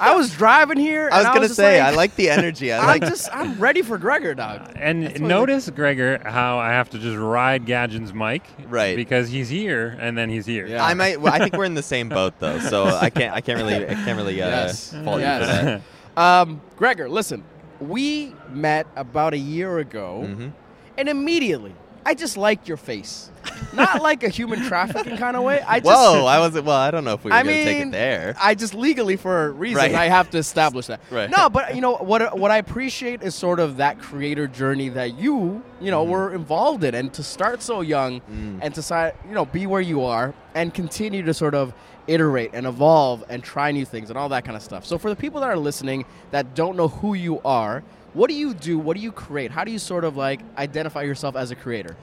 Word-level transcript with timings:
I 0.00 0.14
was 0.14 0.34
driving 0.34 0.78
here. 0.78 1.08
I 1.12 1.18
was 1.18 1.26
gonna 1.26 1.40
just 1.42 1.54
say 1.56 1.80
like, 1.82 1.92
I 1.92 1.96
like 1.96 2.16
the 2.16 2.30
energy. 2.30 2.72
I 2.72 2.78
I'm 2.80 2.86
like 2.86 3.02
just 3.02 3.28
I'm 3.32 3.58
ready 3.58 3.82
for 3.82 3.98
Gregor, 3.98 4.34
dog. 4.34 4.72
And 4.76 5.04
That's 5.04 5.20
what 5.20 5.28
notice, 5.28 5.70
Gregor, 5.70 6.20
how 6.24 6.58
I 6.58 6.70
have 6.70 6.90
to 6.90 6.98
just 6.98 7.16
ride 7.16 7.66
Gadgen's 7.66 8.12
mic, 8.14 8.42
Right. 8.68 8.96
Because 8.96 9.28
he's 9.28 9.48
here, 9.48 9.96
and 10.00 10.16
then 10.16 10.28
he's 10.28 10.46
here. 10.46 10.66
Yeah. 10.66 10.84
I 10.84 10.94
might. 10.94 11.20
Well, 11.20 11.32
I 11.32 11.38
think 11.38 11.56
we're 11.56 11.64
in 11.64 11.74
the 11.74 11.82
same 11.82 12.08
boat 12.08 12.34
though, 12.38 12.58
so 12.60 12.84
I 12.86 13.10
can't. 13.10 13.34
I 13.34 13.40
can't 13.40 13.58
really. 13.58 13.84
I 13.86 13.94
can't 13.94 14.16
really 14.16 14.40
uh, 14.42 14.48
Yes. 14.48 14.90
fault 14.92 15.04
you 15.04 15.12
for 15.12 15.18
Yes. 15.20 15.64
that. 15.64 15.82
Um, 16.16 16.62
Gregor, 16.76 17.10
listen, 17.10 17.44
we 17.78 18.34
met 18.48 18.86
about 18.96 19.34
a 19.34 19.38
year 19.38 19.78
ago, 19.80 20.24
Mhm. 20.26 20.52
and 20.96 21.08
immediately 21.10 21.74
I 22.06 22.14
just 22.14 22.36
liked 22.36 22.68
your 22.68 22.76
face. 22.76 23.30
Not 23.72 24.00
like 24.10 24.22
a 24.22 24.28
human 24.28 24.62
trafficking 24.62 25.16
kind 25.16 25.36
of 25.36 25.42
way. 25.42 25.60
I 25.66 25.80
just, 25.80 25.86
Whoa! 25.86 26.24
I 26.24 26.38
wasn't. 26.38 26.64
Well, 26.66 26.76
I 26.76 26.90
don't 26.90 27.04
know 27.04 27.14
if 27.14 27.24
we 27.24 27.30
were 27.30 27.36
I 27.36 27.42
gonna 27.42 27.52
take 27.64 27.78
mean, 27.78 27.88
it 27.88 27.92
there. 27.92 28.36
I 28.40 28.54
just 28.54 28.74
legally 28.74 29.16
for 29.16 29.46
a 29.46 29.50
reason 29.50 29.76
Right. 29.78 29.94
I 29.94 30.06
have 30.08 30.30
to 30.30 30.38
establish 30.38 30.86
that. 30.86 31.00
Right. 31.10 31.28
No, 31.30 31.48
but 31.50 31.74
you 31.74 31.80
know 31.80 31.94
what? 31.96 32.38
What 32.38 32.50
I 32.50 32.58
appreciate 32.58 33.22
is 33.22 33.34
sort 33.34 33.60
of 33.60 33.76
that 33.78 33.98
creator 33.98 34.46
journey 34.46 34.88
that 34.90 35.18
you, 35.18 35.62
you 35.80 35.90
know, 35.90 36.04
were 36.04 36.32
involved 36.34 36.84
in, 36.84 36.94
and 36.94 37.12
to 37.14 37.22
start 37.22 37.60
so 37.62 37.80
young, 37.82 38.20
Mm. 38.20 38.60
and 38.62 38.74
to 38.74 38.82
si- 38.82 39.16
you 39.28 39.34
know 39.34 39.44
be 39.44 39.66
where 39.66 39.80
you 39.80 40.02
are, 40.04 40.32
and 40.54 40.72
continue 40.72 41.22
to 41.24 41.34
sort 41.34 41.54
of 41.54 41.72
iterate 42.08 42.50
and 42.54 42.66
evolve 42.66 43.24
and 43.28 43.42
try 43.42 43.72
new 43.72 43.84
things 43.84 44.10
and 44.10 44.18
all 44.18 44.28
that 44.28 44.44
kind 44.44 44.56
of 44.56 44.62
stuff. 44.62 44.86
So 44.86 44.96
for 44.96 45.10
the 45.10 45.16
people 45.16 45.40
that 45.40 45.48
are 45.48 45.56
listening 45.56 46.04
that 46.30 46.54
don't 46.54 46.76
know 46.76 46.86
who 46.88 47.14
you 47.14 47.40
are, 47.44 47.82
what 48.16 48.30
do 48.30 48.34
you 48.34 48.54
do? 48.54 48.78
What 48.78 48.96
do 48.96 49.02
you 49.02 49.12
create? 49.12 49.50
How 49.50 49.62
do 49.62 49.70
you 49.70 49.78
sort 49.78 50.02
of 50.02 50.16
like 50.16 50.40
identify 50.56 51.02
yourself 51.02 51.36
as 51.36 51.50
a 51.50 51.54
creator? 51.54 51.96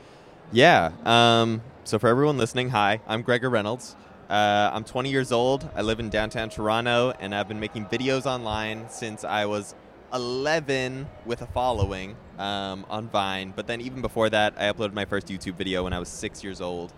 Yeah. 0.51 0.91
Um, 1.05 1.63
so 1.85 1.97
for 1.97 2.07
everyone 2.07 2.37
listening, 2.37 2.69
hi, 2.69 3.01
I'm 3.07 3.23
Gregor 3.23 3.49
Reynolds. 3.49 3.95
Uh, 4.29 4.69
I'm 4.71 4.83
20 4.83 5.09
years 5.09 5.31
old. 5.31 5.67
I 5.75 5.81
live 5.81 5.99
in 5.99 6.09
downtown 6.09 6.49
Toronto, 6.49 7.13
and 7.19 7.33
I've 7.33 7.47
been 7.47 7.59
making 7.59 7.87
videos 7.87 8.27
online 8.27 8.87
since 8.89 9.23
I 9.23 9.45
was 9.45 9.73
11 10.13 11.07
with 11.25 11.41
a 11.41 11.47
following 11.47 12.15
um, 12.37 12.85
on 12.91 13.09
Vine. 13.09 13.51
But 13.55 13.65
then 13.65 13.81
even 13.81 14.01
before 14.01 14.29
that, 14.29 14.53
I 14.55 14.71
uploaded 14.71 14.93
my 14.93 15.05
first 15.05 15.27
YouTube 15.27 15.55
video 15.55 15.83
when 15.83 15.93
I 15.93 15.99
was 15.99 16.09
six 16.09 16.43
years 16.43 16.61
old, 16.61 16.93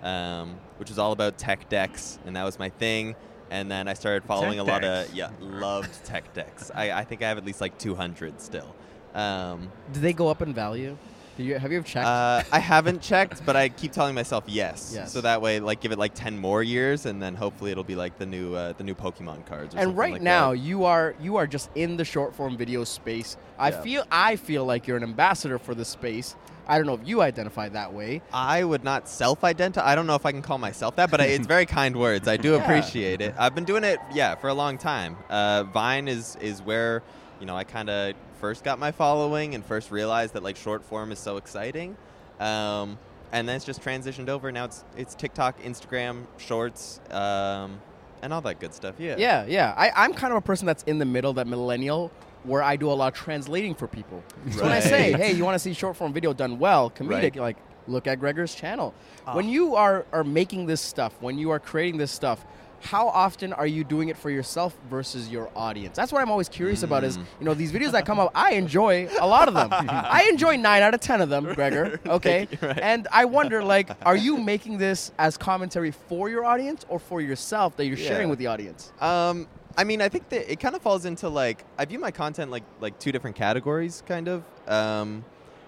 um, 0.00 0.54
which 0.76 0.90
was 0.90 0.98
all 1.00 1.10
about 1.10 1.38
tech 1.38 1.68
decks, 1.68 2.20
and 2.24 2.36
that 2.36 2.44
was 2.44 2.56
my 2.60 2.68
thing. 2.68 3.16
And 3.50 3.70
then 3.70 3.88
I 3.88 3.94
started 3.94 4.24
following 4.24 4.58
Tech 4.58 4.66
a 4.66 4.70
lot 4.70 4.82
decks. 4.82 5.08
of 5.10 5.14
yeah, 5.14 5.30
loved 5.40 6.04
tech 6.04 6.32
decks. 6.34 6.70
I, 6.74 6.92
I 6.92 7.04
think 7.04 7.22
I 7.22 7.28
have 7.28 7.36
at 7.38 7.44
least 7.44 7.60
like 7.60 7.76
200 7.78 8.40
still. 8.40 8.74
Um, 9.14 9.70
Do 9.92 10.00
they 10.00 10.12
go 10.12 10.28
up 10.28 10.40
in 10.40 10.54
value? 10.54 10.96
Do 11.36 11.44
you, 11.46 11.58
have 11.58 11.72
you 11.72 11.78
ever 11.78 11.86
checked? 11.86 12.06
uh, 12.06 12.42
I 12.52 12.58
haven't 12.58 13.00
checked, 13.00 13.44
but 13.46 13.56
I 13.56 13.70
keep 13.70 13.92
telling 13.92 14.14
myself 14.14 14.44
yes. 14.46 14.92
Yes. 14.94 15.10
So 15.12 15.20
that 15.22 15.40
way, 15.40 15.58
like, 15.58 15.80
give 15.80 15.90
it 15.90 15.98
like 15.98 16.12
ten 16.14 16.38
more 16.38 16.62
years, 16.62 17.06
and 17.06 17.20
then 17.22 17.34
hopefully 17.34 17.70
it'll 17.70 17.82
be 17.84 17.94
like 17.96 18.18
the 18.18 18.26
new 18.26 18.54
uh, 18.54 18.74
the 18.74 18.84
new 18.84 18.94
Pokemon 18.94 19.46
cards. 19.46 19.74
Or 19.74 19.78
and 19.78 19.86
something 19.86 19.96
right 19.96 20.12
like 20.14 20.22
now 20.22 20.50
that. 20.52 20.58
you 20.58 20.84
are 20.84 21.14
you 21.20 21.36
are 21.36 21.46
just 21.46 21.70
in 21.74 21.96
the 21.96 22.04
short 22.04 22.34
form 22.34 22.56
video 22.58 22.84
space. 22.84 23.36
I 23.58 23.70
Yeah. 23.70 23.80
feel 23.80 24.04
I 24.12 24.36
feel 24.36 24.64
like 24.66 24.86
you're 24.86 24.98
an 24.98 25.02
ambassador 25.02 25.58
for 25.58 25.74
the 25.74 25.84
space. 25.84 26.36
I 26.68 26.76
don't 26.78 26.86
know 26.86 26.94
if 26.94 27.06
you 27.06 27.20
identify 27.22 27.68
that 27.70 27.92
way. 27.92 28.22
I 28.32 28.62
would 28.64 28.84
not 28.84 29.08
self-identify. 29.08 29.86
I 29.86 29.94
don't 29.94 30.06
know 30.06 30.14
if 30.14 30.24
I 30.26 30.32
can 30.32 30.42
call 30.42 30.58
myself 30.58 30.96
that, 30.96 31.10
but 31.10 31.20
I, 31.20 31.24
it's 31.26 31.46
very 31.46 31.66
kind 31.66 31.96
words. 31.96 32.28
I 32.28 32.36
do 32.36 32.52
Yeah. 32.54 32.62
appreciate 32.62 33.20
it. 33.20 33.34
I've 33.38 33.54
been 33.54 33.64
doing 33.64 33.84
it, 33.84 33.98
yeah, 34.12 34.34
for 34.34 34.48
a 34.48 34.54
long 34.54 34.78
time. 34.78 35.16
Uh, 35.28 35.64
Vine 35.64 36.08
is 36.08 36.36
is 36.40 36.62
where 36.62 37.02
you 37.40 37.46
know 37.46 37.56
I 37.56 37.64
kind 37.64 37.90
of 37.90 38.14
first 38.40 38.64
got 38.64 38.78
my 38.78 38.90
following 38.92 39.54
and 39.54 39.64
first 39.64 39.90
realized 39.90 40.34
that 40.34 40.42
like 40.42 40.56
short 40.56 40.82
form 40.84 41.12
is 41.12 41.18
so 41.18 41.36
exciting. 41.36 41.96
Um, 42.38 42.98
and 43.32 43.48
then 43.48 43.56
it's 43.56 43.64
just 43.64 43.80
transitioned 43.82 44.28
over. 44.28 44.50
Now 44.50 44.64
it's 44.64 44.84
it's 44.96 45.14
TikTok, 45.14 45.60
Instagram, 45.62 46.24
Shorts, 46.38 47.00
um, 47.10 47.80
and 48.22 48.32
all 48.32 48.40
that 48.42 48.60
good 48.60 48.74
stuff. 48.74 48.96
Yeah. 48.98 49.16
Yeah, 49.18 49.46
yeah. 49.46 49.74
I, 49.76 49.90
I'm 49.94 50.12
kind 50.14 50.32
of 50.32 50.36
a 50.38 50.40
person 50.42 50.66
that's 50.66 50.82
in 50.84 50.98
the 50.98 51.04
middle, 51.04 51.32
that 51.34 51.46
millennial, 51.46 52.10
where 52.44 52.62
I 52.62 52.76
do 52.76 52.90
a 52.90 52.94
lot 52.94 53.12
of 53.12 53.18
translating 53.18 53.74
for 53.74 53.86
people. 53.86 54.22
So 54.50 54.62
when 54.62 54.72
I 54.72 54.80
say, 54.80 55.12
hey, 55.12 55.32
you 55.32 55.44
want 55.44 55.54
to 55.56 55.58
see 55.58 55.72
short 55.74 55.96
form 55.96 56.12
video 56.12 56.32
done 56.32 56.58
well, 56.58 56.90
comedic, 56.90 57.10
Right. 57.10 57.36
like 57.36 57.56
look 57.86 58.06
at 58.06 58.18
Gregor's 58.20 58.54
channel. 58.54 58.94
Ah. 59.26 59.34
When 59.34 59.48
you 59.48 59.74
are 59.76 60.06
are 60.12 60.24
making 60.24 60.66
this 60.66 60.80
stuff, 60.80 61.12
when 61.20 61.38
you 61.38 61.50
are 61.50 61.58
creating 61.58 61.98
this 61.98 62.10
stuff. 62.10 62.44
How 62.82 63.08
often 63.08 63.52
are 63.52 63.66
you 63.66 63.84
doing 63.84 64.08
it 64.08 64.16
for 64.16 64.30
yourself 64.30 64.74
versus 64.88 65.28
your 65.28 65.50
audience? 65.54 65.94
That's 65.94 66.12
what 66.12 66.22
I'm 66.22 66.30
always 66.30 66.48
curious 66.48 66.82
about. 66.82 67.04
Is 67.04 67.18
Mm. 67.18 67.24
you 67.40 67.44
know 67.44 67.52
these 67.52 67.72
videos 67.72 67.90
that 67.92 68.06
come 68.06 68.18
up, 68.18 68.30
I 68.34 68.52
enjoy 68.52 69.06
a 69.20 69.26
lot 69.26 69.48
of 69.48 69.52
them. 69.54 69.68
I 69.70 70.26
enjoy 70.30 70.56
nine 70.56 70.80
out 70.82 70.94
of 70.94 71.00
ten 71.02 71.20
of 71.20 71.28
them, 71.28 71.44
Gregor. 71.52 72.00
Okay, 72.06 72.48
right. 72.62 72.78
and 72.80 73.06
I 73.12 73.26
wonder, 73.26 73.62
like, 73.62 73.90
are 74.06 74.16
you 74.16 74.38
making 74.38 74.78
this 74.78 75.12
as 75.18 75.36
commentary 75.36 75.90
for 75.90 76.30
your 76.30 76.46
audience 76.46 76.86
or 76.88 76.98
for 76.98 77.20
yourself 77.20 77.76
that 77.76 77.84
you're 77.84 77.98
sharing 77.98 78.30
with 78.30 78.38
the 78.38 78.46
audience? 78.46 78.90
Um, 78.98 79.46
I 79.76 79.84
mean, 79.84 80.02
I 80.02 80.08
think 80.08 80.28
that 80.30 80.50
it 80.50 80.60
kind 80.60 80.74
of 80.74 80.82
falls 80.82 81.04
into 81.04 81.28
like 81.28 81.64
I 81.78 81.84
view 81.84 81.98
my 81.98 82.10
content 82.10 82.50
like 82.50 82.64
like 82.80 82.98
two 82.98 83.12
different 83.12 83.36
categories, 83.36 84.02
kind 84.06 84.28
of. 84.28 84.44
Um, 84.66 85.24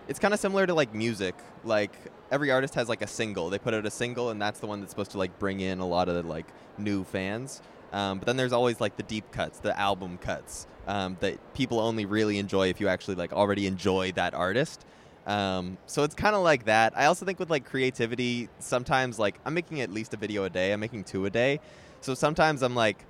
it's 0.08 0.18
kind 0.18 0.34
of 0.34 0.40
similar 0.40 0.66
to 0.66 0.74
like 0.74 0.94
music. 0.94 1.34
Like 1.64 1.92
every 2.30 2.50
artist 2.50 2.74
has 2.74 2.88
like 2.88 3.02
a 3.02 3.06
single. 3.06 3.50
They 3.50 3.58
put 3.58 3.74
out 3.74 3.86
a 3.86 3.90
single, 3.90 4.30
and 4.30 4.40
that's 4.40 4.60
the 4.60 4.66
one 4.66 4.80
that's 4.80 4.90
supposed 4.90 5.12
to 5.12 5.18
like 5.18 5.38
bring 5.38 5.60
in 5.60 5.78
a 5.78 5.86
lot 5.86 6.08
of 6.08 6.26
like 6.26 6.46
new 6.78 7.04
fans. 7.04 7.62
Um, 7.92 8.18
but 8.18 8.26
then 8.26 8.36
there's 8.36 8.52
always 8.52 8.80
like 8.80 8.96
the 8.96 9.02
deep 9.02 9.30
cuts, 9.32 9.58
the 9.58 9.78
album 9.78 10.18
cuts 10.18 10.66
um, 10.86 11.16
that 11.20 11.54
people 11.54 11.78
only 11.78 12.06
really 12.06 12.38
enjoy 12.38 12.68
if 12.68 12.80
you 12.80 12.88
actually 12.88 13.16
like 13.16 13.32
already 13.32 13.66
enjoy 13.66 14.12
that 14.12 14.34
artist. 14.34 14.84
Um, 15.26 15.78
so 15.86 16.02
it's 16.02 16.14
kind 16.14 16.34
of 16.34 16.42
like 16.42 16.64
that. 16.64 16.94
I 16.96 17.04
also 17.04 17.24
think 17.24 17.38
with 17.38 17.50
like 17.50 17.64
creativity, 17.64 18.48
sometimes 18.58 19.18
like 19.18 19.38
I'm 19.44 19.54
making 19.54 19.80
at 19.80 19.90
least 19.90 20.14
a 20.14 20.16
video 20.16 20.44
a 20.44 20.50
day. 20.50 20.72
I'm 20.72 20.80
making 20.80 21.04
two 21.04 21.26
a 21.26 21.30
day. 21.30 21.60
So 22.00 22.14
sometimes 22.14 22.62
I'm 22.62 22.74
like, 22.74 23.04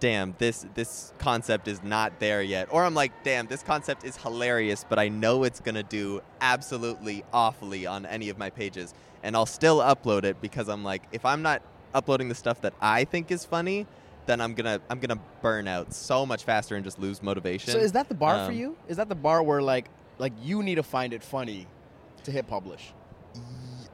damn, 0.00 0.34
this 0.38 0.66
this 0.74 1.12
concept 1.18 1.68
is 1.68 1.82
not 1.82 2.18
there 2.20 2.42
yet. 2.42 2.68
Or 2.70 2.84
I'm 2.84 2.94
like, 2.94 3.12
damn, 3.24 3.46
this 3.46 3.62
concept 3.62 4.04
is 4.04 4.16
hilarious, 4.16 4.84
but 4.88 4.98
I 4.98 5.08
know 5.08 5.44
it's 5.44 5.60
gonna 5.60 5.82
do 5.82 6.20
absolutely 6.40 7.24
awfully 7.32 7.86
on 7.86 8.06
any 8.06 8.28
of 8.28 8.38
my 8.38 8.50
pages. 8.50 8.94
And 9.22 9.34
I'll 9.34 9.46
still 9.46 9.78
upload 9.78 10.24
it 10.24 10.40
because 10.40 10.68
I'm 10.68 10.84
like, 10.84 11.02
if 11.12 11.24
I'm 11.24 11.42
not 11.42 11.62
uploading 11.94 12.28
the 12.28 12.34
stuff 12.34 12.60
that 12.60 12.74
I 12.80 13.04
think 13.04 13.30
is 13.30 13.44
funny, 13.44 13.86
then 14.26 14.40
I'm 14.40 14.54
gonna 14.54 14.80
I'm 14.90 14.98
gonna 15.00 15.20
burn 15.42 15.66
out 15.68 15.92
so 15.94 16.26
much 16.26 16.44
faster 16.44 16.76
and 16.76 16.84
just 16.84 16.98
lose 16.98 17.22
motivation. 17.22 17.72
So 17.72 17.78
is 17.78 17.92
that 17.92 18.08
the 18.08 18.14
bar 18.14 18.44
for 18.44 18.52
Um, 18.52 18.56
you? 18.58 18.76
Is 18.88 18.98
that 18.98 19.08
the 19.08 19.14
bar 19.14 19.42
where 19.42 19.62
like 19.62 19.88
like 20.18 20.32
you 20.42 20.62
need 20.62 20.74
to 20.76 20.82
find 20.82 21.12
it 21.12 21.22
funny 21.22 21.66
to 22.24 22.30
hit 22.30 22.46
publish? 22.46 22.92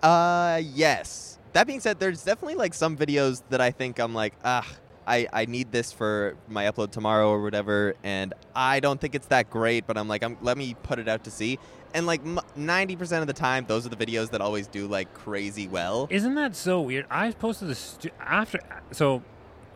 Uh, 0.02 0.60
yes. 0.62 1.38
That 1.52 1.66
being 1.66 1.80
said, 1.80 2.00
there's 2.00 2.24
definitely 2.24 2.54
like 2.54 2.74
some 2.74 2.96
videos 2.96 3.42
that 3.50 3.60
I 3.60 3.70
think 3.70 3.98
I'm 3.98 4.14
like, 4.14 4.34
ah, 4.44 4.66
I, 5.06 5.26
I 5.32 5.44
need 5.46 5.72
this 5.72 5.92
for 5.92 6.36
my 6.48 6.64
upload 6.64 6.90
tomorrow 6.90 7.28
or 7.28 7.42
whatever, 7.42 7.94
and 8.02 8.34
I 8.54 8.80
don't 8.80 9.00
think 9.00 9.14
it's 9.14 9.26
that 9.28 9.50
great, 9.50 9.86
but 9.86 9.98
I'm 9.98 10.08
like, 10.08 10.22
I'm, 10.22 10.36
let 10.42 10.56
me 10.56 10.76
put 10.82 10.98
it 10.98 11.08
out 11.08 11.24
to 11.24 11.30
see. 11.30 11.58
And 11.94 12.06
like 12.06 12.20
m- 12.20 12.40
90% 12.56 13.20
of 13.20 13.26
the 13.26 13.32
time, 13.32 13.66
those 13.66 13.84
are 13.84 13.88
the 13.88 13.96
videos 13.96 14.30
that 14.30 14.40
always 14.40 14.66
do 14.66 14.86
like 14.86 15.12
crazy 15.14 15.68
well. 15.68 16.06
Isn't 16.10 16.34
that 16.36 16.56
so 16.56 16.80
weird? 16.80 17.06
I 17.10 17.32
posted 17.32 17.68
this 17.68 17.78
stu- 17.78 18.10
after. 18.20 18.60
So, 18.92 19.22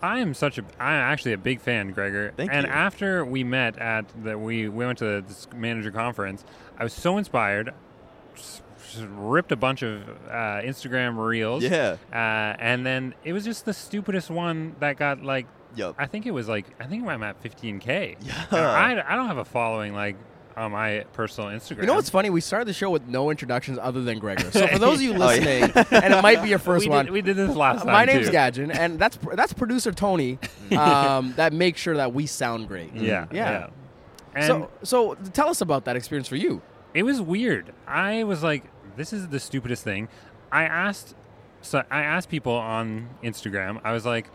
I 0.02 0.20
am 0.20 0.34
such 0.34 0.58
a. 0.58 0.62
I'm 0.78 0.94
actually 0.94 1.32
a 1.32 1.38
big 1.38 1.60
fan, 1.60 1.90
Gregor. 1.90 2.32
Thank 2.36 2.52
and 2.52 2.66
you. 2.66 2.72
after 2.72 3.24
we 3.24 3.44
met 3.44 3.78
at 3.78 4.04
the 4.22 4.38
we 4.38 4.68
we 4.68 4.84
went 4.86 4.98
to 4.98 5.22
this 5.22 5.48
manager 5.54 5.90
conference, 5.90 6.44
I 6.78 6.84
was 6.84 6.92
so 6.92 7.16
inspired. 7.18 7.72
Just 8.34 8.62
ripped 9.10 9.52
a 9.52 9.56
bunch 9.56 9.82
of 9.82 10.02
uh, 10.28 10.60
Instagram 10.62 11.16
reels. 11.24 11.62
Yeah. 11.64 11.96
Uh, 12.12 12.16
and 12.58 12.84
then 12.86 13.14
it 13.24 13.32
was 13.32 13.44
just 13.44 13.64
the 13.64 13.74
stupidest 13.74 14.30
one 14.30 14.76
that 14.80 14.96
got 14.96 15.22
like. 15.22 15.46
Yup. 15.74 15.94
I 15.98 16.06
think 16.06 16.24
it 16.24 16.30
was 16.30 16.48
like 16.48 16.64
I 16.80 16.86
think 16.86 17.06
I'm 17.06 17.22
at 17.22 17.42
15k. 17.42 18.16
Yeah. 18.22 18.46
And 18.50 19.00
I, 19.00 19.12
I 19.12 19.16
don't 19.16 19.26
have 19.26 19.36
a 19.38 19.44
following 19.44 19.92
like 19.92 20.16
on 20.56 20.72
my 20.72 21.04
personal 21.12 21.50
Instagram. 21.50 21.80
You 21.82 21.86
know 21.86 21.94
what's 21.94 22.08
funny? 22.08 22.30
We 22.30 22.40
started 22.40 22.66
the 22.66 22.72
show 22.72 22.88
with 22.88 23.06
no 23.06 23.28
introductions 23.30 23.78
other 23.78 24.00
than 24.02 24.18
Gregor. 24.18 24.50
So 24.52 24.66
for 24.68 24.78
those 24.78 24.94
of 24.96 25.02
you 25.02 25.12
Oh, 25.12 25.16
yeah. 25.30 25.66
listening, 25.66 25.84
and 26.02 26.14
it 26.14 26.22
might 26.22 26.42
be 26.42 26.48
your 26.48 26.58
first 26.70 26.86
we 26.86 26.88
one, 26.88 27.04
Did, 27.04 27.12
we 27.12 27.20
did 27.20 27.36
this 27.36 27.54
last 27.54 27.82
time. 27.84 27.92
my 27.92 28.06
name's 28.06 28.28
too. 28.28 28.32
Gadgen, 28.32 28.74
and 28.74 28.98
that's 28.98 29.18
that's 29.34 29.52
producer 29.52 29.92
Tony. 29.92 30.38
Um, 30.76 31.34
that 31.36 31.52
makes 31.52 31.78
sure 31.80 31.96
that 31.98 32.12
we 32.14 32.24
sound 32.26 32.68
great. 32.68 32.94
Yeah. 32.94 33.26
Yeah. 33.30 33.50
Yeah. 33.50 33.68
And 34.34 34.46
so 34.46 34.70
so 34.82 35.14
tell 35.34 35.48
us 35.50 35.60
about 35.60 35.84
that 35.84 35.94
experience 35.96 36.26
for 36.26 36.36
you. 36.36 36.62
It 36.94 37.02
was 37.02 37.20
weird. 37.20 37.72
I 37.86 38.24
was 38.24 38.42
like, 38.42 38.64
"This 38.96 39.12
is 39.12 39.28
the 39.28 39.40
stupidest 39.40 39.84
thing." 39.84 40.08
I 40.52 40.64
asked, 40.64 41.14
so 41.60 41.82
I 41.90 42.02
asked 42.02 42.28
people 42.28 42.52
on 42.54 43.10
Instagram. 43.22 43.80
I 43.84 43.92
was 43.92 44.06
like, 44.06 44.28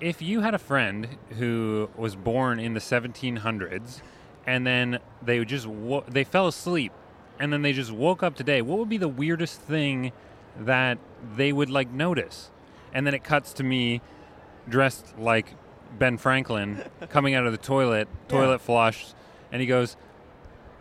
"If 0.00 0.20
you 0.20 0.40
had 0.40 0.54
a 0.54 0.58
friend 0.58 1.08
who 1.38 1.88
was 1.96 2.16
born 2.16 2.58
in 2.58 2.74
the 2.74 2.80
1700s, 2.80 4.02
and 4.46 4.66
then 4.66 4.98
they 5.22 5.44
just 5.44 5.66
wo- 5.66 6.04
they 6.08 6.24
fell 6.24 6.46
asleep, 6.46 6.92
and 7.38 7.52
then 7.52 7.62
they 7.62 7.72
just 7.72 7.90
woke 7.92 8.22
up 8.22 8.34
today, 8.34 8.62
what 8.62 8.78
would 8.78 8.88
be 8.88 8.98
the 8.98 9.08
weirdest 9.08 9.60
thing 9.60 10.12
that 10.58 10.98
they 11.36 11.52
would 11.52 11.70
like 11.70 11.90
notice?" 11.90 12.50
And 12.92 13.06
then 13.06 13.14
it 13.14 13.24
cuts 13.24 13.52
to 13.54 13.62
me 13.64 14.00
dressed 14.68 15.18
like 15.18 15.54
Ben 15.98 16.18
Franklin 16.18 16.82
coming 17.08 17.34
out 17.34 17.46
of 17.46 17.52
the 17.52 17.58
toilet, 17.58 18.08
toilet 18.28 18.60
flush, 18.60 19.14
and 19.52 19.60
he 19.60 19.66
goes, 19.66 19.96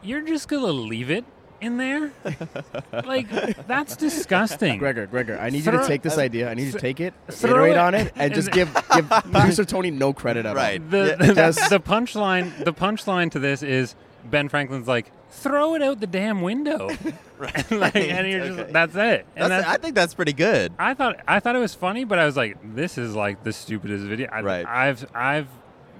"You're 0.01 0.21
just 0.21 0.47
gonna 0.47 0.67
leave 0.71 1.09
it 1.11 1.25
in 1.61 1.77
there? 1.77 2.11
like 3.05 3.29
that's 3.67 3.95
disgusting. 3.95 4.77
Gregor, 4.79 5.05
Gregor, 5.07 5.37
I 5.39 5.49
need 5.49 5.65
you 5.65 5.71
to 5.71 5.87
take 5.87 6.01
this 6.01 6.17
uh, 6.17 6.21
idea. 6.21 6.49
I 6.49 6.53
need 6.53 6.65
you 6.67 6.71
to 6.73 6.79
take 6.79 6.99
it, 6.99 7.13
throw 7.29 7.51
iterate 7.65 7.71
it 7.73 7.77
on 7.77 7.95
it, 7.95 8.13
and 8.15 8.33
just 8.33 8.51
give 8.51 8.73
give 8.93 9.09
producer 9.31 9.65
Tony 9.65 9.91
no 9.91 10.13
credit 10.13 10.45
at 10.45 10.55
Right. 10.55 10.81
all. 10.81 10.87
The, 10.89 11.17
Yeah. 11.19 11.33
the, 11.51 11.67
the 11.69 11.79
punchline 11.85 12.63
the 12.63 12.73
punchline 12.73 13.31
to 13.31 13.39
this 13.39 13.63
is 13.63 13.95
Ben 14.25 14.49
Franklin's 14.49 14.87
like, 14.87 15.11
throw 15.29 15.75
it 15.75 15.81
out 15.83 15.99
the 15.99 16.07
damn 16.07 16.41
window. 16.41 16.89
Right. 17.37 17.71
like, 17.71 17.95
and 17.95 18.27
you're 18.29 18.47
just 18.47 18.73
that's 18.73 18.95
it. 18.95 19.25
And 19.35 19.51
That's- 19.51 19.65
that's, 19.65 19.67
I 19.67 19.77
think 19.77 19.93
that's 19.95 20.13
pretty 20.13 20.33
good. 20.33 20.71
I 20.79 20.93
thought 20.93 21.19
I 21.27 21.39
thought 21.39 21.55
it 21.55 21.59
was 21.59 21.75
funny, 21.75 22.03
but 22.05 22.17
I 22.17 22.25
was 22.25 22.37
like, 22.37 22.57
this 22.75 22.97
is 22.97 23.13
like 23.15 23.43
the 23.43 23.51
stupidest 23.53 24.05
video. 24.05 24.29
I, 24.31 24.41
Right. 24.41 24.65
I've 24.65 25.05
I've 25.13 25.47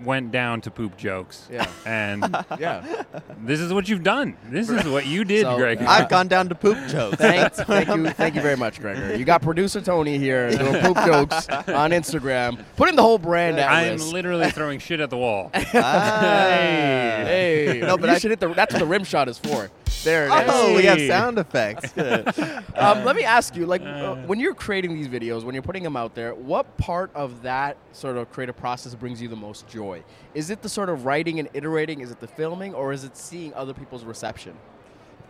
went 0.04 0.32
down 0.32 0.62
to 0.62 0.72
poop 0.72 0.98
jokes. 0.98 1.48
Yeah. 1.52 1.68
And 1.86 2.24
Yeah. 2.60 3.04
this 3.44 3.60
is 3.60 3.72
what 3.74 3.88
you've 3.90 4.04
done. 4.04 4.36
This 4.50 4.70
is 4.70 4.86
what 4.88 5.06
you 5.06 5.24
did, 5.24 5.44
So, 5.44 5.58
Greg. 5.58 5.82
I've 5.82 6.10
gone 6.10 6.28
down 6.28 6.50
to 6.50 6.56
poop 6.56 6.78
jokes. 6.88 7.18
Thank, 7.18 7.54
thank 7.54 7.88
you, 7.88 8.10
thank 8.12 8.36
you 8.36 8.42
very 8.42 8.58
much, 8.58 8.80
Gregor. 8.80 9.16
You 9.16 9.26
got 9.26 9.42
producer 9.42 9.82
Tony 9.82 10.18
here 10.18 10.50
doing 10.50 10.82
poop 10.82 10.98
jokes 11.06 11.48
on 11.50 11.92
Instagram, 11.92 12.64
putting 12.76 12.96
the 12.96 13.02
whole 13.04 13.18
brand 13.18 13.60
at 13.60 13.72
I'm 13.72 13.94
risk. 13.94 14.12
literally 14.12 14.50
throwing 14.52 14.80
shit 14.80 15.00
at 15.00 15.10
the 15.10 15.18
wall. 15.18 15.52
Ah. 15.74 17.24
Hey, 17.26 17.80
No, 17.82 17.98
but 17.98 18.10
you 18.10 18.16
I- 18.16 18.20
should 18.20 18.32
hit 18.32 18.40
the. 18.40 18.48
That's 18.54 18.74
what 18.74 18.80
the 18.80 18.86
rim 18.86 19.04
shot 19.04 19.28
is 19.30 19.38
for. 19.38 19.70
There 20.04 20.28
it 20.28 20.46
is. 20.46 20.52
Oh, 20.54 20.76
we 20.76 20.84
have 20.84 21.00
sound 21.02 21.38
effects. 21.40 21.94
Um, 22.76 23.06
let 23.06 23.16
me 23.16 23.24
ask 23.24 23.56
you, 23.56 23.66
like, 23.66 23.82
uh, 23.82 24.16
when 24.28 24.38
you're 24.38 24.54
creating 24.54 24.94
these 24.96 25.08
videos, 25.08 25.44
when 25.44 25.56
you're 25.56 25.62
putting 25.64 25.82
them 25.82 25.96
out 25.96 26.14
there, 26.14 26.36
what 26.36 26.78
part 26.78 27.10
of 27.16 27.42
that 27.44 27.78
sort 27.94 28.18
of 28.18 28.30
creative 28.32 28.58
process 28.58 28.94
brings 28.94 29.22
you 29.22 29.30
the 29.30 29.36
most 29.36 29.66
joy? 29.68 30.04
Is 30.34 30.50
it 30.50 30.62
the 30.62 30.68
sort 30.68 30.90
of 30.90 31.06
writing 31.06 31.40
and 31.40 31.48
iterating? 31.54 32.02
Is 32.02 32.12
it 32.12 32.20
the 32.20 32.28
filming, 32.28 32.74
or 32.74 32.92
is 32.92 33.06
it 33.06 33.16
seeing 33.16 33.54
other 33.54 33.74
people's 33.74 34.04
reception? 34.04 34.58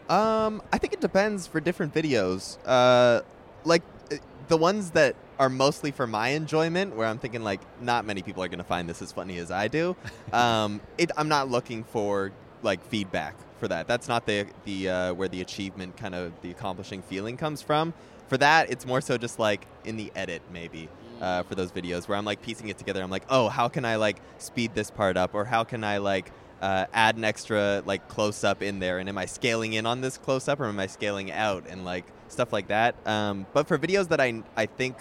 Um, 0.09 0.61
I 0.73 0.79
think 0.79 0.93
it 0.93 1.01
depends 1.01 1.45
for 1.45 1.59
different 1.59 1.93
videos. 1.93 2.57
Uh, 2.65 3.21
like 3.63 3.83
uh, 4.11 4.15
the 4.47 4.57
ones 4.57 4.91
that 4.91 5.15
are 5.39 5.49
mostly 5.49 5.91
for 5.91 6.07
my 6.07 6.29
enjoyment, 6.29 6.95
where 6.95 7.07
I'm 7.07 7.19
thinking 7.19 7.43
like 7.43 7.61
not 7.81 8.05
many 8.05 8.21
people 8.21 8.43
are 8.43 8.47
gonna 8.47 8.63
find 8.63 8.89
this 8.89 9.01
as 9.01 9.11
funny 9.11 9.37
as 9.37 9.51
I 9.51 9.67
do. 9.67 9.95
um, 10.33 10.81
it, 10.97 11.11
I'm 11.15 11.27
not 11.27 11.49
looking 11.49 11.83
for 11.83 12.31
like 12.63 12.83
feedback 12.85 13.35
for 13.59 13.67
that. 13.67 13.87
That's 13.87 14.07
not 14.07 14.25
the 14.25 14.47
the 14.65 14.89
uh, 14.89 15.13
where 15.13 15.27
the 15.27 15.41
achievement 15.41 15.97
kind 15.97 16.15
of 16.15 16.33
the 16.41 16.51
accomplishing 16.51 17.01
feeling 17.01 17.37
comes 17.37 17.61
from. 17.61 17.93
For 18.27 18.37
that, 18.37 18.71
it's 18.71 18.85
more 18.85 19.01
so 19.01 19.17
just 19.17 19.39
like 19.39 19.67
in 19.83 19.97
the 19.97 20.11
edit 20.15 20.41
maybe. 20.51 20.89
Uh, 21.21 21.43
for 21.43 21.55
those 21.55 21.71
videos 21.71 22.09
where 22.09 22.17
I'm 22.17 22.25
like 22.25 22.41
piecing 22.41 22.67
it 22.67 22.77
together, 22.77 23.01
I'm 23.01 23.09
like, 23.09 23.23
oh, 23.29 23.47
how 23.47 23.69
can 23.69 23.85
I 23.85 23.95
like 23.95 24.17
speed 24.37 24.75
this 24.75 24.91
part 24.91 25.15
up, 25.15 25.33
or 25.33 25.45
how 25.45 25.63
can 25.63 25.83
I 25.83 25.97
like 25.97 26.31
uh, 26.61 26.85
add 26.93 27.15
an 27.15 27.23
extra 27.23 27.83
like 27.85 28.07
close 28.07 28.43
up 28.43 28.61
in 28.63 28.79
there 28.79 28.99
and 28.99 29.09
am 29.09 29.17
i 29.17 29.25
scaling 29.25 29.73
in 29.73 29.85
on 29.85 30.01
this 30.01 30.17
close 30.17 30.47
up 30.47 30.59
or 30.59 30.65
am 30.65 30.79
i 30.79 30.87
scaling 30.87 31.31
out 31.31 31.63
and 31.67 31.85
like 31.85 32.05
stuff 32.27 32.51
like 32.53 32.67
that 32.69 32.95
um, 33.07 33.45
but 33.53 33.67
for 33.67 33.77
videos 33.77 34.07
that 34.07 34.21
i 34.21 34.41
i 34.55 34.65
think 34.65 34.95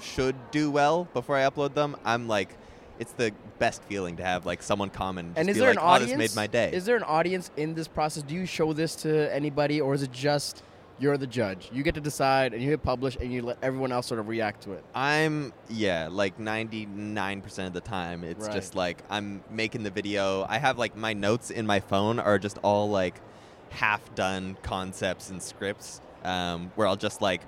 should 0.00 0.36
do 0.50 0.70
well 0.70 1.04
before 1.12 1.36
i 1.36 1.42
upload 1.42 1.74
them 1.74 1.96
i'm 2.04 2.26
like 2.28 2.56
it's 3.00 3.12
the 3.12 3.32
best 3.58 3.82
feeling 3.84 4.16
to 4.18 4.22
have 4.22 4.46
like 4.46 4.62
someone 4.62 4.90
comment 4.90 5.28
and, 5.28 5.38
And 5.38 5.50
is 5.50 5.56
there 5.56 5.68
like, 5.70 5.78
an 5.78 5.82
oh, 5.82 5.86
audience? 5.86 6.12
this 6.12 6.34
made 6.36 6.40
my 6.40 6.46
day 6.46 6.70
Is 6.72 6.84
there 6.84 6.96
an 6.96 7.02
audience 7.02 7.50
in 7.56 7.74
this 7.74 7.88
process? 7.88 8.22
Do 8.22 8.34
you 8.34 8.46
show 8.46 8.72
this 8.72 8.94
to 8.96 9.34
anybody, 9.34 9.80
or 9.80 9.94
is 9.94 10.02
it 10.02 10.12
just 10.12 10.62
you're 10.98 11.16
the 11.16 11.26
judge? 11.26 11.70
You 11.72 11.82
get 11.82 11.94
to 11.94 12.00
decide, 12.00 12.52
and 12.52 12.62
you 12.62 12.68
hit 12.70 12.82
publish, 12.82 13.16
and 13.20 13.32
you 13.32 13.40
let 13.42 13.56
everyone 13.62 13.90
else 13.90 14.06
sort 14.06 14.20
of 14.20 14.28
react 14.28 14.62
to 14.64 14.72
it. 14.72 14.84
I'm 14.94 15.52
yeah, 15.68 16.08
like 16.10 16.38
99% 16.38 17.66
of 17.66 17.72
the 17.72 17.80
time 17.80 18.22
it's 18.22 18.46
Right. 18.46 18.54
just 18.54 18.74
like 18.74 19.02
I'm 19.08 19.42
making 19.50 19.82
the 19.82 19.90
video. 19.90 20.44
I 20.48 20.58
have 20.58 20.78
like 20.78 20.96
my 20.96 21.12
notes 21.14 21.50
in 21.50 21.66
my 21.66 21.80
phone 21.80 22.18
are 22.18 22.38
just 22.38 22.58
all 22.62 22.90
like 22.90 23.14
half 23.70 24.14
done 24.14 24.56
concepts 24.62 25.30
and 25.30 25.42
scripts 25.42 26.00
um, 26.24 26.70
where 26.74 26.86
I'll 26.86 26.96
just 26.96 27.22
like 27.22 27.40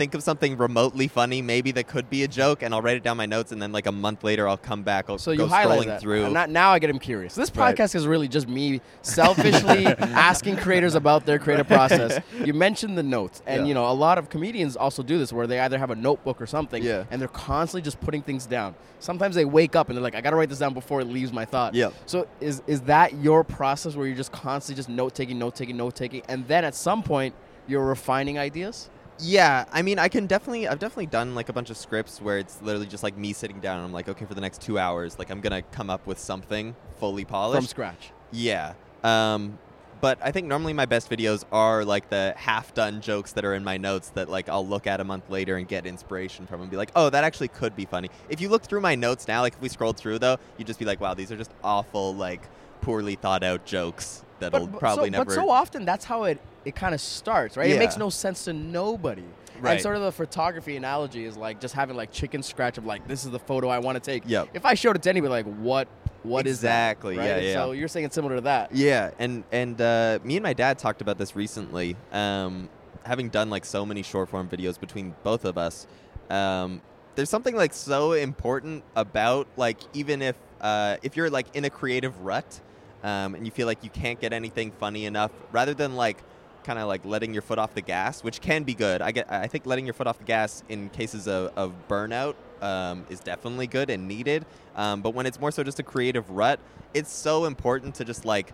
think 0.00 0.14
of 0.14 0.22
something 0.22 0.56
remotely 0.56 1.06
funny 1.08 1.42
maybe 1.42 1.72
that 1.72 1.86
could 1.86 2.08
be 2.08 2.22
a 2.22 2.28
joke 2.28 2.62
and 2.62 2.72
I'll 2.74 2.80
write 2.80 2.96
it 2.96 3.02
down 3.02 3.18
my 3.18 3.26
notes 3.26 3.52
and 3.52 3.60
then 3.60 3.70
like 3.70 3.84
a 3.86 3.92
month 3.92 4.24
later 4.24 4.48
I'll 4.48 4.56
come 4.56 4.82
back 4.82 5.10
I'll 5.10 5.18
So 5.18 5.36
go 5.36 5.42
you 5.44 5.48
highlight 5.48 5.80
scrolling 5.80 5.86
that. 5.88 6.00
through 6.00 6.30
not- 6.30 6.48
now 6.48 6.70
I 6.70 6.78
get 6.78 6.88
him 6.88 6.98
curious. 6.98 7.34
This 7.34 7.54
Right. 7.54 7.76
podcast 7.76 7.94
is 7.94 8.06
really 8.06 8.26
just 8.26 8.48
me 8.48 8.80
selfishly 9.02 9.86
asking 10.30 10.56
creators 10.56 10.94
about 10.94 11.26
their 11.26 11.38
creative 11.38 11.66
process. 11.68 12.20
You 12.44 12.54
mentioned 12.54 12.96
the 12.96 13.02
notes, 13.02 13.42
and 13.46 13.62
Yeah. 13.62 13.68
you 13.68 13.74
know 13.74 13.90
a 13.90 13.92
lot 13.92 14.16
of 14.16 14.30
comedians 14.30 14.74
also 14.76 15.02
do 15.02 15.18
this, 15.18 15.32
where 15.34 15.46
they 15.46 15.60
either 15.60 15.78
have 15.78 15.90
a 15.90 15.94
notebook 15.96 16.40
or 16.40 16.46
something, 16.46 16.82
Yeah. 16.82 17.04
and 17.10 17.20
they're 17.20 17.28
constantly 17.28 17.82
just 17.82 18.00
putting 18.00 18.22
things 18.22 18.46
down. 18.46 18.74
Sometimes 19.00 19.34
they 19.34 19.44
wake 19.44 19.76
up 19.76 19.88
and 19.88 19.96
they're 19.96 20.02
like, 20.02 20.14
"I 20.14 20.22
got 20.22 20.30
to 20.30 20.36
write 20.36 20.48
this 20.48 20.58
down 20.60 20.72
before 20.72 21.00
it 21.02 21.08
leaves 21.08 21.32
my 21.32 21.44
thought." 21.44 21.74
Yeah. 21.74 21.90
So 22.06 22.26
is 22.40 22.62
is 22.66 22.80
that 22.82 23.14
your 23.16 23.44
process 23.44 23.96
where 23.96 24.06
you're 24.06 24.16
just 24.16 24.32
constantly 24.32 24.78
just 24.80 24.88
note 24.88 25.14
taking, 25.14 25.38
note 25.38 25.54
taking, 25.56 25.76
note 25.76 25.94
taking, 25.94 26.22
and 26.28 26.46
then 26.48 26.64
at 26.64 26.74
some 26.74 27.02
point 27.02 27.34
you're 27.68 27.84
refining 27.84 28.38
ideas? 28.38 28.88
Yeah, 29.20 29.64
I 29.72 29.82
mean, 29.82 29.98
I 29.98 30.08
can 30.08 30.26
definitely, 30.26 30.66
I've 30.66 30.78
definitely 30.78 31.06
done 31.06 31.34
like 31.34 31.48
a 31.48 31.52
bunch 31.52 31.70
of 31.70 31.76
scripts 31.76 32.20
where 32.20 32.38
it's 32.38 32.60
literally 32.62 32.86
just 32.86 33.02
like 33.02 33.16
me 33.16 33.32
sitting 33.32 33.60
down 33.60 33.78
and 33.78 33.86
I'm 33.86 33.92
like, 33.92 34.08
okay, 34.08 34.24
for 34.24 34.34
the 34.34 34.40
next 34.40 34.60
two 34.62 34.78
hours, 34.78 35.18
like 35.18 35.30
I'm 35.30 35.40
gonna 35.40 35.62
come 35.62 35.90
up 35.90 36.06
with 36.06 36.18
something 36.18 36.74
fully 36.98 37.24
polished. 37.24 37.60
From 37.60 37.66
scratch. 37.66 38.12
Yeah. 38.32 38.74
Um, 39.02 39.58
but 40.00 40.18
I 40.22 40.30
think 40.30 40.46
normally 40.46 40.72
my 40.72 40.86
best 40.86 41.10
videos 41.10 41.44
are 41.52 41.84
like 41.84 42.08
the 42.08 42.32
half 42.36 42.72
done 42.72 43.02
jokes 43.02 43.32
that 43.32 43.44
are 43.44 43.54
in 43.54 43.62
my 43.62 43.76
notes 43.76 44.10
that 44.10 44.30
like 44.30 44.48
I'll 44.48 44.66
look 44.66 44.86
at 44.86 45.00
a 45.00 45.04
month 45.04 45.28
later 45.28 45.56
and 45.56 45.68
get 45.68 45.84
inspiration 45.84 46.46
from 46.46 46.62
and 46.62 46.70
be 46.70 46.76
like, 46.76 46.90
oh, 46.96 47.10
that 47.10 47.22
actually 47.22 47.48
could 47.48 47.76
be 47.76 47.84
funny. 47.84 48.08
If 48.30 48.40
you 48.40 48.48
look 48.48 48.62
through 48.62 48.80
my 48.80 48.94
notes 48.94 49.28
now, 49.28 49.42
like 49.42 49.54
if 49.54 49.60
we 49.60 49.68
scrolled 49.68 49.98
through 49.98 50.20
though, 50.20 50.38
you'd 50.56 50.66
just 50.66 50.78
be 50.78 50.86
like, 50.86 51.00
wow, 51.00 51.12
these 51.12 51.30
are 51.30 51.36
just 51.36 51.52
awful, 51.62 52.14
like 52.14 52.48
poorly 52.80 53.14
thought 53.14 53.42
out 53.42 53.66
jokes 53.66 54.24
that'll 54.40 54.66
But, 54.66 54.80
probably 54.80 55.06
so, 55.06 55.10
never. 55.10 55.24
But 55.26 55.34
so 55.34 55.50
often 55.50 55.84
that's 55.84 56.04
how 56.04 56.24
it, 56.24 56.40
it 56.64 56.74
kind 56.74 56.94
of 56.94 57.00
starts, 57.00 57.56
right? 57.56 57.70
It 57.70 57.78
makes 57.78 57.96
no 57.96 58.10
sense 58.10 58.44
to 58.44 58.52
nobody. 58.52 59.24
Right. 59.60 59.72
And 59.72 59.80
sort 59.82 59.96
of 59.96 60.02
the 60.02 60.12
photography 60.12 60.76
analogy 60.76 61.26
is 61.26 61.36
like 61.36 61.60
just 61.60 61.74
having 61.74 61.94
like 61.94 62.10
chicken 62.12 62.42
scratch 62.42 62.78
of 62.78 62.86
like 62.86 63.06
this 63.06 63.26
is 63.26 63.30
the 63.30 63.38
photo 63.38 63.68
I 63.68 63.78
want 63.78 63.96
to 63.96 64.00
take. 64.00 64.22
Yep. 64.26 64.48
If 64.54 64.64
I 64.64 64.72
showed 64.72 64.96
it 64.96 65.02
to 65.02 65.10
anybody, 65.10 65.30
like 65.30 65.44
what 65.44 65.86
what 66.22 66.46
Exactly, 66.46 67.16
that? 67.16 67.24
yeah, 67.24 67.34
right? 67.34 67.42
yeah. 67.44 67.54
So 67.54 67.72
you're 67.72 67.88
saying 67.88 68.06
it's 68.06 68.14
similar 68.14 68.36
to 68.36 68.40
that. 68.42 68.74
Yeah, 68.74 69.10
and 69.18 69.44
and 69.52 69.78
uh, 69.80 70.18
me 70.24 70.36
and 70.36 70.42
my 70.42 70.54
dad 70.54 70.78
talked 70.78 71.02
about 71.02 71.18
this 71.18 71.36
recently. 71.36 71.94
Um, 72.10 72.70
having 73.04 73.28
done 73.28 73.50
like 73.50 73.64
so 73.66 73.84
many 73.84 74.02
short 74.02 74.28
form 74.30 74.48
videos 74.48 74.80
between 74.80 75.14
both 75.24 75.44
of 75.44 75.58
us, 75.58 75.86
um, 76.30 76.80
there's 77.14 77.30
something 77.30 77.54
like 77.56 77.74
so 77.74 78.12
important 78.12 78.82
about 78.96 79.46
like 79.58 79.78
even 79.92 80.22
if 80.22 80.36
uh, 80.62 80.96
if 81.02 81.16
you're 81.16 81.28
like 81.30 81.54
in 81.54 81.64
a 81.66 81.70
creative 81.70 82.18
rut, 82.22 82.60
um, 83.02 83.34
and 83.34 83.44
you 83.44 83.50
feel 83.50 83.66
like 83.66 83.82
you 83.84 83.90
can't 83.90 84.20
get 84.20 84.32
anything 84.32 84.72
funny 84.72 85.06
enough, 85.06 85.30
rather 85.52 85.74
than 85.74 85.96
like 85.96 86.18
kind 86.64 86.78
of 86.78 86.88
like 86.88 87.04
letting 87.04 87.32
your 87.32 87.42
foot 87.42 87.58
off 87.58 87.74
the 87.74 87.80
gas, 87.80 88.22
which 88.22 88.40
can 88.40 88.62
be 88.64 88.74
good. 88.74 89.00
I 89.02 89.12
get 89.12 89.30
I 89.30 89.46
think 89.46 89.66
letting 89.66 89.86
your 89.86 89.94
foot 89.94 90.06
off 90.06 90.18
the 90.18 90.24
gas 90.24 90.62
in 90.68 90.90
cases 90.90 91.26
of, 91.26 91.52
of 91.56 91.72
burnout 91.88 92.34
um, 92.60 93.06
is 93.08 93.20
definitely 93.20 93.66
good 93.66 93.90
and 93.90 94.06
needed. 94.06 94.44
Um, 94.76 95.00
but 95.02 95.14
when 95.14 95.26
it's 95.26 95.40
more 95.40 95.50
so 95.50 95.62
just 95.62 95.78
a 95.78 95.82
creative 95.82 96.28
rut, 96.30 96.60
it's 96.94 97.12
so 97.12 97.46
important 97.46 97.94
to 97.96 98.04
just 98.04 98.24
like 98.24 98.52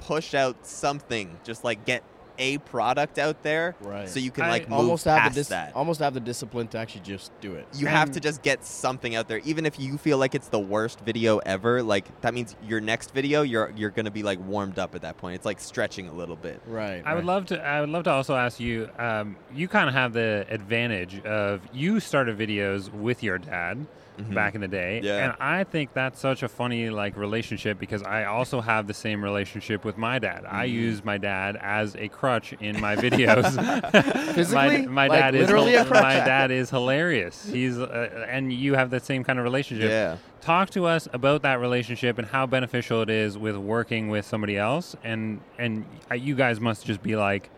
push 0.00 0.34
out 0.34 0.66
something, 0.66 1.38
just 1.44 1.64
like 1.64 1.84
get 1.84 2.02
a 2.38 2.58
product 2.58 3.18
out 3.18 3.42
there, 3.42 3.74
Right. 3.80 4.08
so 4.08 4.18
you 4.20 4.30
can 4.30 4.44
I 4.44 4.50
like 4.50 4.68
move 4.68 4.78
almost 4.80 5.04
have 5.04 5.18
past 5.20 5.34
the 5.34 5.40
dis- 5.40 5.48
that. 5.48 5.72
almost 5.74 6.00
have 6.00 6.14
the 6.14 6.20
discipline 6.20 6.68
to 6.68 6.78
actually 6.78 7.02
just 7.02 7.30
do 7.40 7.54
it. 7.54 7.66
You 7.74 7.86
have 7.86 8.10
to 8.12 8.20
just 8.20 8.42
get 8.42 8.64
something 8.64 9.14
out 9.14 9.28
there, 9.28 9.38
even 9.44 9.66
if 9.66 9.78
you 9.78 9.96
feel 9.98 10.18
like 10.18 10.34
it's 10.34 10.48
the 10.48 10.58
worst 10.58 11.00
video 11.00 11.38
ever. 11.38 11.82
Like 11.82 12.20
that 12.22 12.34
means 12.34 12.56
your 12.66 12.80
next 12.80 13.12
video, 13.14 13.42
you're 13.42 13.72
you're 13.76 13.90
gonna 13.90 14.10
be 14.10 14.22
like 14.22 14.38
warmed 14.46 14.78
up 14.78 14.94
at 14.94 15.02
that 15.02 15.16
point. 15.18 15.36
It's 15.36 15.44
like 15.46 15.60
stretching 15.60 16.08
a 16.08 16.12
little 16.12 16.36
bit. 16.36 16.60
Right. 16.66 17.02
I 17.04 17.14
would 17.14 17.24
love 17.24 17.46
to. 17.46 17.62
I 17.62 17.80
would 17.80 17.90
love 17.90 18.04
to 18.04 18.10
also 18.10 18.34
ask 18.36 18.58
you. 18.60 18.88
Um, 18.98 19.36
you 19.54 19.68
kind 19.68 19.88
of 19.88 19.94
have 19.94 20.12
the 20.12 20.46
advantage 20.48 21.20
of 21.24 21.60
you 21.72 22.00
started 22.00 22.36
videos 22.38 22.92
with 22.92 23.22
your 23.22 23.38
dad 23.38 23.86
back 24.30 24.54
in 24.54 24.60
the 24.60 24.68
day, 24.68 25.00
Yeah. 25.02 25.24
and 25.24 25.34
I 25.40 25.64
think 25.64 25.92
that's 25.92 26.20
such 26.20 26.42
a 26.42 26.48
funny 26.48 26.88
like 26.90 27.16
relationship 27.16 27.78
because 27.78 28.02
I 28.02 28.24
also 28.24 28.60
have 28.60 28.86
the 28.86 28.94
same 28.94 29.22
relationship 29.24 29.84
with 29.84 29.98
my 29.98 30.18
dad. 30.18 30.44
I 30.48 30.64
use 30.64 31.04
my 31.04 31.18
dad 31.18 31.56
as 31.60 31.96
a 31.96 32.08
crutch 32.08 32.52
in 32.60 32.80
my 32.80 32.94
videos. 32.96 33.44
Physically? 34.34 34.82
my, 34.86 34.86
my 34.86 35.06
Like, 35.08 35.20
dad 35.20 35.34
is 35.34 35.40
literally 35.42 35.74
a 35.74 35.84
crutch? 35.84 36.02
my 36.02 36.14
dad 36.14 36.50
is 36.50 36.70
hilarious. 36.70 37.44
He's 37.50 37.78
uh, 37.78 38.26
and 38.28 38.52
you 38.52 38.74
have 38.74 38.90
the 38.90 39.00
same 39.00 39.24
kind 39.24 39.38
of 39.38 39.44
relationship. 39.44 39.90
Yeah. 39.90 40.16
Talk 40.40 40.70
to 40.70 40.84
us 40.86 41.08
about 41.12 41.42
that 41.42 41.58
relationship 41.58 42.18
and 42.18 42.26
how 42.28 42.46
beneficial 42.46 43.00
it 43.02 43.10
is 43.10 43.38
with 43.38 43.56
working 43.56 44.08
with 44.10 44.26
somebody 44.26 44.56
else, 44.58 44.94
and 45.02 45.40
and 45.58 45.84
uh, 46.10 46.14
you 46.14 46.34
guys 46.34 46.60
must 46.60 46.84
just 46.86 47.02
be 47.02 47.16
like, 47.16 47.50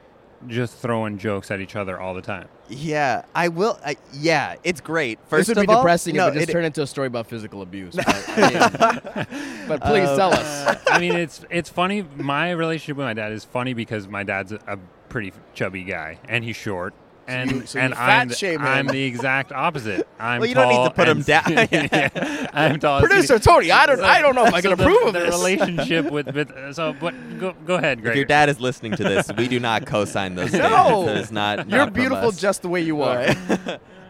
just 0.47 0.75
throwing 0.79 1.19
jokes 1.19 1.51
at 1.51 1.61
each 1.61 1.77
other 1.77 1.99
all 2.01 2.15
the 2.15 2.23
time. 2.23 2.49
Yeah, 2.69 3.23
I 3.35 3.49
will. 3.49 3.79
I, 3.85 3.97
yeah, 4.13 4.57
it's 4.65 4.81
great. 4.81 5.19
First 5.21 5.31
This 5.31 5.39
First 5.39 5.49
would 5.49 5.59
of 5.59 5.67
be 5.69 5.73
all, 5.75 5.83
depressing 5.83 6.17
no, 6.17 6.29
if 6.29 6.35
it 6.35 6.39
just 6.39 6.49
it- 6.49 6.53
turned 6.53 6.67
into 6.67 6.83
a 6.83 6.87
story 6.87 7.07
about 7.07 7.27
physical 7.27 7.63
abuse. 7.63 7.95
But, 7.95 8.07
I 8.29 9.27
mean, 9.27 9.27
but 9.69 9.81
please 9.83 10.09
Um, 10.09 10.17
tell 10.17 10.33
us. 10.35 10.83
I 10.91 10.99
mean, 10.99 11.15
it's 11.15 11.45
it's 11.51 11.69
funny. 11.71 12.03
My 12.17 12.51
relationship 12.51 12.97
with 12.97 13.07
my 13.07 13.15
dad 13.15 13.33
is 13.33 13.45
funny 13.45 13.75
because 13.75 14.09
my 14.09 14.23
dad's 14.25 14.53
a 14.53 14.79
pretty 15.09 15.33
chubby 15.55 15.85
guy 15.85 16.19
and 16.29 16.43
he's 16.45 16.57
short, 16.57 16.93
and 17.29 17.51
you- 17.51 17.67
so 17.67 17.79
and 17.79 17.91
you 17.91 17.95
fat 17.97 18.21
I'm, 18.23 18.29
the- 18.29 18.35
shame 18.35 18.61
him. 18.61 18.67
I'm 18.67 18.87
the 18.87 19.03
exact 19.05 19.53
opposite. 19.53 20.07
I'm 20.21 20.41
Well, 20.41 20.49
you 20.49 20.55
don't 20.55 20.69
need 20.69 20.75
to 20.75 20.79
tall 20.79 20.91
put 20.91 21.09
him 21.09 21.17
and 21.19 21.27
down. 21.27 21.43
skinny. 21.45 21.89
Yeah, 21.93 22.51
I'm 22.53 22.79
tall. 22.81 23.01
Producer. 23.01 23.39
Tony, 23.39 23.71
I 23.71 23.87
don't, 23.87 24.01
I 24.01 24.21
don't 24.23 24.35
know 24.35 24.45
if 24.47 24.55
I 24.55 24.61
can 24.61 24.71
So 24.71 24.77
the- 24.77 24.83
approve 24.85 25.07
of 25.09 25.13
the 25.15 25.21
this. 25.21 25.35
relationship 25.35 26.11
with, 26.11 26.33
with 26.35 26.75
so. 26.75 26.93
But 26.99 27.15
go 27.39 27.55
go 27.65 27.75
ahead, 27.77 28.03
Greg. 28.03 28.13
If 28.13 28.17
your 28.17 28.25
dad 28.27 28.49
is 28.49 28.61
listening 28.61 28.93
to 28.97 29.03
this, 29.05 29.31
we 29.37 29.49
do 29.49 29.59
not 29.61 29.87
co-sign 29.87 30.35
those 30.35 30.53
No. 30.53 30.59
statements. 30.59 31.07
That 31.07 31.17
is 31.19 31.33
not. 31.33 31.69
You're 31.71 31.79
not 31.79 31.93
beautiful 31.93 32.29
us. 32.29 32.41
just 32.41 32.63
the 32.63 32.69
way 32.69 32.81
you 32.81 33.03
are. 33.03 33.27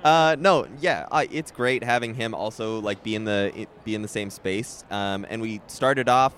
Uh, 0.05 0.37
no, 0.39 0.67
yeah, 0.81 1.07
uh, 1.11 1.25
it's 1.33 1.51
great 1.51 1.83
having 1.83 2.15
him 2.15 2.33
also 2.33 2.79
like 2.81 3.03
be 3.03 3.17
in 3.17 3.25
the 3.25 3.67
be 3.85 3.95
in 3.95 4.03
the 4.03 4.09
same 4.09 4.31
space. 4.31 4.85
Um, 4.91 5.27
and 5.29 5.43
we 5.43 5.61
started 5.67 6.09
off 6.09 6.33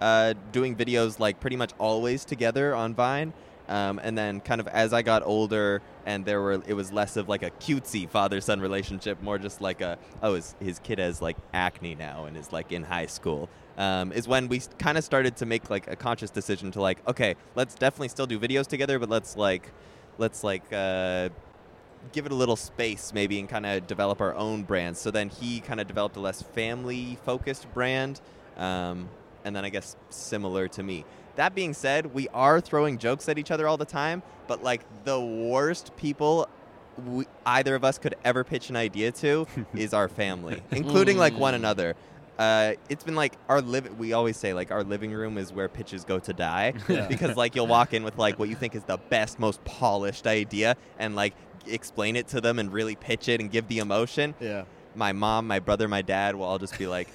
uh, 0.00 0.34
doing 0.50 0.74
videos 0.74 1.20
like 1.20 1.38
pretty 1.38 1.54
much 1.56 1.70
always 1.78 2.24
together 2.24 2.74
on 2.74 2.94
Vine. 2.94 3.32
Um, 3.68 4.00
and 4.02 4.18
then 4.18 4.40
kind 4.40 4.60
of 4.60 4.68
as 4.68 4.92
I 4.92 5.02
got 5.02 5.22
older 5.24 5.82
and 6.04 6.24
there 6.24 6.40
were 6.40 6.62
it 6.66 6.74
was 6.74 6.92
less 6.92 7.16
of 7.16 7.28
like 7.28 7.42
a 7.42 7.50
cutesy 7.50 8.08
father 8.08 8.40
son 8.40 8.60
relationship, 8.60 9.22
more 9.22 9.38
just 9.38 9.60
like 9.60 9.80
a 9.80 9.98
oh 10.22 10.34
his, 10.34 10.54
his 10.60 10.78
kid 10.80 10.98
has 10.98 11.22
like 11.22 11.36
acne 11.54 11.94
now 11.94 12.24
and 12.24 12.36
is 12.36 12.52
like 12.52 12.72
in 12.72 12.82
high 12.82 13.06
school. 13.06 13.48
Um, 13.78 14.12
is 14.12 14.28
when 14.28 14.48
we 14.48 14.60
kind 14.78 14.98
of 14.98 15.04
started 15.04 15.36
to 15.38 15.46
make 15.46 15.70
like 15.70 15.88
a 15.88 15.96
conscious 15.96 16.30
decision 16.30 16.70
to 16.72 16.82
like 16.82 16.98
okay 17.08 17.36
let's 17.54 17.74
definitely 17.74 18.08
still 18.08 18.26
do 18.26 18.38
videos 18.38 18.66
together, 18.66 18.98
but 18.98 19.08
let's 19.08 19.36
like 19.36 19.72
let's 20.18 20.44
like 20.44 20.64
uh, 20.72 21.28
give 22.12 22.26
it 22.26 22.32
a 22.32 22.34
little 22.34 22.56
space 22.56 23.12
maybe 23.14 23.38
and 23.38 23.48
kind 23.48 23.64
of 23.64 23.86
develop 23.86 24.20
our 24.20 24.34
own 24.34 24.64
brands. 24.64 25.00
So 25.00 25.10
then 25.10 25.28
he 25.28 25.60
kind 25.60 25.80
of 25.80 25.86
developed 25.86 26.16
a 26.16 26.20
less 26.20 26.42
family 26.42 27.16
focused 27.24 27.72
brand. 27.72 28.20
Um, 28.56 29.08
and 29.44 29.54
then 29.54 29.64
I 29.64 29.70
guess 29.70 29.96
similar 30.10 30.68
to 30.68 30.82
me. 30.82 31.04
That 31.36 31.54
being 31.54 31.74
said, 31.74 32.12
we 32.14 32.28
are 32.28 32.60
throwing 32.60 32.98
jokes 32.98 33.28
at 33.28 33.38
each 33.38 33.50
other 33.50 33.66
all 33.66 33.76
the 33.76 33.84
time, 33.84 34.22
but 34.46 34.62
like 34.62 34.82
the 35.04 35.20
worst 35.20 35.96
people 35.96 36.48
we, 37.06 37.24
either 37.46 37.74
of 37.74 37.84
us 37.84 37.96
could 37.98 38.14
ever 38.24 38.44
pitch 38.44 38.68
an 38.68 38.76
idea 38.76 39.12
to 39.12 39.46
is 39.74 39.94
our 39.94 40.08
family, 40.08 40.62
including 40.70 41.16
like 41.16 41.36
one 41.38 41.54
Mm. 41.54 41.56
another. 41.56 41.94
Uh, 42.38 42.72
it's 42.88 43.04
been 43.04 43.14
like 43.14 43.34
our 43.48 43.60
live. 43.62 43.98
We 43.98 44.12
always 44.14 44.36
say 44.36 44.52
like 44.52 44.70
our 44.70 44.82
living 44.84 45.12
room 45.12 45.38
is 45.38 45.52
where 45.52 45.68
pitches 45.68 46.04
go 46.04 46.18
to 46.18 46.32
die 46.32 46.74
Yeah. 46.88 47.06
because 47.08 47.36
like 47.36 47.54
you'll 47.54 47.66
walk 47.66 47.94
in 47.94 48.04
with 48.04 48.18
like 48.18 48.38
what 48.38 48.48
you 48.48 48.54
think 48.56 48.74
is 48.74 48.84
the 48.84 48.98
best, 48.98 49.38
most 49.38 49.62
polished 49.64 50.26
idea 50.26 50.76
and 50.98 51.14
like 51.14 51.34
explain 51.66 52.16
it 52.16 52.28
to 52.28 52.40
them 52.40 52.58
and 52.58 52.72
really 52.72 52.96
pitch 52.96 53.28
it 53.28 53.40
and 53.40 53.50
give 53.50 53.68
the 53.68 53.78
emotion. 53.78 54.34
Yeah. 54.40 54.64
My 54.94 55.12
mom, 55.12 55.46
my 55.46 55.58
brother, 55.58 55.88
my 55.88 56.02
dad 56.02 56.34
will 56.36 56.44
all 56.44 56.58
just 56.58 56.78
be 56.78 56.86
like, 56.86 57.08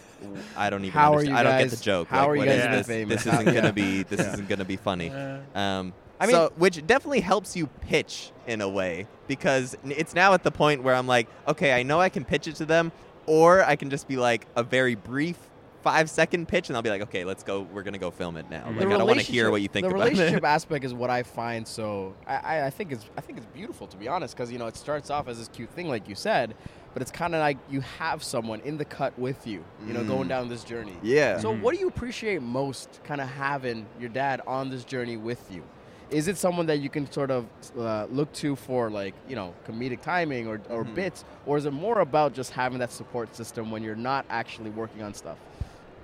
I 0.55 0.69
don't 0.69 0.81
even. 0.83 0.91
How 0.91 1.13
are 1.13 1.19
understand. 1.19 1.29
you 1.33 1.39
I 1.39 1.43
don't 1.43 1.59
get 1.61 1.69
the 1.77 1.83
joke. 1.83 2.07
how 2.07 2.21
like, 2.21 2.27
are 2.29 2.35
you 2.35 2.39
what 2.41 2.47
guys 2.47 2.57
is 2.57 2.63
this? 2.71 2.87
famous? 2.87 3.23
This 3.23 3.33
isn't 3.33 3.53
gonna 3.53 3.73
be. 3.73 4.03
This 4.03 4.19
Yeah. 4.19 4.33
isn't 4.33 4.49
gonna 4.49 4.65
be 4.65 4.75
funny. 4.77 5.09
Um, 5.11 5.93
I 6.19 6.25
mean- 6.25 6.35
so, 6.35 6.51
which 6.55 6.85
definitely 6.87 7.19
helps 7.19 7.55
you 7.55 7.67
pitch 7.67 8.31
in 8.47 8.61
a 8.61 8.67
way 8.69 9.05
because 9.27 9.77
it's 9.85 10.15
now 10.15 10.33
at 10.33 10.43
the 10.43 10.49
point 10.51 10.81
where 10.81 10.95
I'm 10.95 11.05
like, 11.07 11.27
okay, 11.47 11.73
I 11.73 11.83
know 11.83 11.99
I 12.01 12.09
can 12.09 12.25
pitch 12.25 12.47
it 12.47 12.55
to 12.55 12.65
them, 12.65 12.91
or 13.27 13.63
I 13.63 13.75
can 13.75 13.89
just 13.91 14.07
be 14.07 14.17
like 14.17 14.47
a 14.55 14.63
very 14.63 14.95
brief 14.95 15.37
five 15.83 16.09
second 16.09 16.47
pitch, 16.47 16.69
and 16.69 16.75
I'll 16.75 16.81
be 16.81 16.89
like, 16.89 17.03
okay, 17.03 17.23
let's 17.23 17.43
go. 17.43 17.61
We're 17.61 17.83
gonna 17.83 17.99
go 17.99 18.09
film 18.09 18.35
it 18.37 18.49
now. 18.49 18.65
Like, 18.67 18.87
I 18.87 18.97
don't 18.97 19.05
want 19.07 19.19
to 19.19 19.25
hear 19.31 19.51
what 19.51 19.61
you 19.61 19.67
think 19.67 19.85
the 19.87 19.93
about 19.93 20.05
relationship 20.09 20.37
it. 20.43 20.43
aspect 20.47 20.83
is 20.83 20.93
what 20.95 21.09
I 21.11 21.21
find 21.23 21.67
so 21.67 22.15
I, 22.25 22.35
I, 22.37 22.65
I 22.65 22.69
think 22.71 22.91
it's 22.91 23.05
I 23.15 23.21
think 23.21 23.37
it's 23.37 23.47
beautiful 23.53 23.85
to 23.87 23.95
be 23.97 24.07
honest 24.07 24.35
because 24.35 24.51
you 24.51 24.57
know 24.57 24.65
it 24.67 24.75
starts 24.75 25.11
off 25.11 25.27
as 25.27 25.37
this 25.37 25.47
cute 25.49 25.69
thing 25.69 25.87
like 25.87 26.09
you 26.09 26.15
said, 26.15 26.55
but 26.97 27.03
it's 27.03 27.11
kind 27.11 27.35
of 27.35 27.41
like 27.41 27.59
you 27.69 27.79
have 27.81 28.23
someone 28.23 28.59
in 28.61 28.75
the 28.79 28.83
cut 28.83 29.13
with 29.19 29.45
you, 29.45 29.63
you 29.85 29.93
know, 29.93 30.03
going 30.03 30.25
Mm. 30.25 30.29
down 30.29 30.49
this 30.49 30.63
journey. 30.63 30.97
Yeah. 31.03 31.37
So 31.37 31.53
Mhm. 31.53 31.61
what 31.61 31.75
do 31.75 31.79
you 31.79 31.87
appreciate 31.87 32.41
most, 32.41 32.89
kind 33.03 33.21
of 33.21 33.27
having 33.29 33.85
your 33.99 34.09
dad 34.09 34.41
on 34.47 34.71
this 34.71 34.83
journey 34.83 35.15
with 35.15 35.51
you? 35.51 35.61
Is 36.09 36.27
it 36.27 36.39
someone 36.39 36.65
that 36.65 36.77
you 36.79 36.89
can 36.89 37.05
sort 37.11 37.29
of 37.29 37.45
uh, 37.77 38.07
look 38.09 38.33
to 38.41 38.55
for 38.55 38.89
like 38.89 39.13
you 39.29 39.35
know 39.35 39.53
comedic 39.67 40.01
timing 40.01 40.47
or, 40.47 40.59
or 40.71 40.83
Mhm. 40.85 40.95
bits, 40.95 41.23
or 41.45 41.55
is 41.59 41.65
it 41.67 41.71
more 41.71 41.99
about 41.99 42.33
just 42.33 42.49
having 42.53 42.79
that 42.79 42.91
support 42.91 43.35
system 43.35 43.69
when 43.69 43.83
you're 43.83 43.95
not 44.11 44.25
actually 44.31 44.71
working 44.71 45.03
on 45.03 45.13
stuff? 45.13 45.37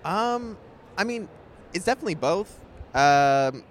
Um, 0.06 0.56
I 0.96 1.06
mean, 1.06 1.28
it's 1.74 1.86
definitely 1.86 2.14
both. 2.14 2.52
Um, 2.94 3.64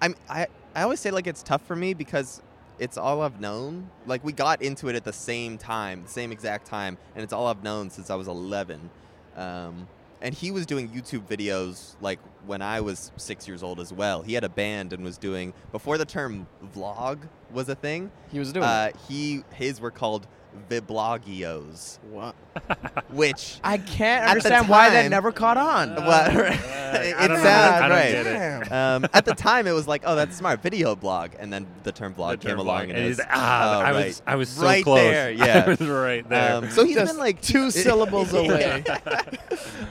I'm 0.00 0.14
I 0.30 0.46
I 0.74 0.84
always 0.84 1.00
say 1.00 1.10
like 1.10 1.26
it's 1.26 1.42
tough 1.42 1.60
for 1.66 1.76
me 1.76 1.92
because 1.92 2.40
it's 2.78 2.96
all 2.96 3.22
I've 3.22 3.40
known. 3.40 3.90
Like 4.06 4.24
we 4.24 4.32
got 4.32 4.62
into 4.62 4.88
it 4.88 4.96
at 4.96 5.04
the 5.04 5.12
same 5.12 5.58
time, 5.58 6.02
the 6.02 6.08
same 6.10 6.32
exact 6.32 6.66
time, 6.66 6.98
and 7.14 7.22
it's 7.24 7.32
all 7.32 7.46
I've 7.46 7.62
known 7.62 7.90
since 7.90 8.10
I 8.10 8.14
was 8.14 8.28
11. 8.28 8.90
Um, 9.36 9.88
and 10.22 10.34
he 10.34 10.50
was 10.50 10.64
doing 10.64 10.88
YouTube 10.88 11.26
videos 11.26 11.94
like 12.00 12.18
when 12.46 12.62
I 12.62 12.80
was 12.80 13.12
six 13.16 13.46
years 13.46 13.62
old 13.62 13.80
as 13.80 13.92
well. 13.92 14.22
He 14.22 14.32
had 14.34 14.44
a 14.44 14.48
band 14.48 14.92
and 14.92 15.04
was 15.04 15.18
doing 15.18 15.52
before 15.72 15.98
the 15.98 16.06
term 16.06 16.46
vlog 16.74 17.28
was 17.52 17.68
a 17.68 17.74
thing. 17.74 18.10
He 18.32 18.38
was 18.38 18.52
doing 18.52 18.64
Uh, 18.64 18.90
he 19.08 19.44
his 19.52 19.80
were 19.80 19.90
called 19.90 20.26
viblogios, 20.68 21.98
what? 22.10 22.34
which 23.10 23.60
I 23.62 23.78
can't 23.78 24.22
At 24.22 24.24
the 24.26 24.30
understand 24.30 24.68
why 24.68 24.90
that 24.90 25.10
never 25.10 25.32
caught 25.32 25.56
on. 25.56 25.90
Uh, 25.96 26.04
Well, 26.06 27.02
it 27.02 27.14
I 27.16 27.26
don't 27.28 27.36
know. 27.36 27.42
sounds 27.42 27.90
right. 27.90 28.12
get 28.12 28.26
it. 28.26 28.72
Um, 28.72 29.06
at 29.12 29.24
the 29.24 29.34
time, 29.34 29.66
it 29.66 29.72
was 29.72 29.86
like, 29.88 30.02
oh, 30.06 30.14
that's 30.14 30.36
smart 30.36 30.62
video 30.62 30.94
blog, 30.94 31.32
and 31.38 31.52
then 31.52 31.66
the 31.82 31.92
term 31.92 32.14
The 32.14 32.22
vlog 32.22 32.40
term 32.40 32.50
came 32.52 32.58
along, 32.58 32.82
vlog. 32.86 32.90
and 32.90 32.92
It 32.92 32.98
it 32.98 33.10
is- 33.10 33.18
was, 33.18 33.26
ah, 33.28 33.76
oh, 33.76 33.80
I 33.80 33.82
right. 33.92 34.06
was 34.06 34.22
I 34.26 34.36
was 34.36 34.48
so 34.48 34.64
right 34.64 34.84
close. 34.84 34.98
there, 35.00 35.30
yeah. 35.32 35.64
I 35.66 35.68
was 35.68 35.80
right 35.80 36.28
there. 36.28 36.54
Um, 36.56 36.70
so 36.70 36.84
he's 36.84 36.94
Just 36.96 37.12
been 37.12 37.18
like 37.18 37.42
two 37.42 37.70
syllables 37.70 38.32
away. 38.32 38.84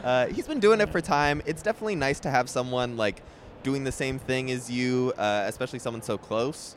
uh, 0.03 0.27
he's 0.27 0.47
been 0.47 0.59
doing 0.59 0.81
it 0.81 0.89
for 0.89 1.01
time. 1.01 1.41
It's 1.45 1.61
definitely 1.61 1.95
nice 1.95 2.19
to 2.21 2.31
have 2.31 2.49
someone 2.49 2.97
like 2.97 3.21
doing 3.63 3.83
the 3.83 3.91
same 3.91 4.17
thing 4.19 4.49
as 4.51 4.69
you, 4.71 5.13
uh, 5.17 5.43
especially 5.47 5.79
someone 5.79 6.01
so 6.01 6.17
close. 6.17 6.75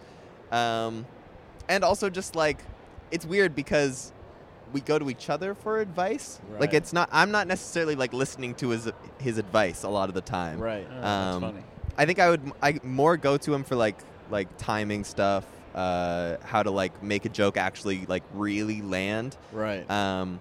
Um, 0.51 1.07
and 1.69 1.85
also 1.85 2.11
just 2.11 2.35
like 2.35 2.59
it's 3.11 3.27
weird 3.27 3.55
because 3.55 4.13
we 4.73 4.81
go 4.81 4.99
to 4.99 5.09
each 5.11 5.31
other 5.31 5.55
for 5.55 5.81
advice. 5.81 6.41
Like 6.59 6.75
it's 6.75 6.93
not. 6.93 7.09
I'm 7.13 7.31
not 7.31 7.47
necessarily 7.47 7.95
like 7.95 8.13
listening 8.13 8.55
to 8.57 8.71
his 8.71 8.91
his 9.19 9.39
advice 9.39 9.83
a 9.83 9.89
lot 9.89 10.09
of 10.09 10.15
the 10.15 10.21
time. 10.21 10.61
right. 10.61 10.87
Oh, 10.89 11.01
that's 11.01 11.37
um, 11.37 11.43
funny. 11.43 11.65
I 11.97 12.07
think 12.07 12.19
I 12.19 12.31
would 12.31 12.53
I 12.63 12.79
more 12.83 13.17
go 13.17 13.37
to 13.37 13.55
him 13.55 13.65
for 13.65 13.77
like 13.77 13.99
like 14.31 14.49
timing 14.59 15.05
stuff, 15.05 15.45
uh, 15.75 16.37
how 16.45 16.63
to 16.63 16.71
like 16.71 17.03
make 17.03 17.25
a 17.25 17.29
joke 17.29 17.57
actually 17.57 18.07
like 18.07 18.23
really 18.35 18.83
land. 18.83 19.37
Right. 19.53 19.89
Um, 19.91 20.41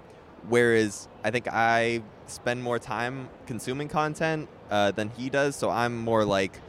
whereas 0.50 1.08
I 1.24 1.32
think 1.32 1.48
I 1.48 2.02
spend 2.28 2.62
more 2.62 2.80
time 2.80 3.30
consuming 3.46 3.88
content 3.88 4.50
uh, 4.70 4.92
than 4.92 5.10
he 5.10 5.30
does, 5.30 5.56
so 5.56 5.70
I'm 5.70 5.98
more 5.98 6.26
like 6.26 6.60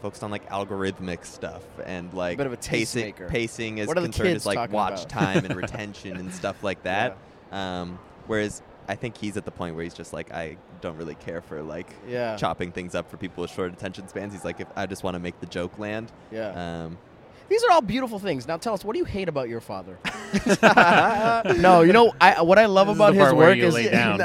focused 0.00 0.22
on 0.22 0.30
like 0.30 0.48
algorithmic 0.48 1.24
stuff 1.24 1.62
and 1.84 2.12
like 2.14 2.38
Bit 2.38 2.46
of 2.46 2.52
a 2.52 2.56
pacing. 2.56 3.12
Pacing 3.28 3.78
is 3.78 3.92
concerned 3.92 4.36
as 4.36 4.46
like 4.46 4.72
watch 4.72 5.04
about? 5.04 5.08
time 5.08 5.44
and 5.44 5.56
retention 5.62 6.16
and 6.16 6.32
stuff 6.32 6.62
like 6.62 6.82
that. 6.84 7.16
Um, 7.52 7.98
whereas 8.26 8.62
I 8.88 8.94
think 8.94 9.16
he's 9.16 9.36
at 9.36 9.44
the 9.44 9.50
point 9.50 9.74
where 9.74 9.84
he's 9.84 9.94
just 9.94 10.12
like 10.12 10.32
I 10.32 10.56
don't 10.80 10.96
really 10.96 11.14
care 11.16 11.42
for 11.42 11.62
like 11.62 11.92
yeah. 12.06 12.36
chopping 12.36 12.72
things 12.72 12.94
up 12.94 13.10
for 13.10 13.16
people 13.16 13.42
with 13.42 13.50
short 13.50 13.72
attention 13.72 14.08
spans. 14.08 14.32
He's 14.32 14.44
like, 14.44 14.60
if 14.60 14.68
I 14.76 14.86
just 14.86 15.04
want 15.04 15.14
to 15.14 15.20
make 15.20 15.38
the 15.40 15.46
joke 15.46 15.78
land. 15.78 16.10
Yeah. 16.30 16.84
Um, 16.84 16.98
These 17.48 17.64
are 17.64 17.70
all 17.70 17.80
beautiful 17.80 18.18
things. 18.18 18.46
Now 18.46 18.56
tell 18.58 18.74
us, 18.74 18.84
what 18.84 18.92
do 18.92 18.98
you 18.98 19.04
hate 19.06 19.28
about 19.28 19.48
your 19.48 19.60
father? 19.60 19.98
no, 21.58 21.80
you 21.82 21.92
know, 21.92 22.12
I 22.20 22.42
what 22.42 22.58
I 22.58 22.66
love 22.66 22.88
This 22.88 22.96
about 22.96 23.14
his 23.14 23.32
work 23.32 23.56
is 23.58 23.74
down. 23.90 24.20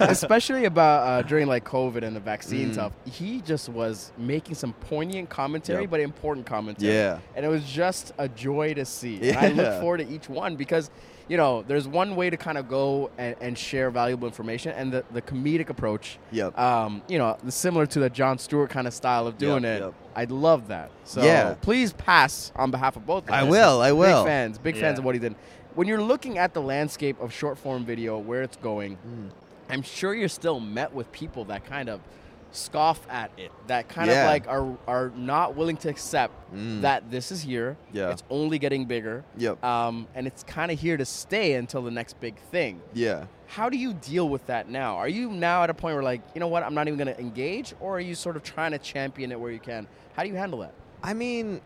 especially 0.00 0.64
about 0.66 1.06
uh, 1.06 1.22
during 1.22 1.46
like 1.46 1.64
COVID 1.64 2.02
and 2.02 2.14
the 2.14 2.20
vaccine 2.20 2.70
Mm. 2.70 2.72
stuff. 2.74 2.92
He 3.06 3.40
just 3.40 3.68
was 3.68 4.12
making 4.18 4.54
some 4.56 4.72
poignant 4.74 5.30
commentary, 5.30 5.82
Yep. 5.82 5.90
but 5.90 6.00
important 6.00 6.46
commentary. 6.46 6.92
yeah. 6.92 7.18
and 7.36 7.44
it 7.44 7.48
was 7.48 7.64
just 7.64 8.12
a 8.18 8.28
joy 8.28 8.74
to 8.74 8.84
see. 8.84 9.30
And 9.30 9.38
I 9.38 9.48
look 9.48 9.80
forward 9.80 9.98
to 9.98 10.08
each 10.08 10.28
one 10.28 10.56
because, 10.56 10.90
you 11.28 11.36
know, 11.36 11.62
there's 11.62 11.86
one 11.86 12.16
way 12.16 12.30
to 12.30 12.36
kind 12.36 12.56
of 12.58 12.68
go 12.68 13.10
and, 13.18 13.36
and 13.40 13.56
share 13.58 13.90
valuable 13.90 14.26
information, 14.26 14.72
and 14.72 14.90
the, 14.92 15.04
the 15.12 15.20
comedic 15.22 15.68
approach, 15.68 16.18
Yep. 16.32 16.58
um, 16.58 17.02
you 17.08 17.18
know, 17.18 17.36
similar 17.48 17.86
to 17.86 18.00
the 18.00 18.08
Jon 18.10 18.38
Stewart 18.38 18.70
kind 18.70 18.86
of 18.86 18.94
style 18.94 19.26
of 19.26 19.36
doing 19.38 19.62
Yep, 19.64 19.80
it. 19.80 19.84
yep. 19.84 19.94
I 20.16 20.24
love 20.24 20.68
that. 20.68 20.90
So 21.04 21.22
Yeah. 21.22 21.54
please 21.60 21.92
pass 21.92 22.50
on 22.56 22.70
behalf 22.70 22.96
of 22.96 23.06
both. 23.06 23.30
I 23.30 23.42
guys. 23.42 23.50
will. 23.50 23.80
I 23.82 23.92
will. 23.92 24.22
Big 24.24 24.28
fans, 24.30 24.58
big 24.58 24.76
fans 24.76 24.98
of 24.98 25.04
what 25.04 25.14
he 25.14 25.18
did. 25.20 25.34
When 25.74 25.86
you're 25.86 26.02
looking 26.02 26.38
at 26.38 26.54
the 26.54 26.62
landscape 26.62 27.20
of 27.20 27.32
short 27.32 27.56
form 27.58 27.84
video, 27.84 28.18
where 28.18 28.42
it's 28.42 28.56
going, 28.56 28.96
Mm. 28.96 29.30
I'm 29.70 29.82
sure 29.82 30.14
you're 30.14 30.28
still 30.30 30.60
met 30.60 30.94
with 30.94 31.12
people 31.12 31.44
that 31.44 31.64
kind 31.66 31.88
of 31.90 32.00
scoff 32.50 33.06
at 33.10 33.30
it, 33.36 33.52
that 33.66 33.88
kind 33.88 34.08
Yeah. 34.10 34.22
of 34.22 34.26
like 34.28 34.48
are 34.48 34.76
are 34.86 35.12
not 35.16 35.54
willing 35.56 35.76
to 35.78 35.88
accept 35.88 36.32
Mm. 36.54 36.80
that 36.80 37.10
this 37.10 37.30
is 37.30 37.42
here. 37.42 37.76
Yeah. 37.92 38.10
It's 38.10 38.22
only 38.30 38.58
getting 38.58 38.86
bigger. 38.86 39.22
Yep. 39.36 39.62
Um, 39.62 40.06
and 40.14 40.26
it's 40.26 40.42
kind 40.44 40.70
of 40.72 40.80
here 40.80 40.96
to 40.96 41.04
stay 41.04 41.54
until 41.54 41.82
the 41.82 41.90
next 41.90 42.18
big 42.20 42.36
thing. 42.50 42.80
Yeah. 42.94 43.26
How 43.48 43.68
do 43.68 43.76
you 43.76 43.92
deal 43.92 44.28
with 44.28 44.46
that 44.46 44.68
now? 44.70 44.96
Are 44.96 45.08
you 45.08 45.30
now 45.30 45.62
at 45.62 45.68
a 45.70 45.74
point 45.74 45.94
where 45.94 46.02
like, 46.02 46.22
you 46.34 46.40
know 46.40 46.48
what, 46.48 46.62
I'm 46.62 46.72
not 46.74 46.86
even 46.88 46.98
going 46.98 47.14
to 47.14 47.20
engage, 47.20 47.74
or 47.80 47.96
are 47.96 48.00
you 48.00 48.14
sort 48.14 48.36
of 48.36 48.42
trying 48.42 48.72
to 48.72 48.78
champion 48.78 49.30
it 49.32 49.38
where 49.38 49.50
you 49.50 49.58
can? 49.58 49.86
How 50.14 50.22
do 50.22 50.28
you 50.30 50.36
handle 50.36 50.60
that? 50.60 50.72
I 51.02 51.12
mean, 51.14 51.60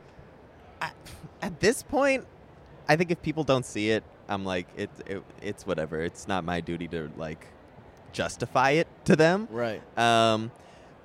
I, 0.81 0.91
at 1.43 1.61
this 1.61 1.83
point, 1.85 2.27
I 2.89 2.97
think 2.97 3.11
if 3.13 3.23
people 3.23 3.45
don't 3.45 3.65
see 3.65 3.91
it, 3.91 4.03
I'm 4.29 4.45
like, 4.45 4.67
it, 4.77 4.91
it, 5.07 5.23
it's 5.41 5.65
whatever. 5.67 6.01
It's 6.03 6.27
not 6.27 6.45
my 6.45 6.61
duty 6.61 6.89
to 6.89 7.09
like 7.17 7.47
justify 8.13 8.71
it 8.73 8.89
to 9.05 9.15
them. 9.17 9.47
Right. 9.51 9.81
Um, 9.99 10.51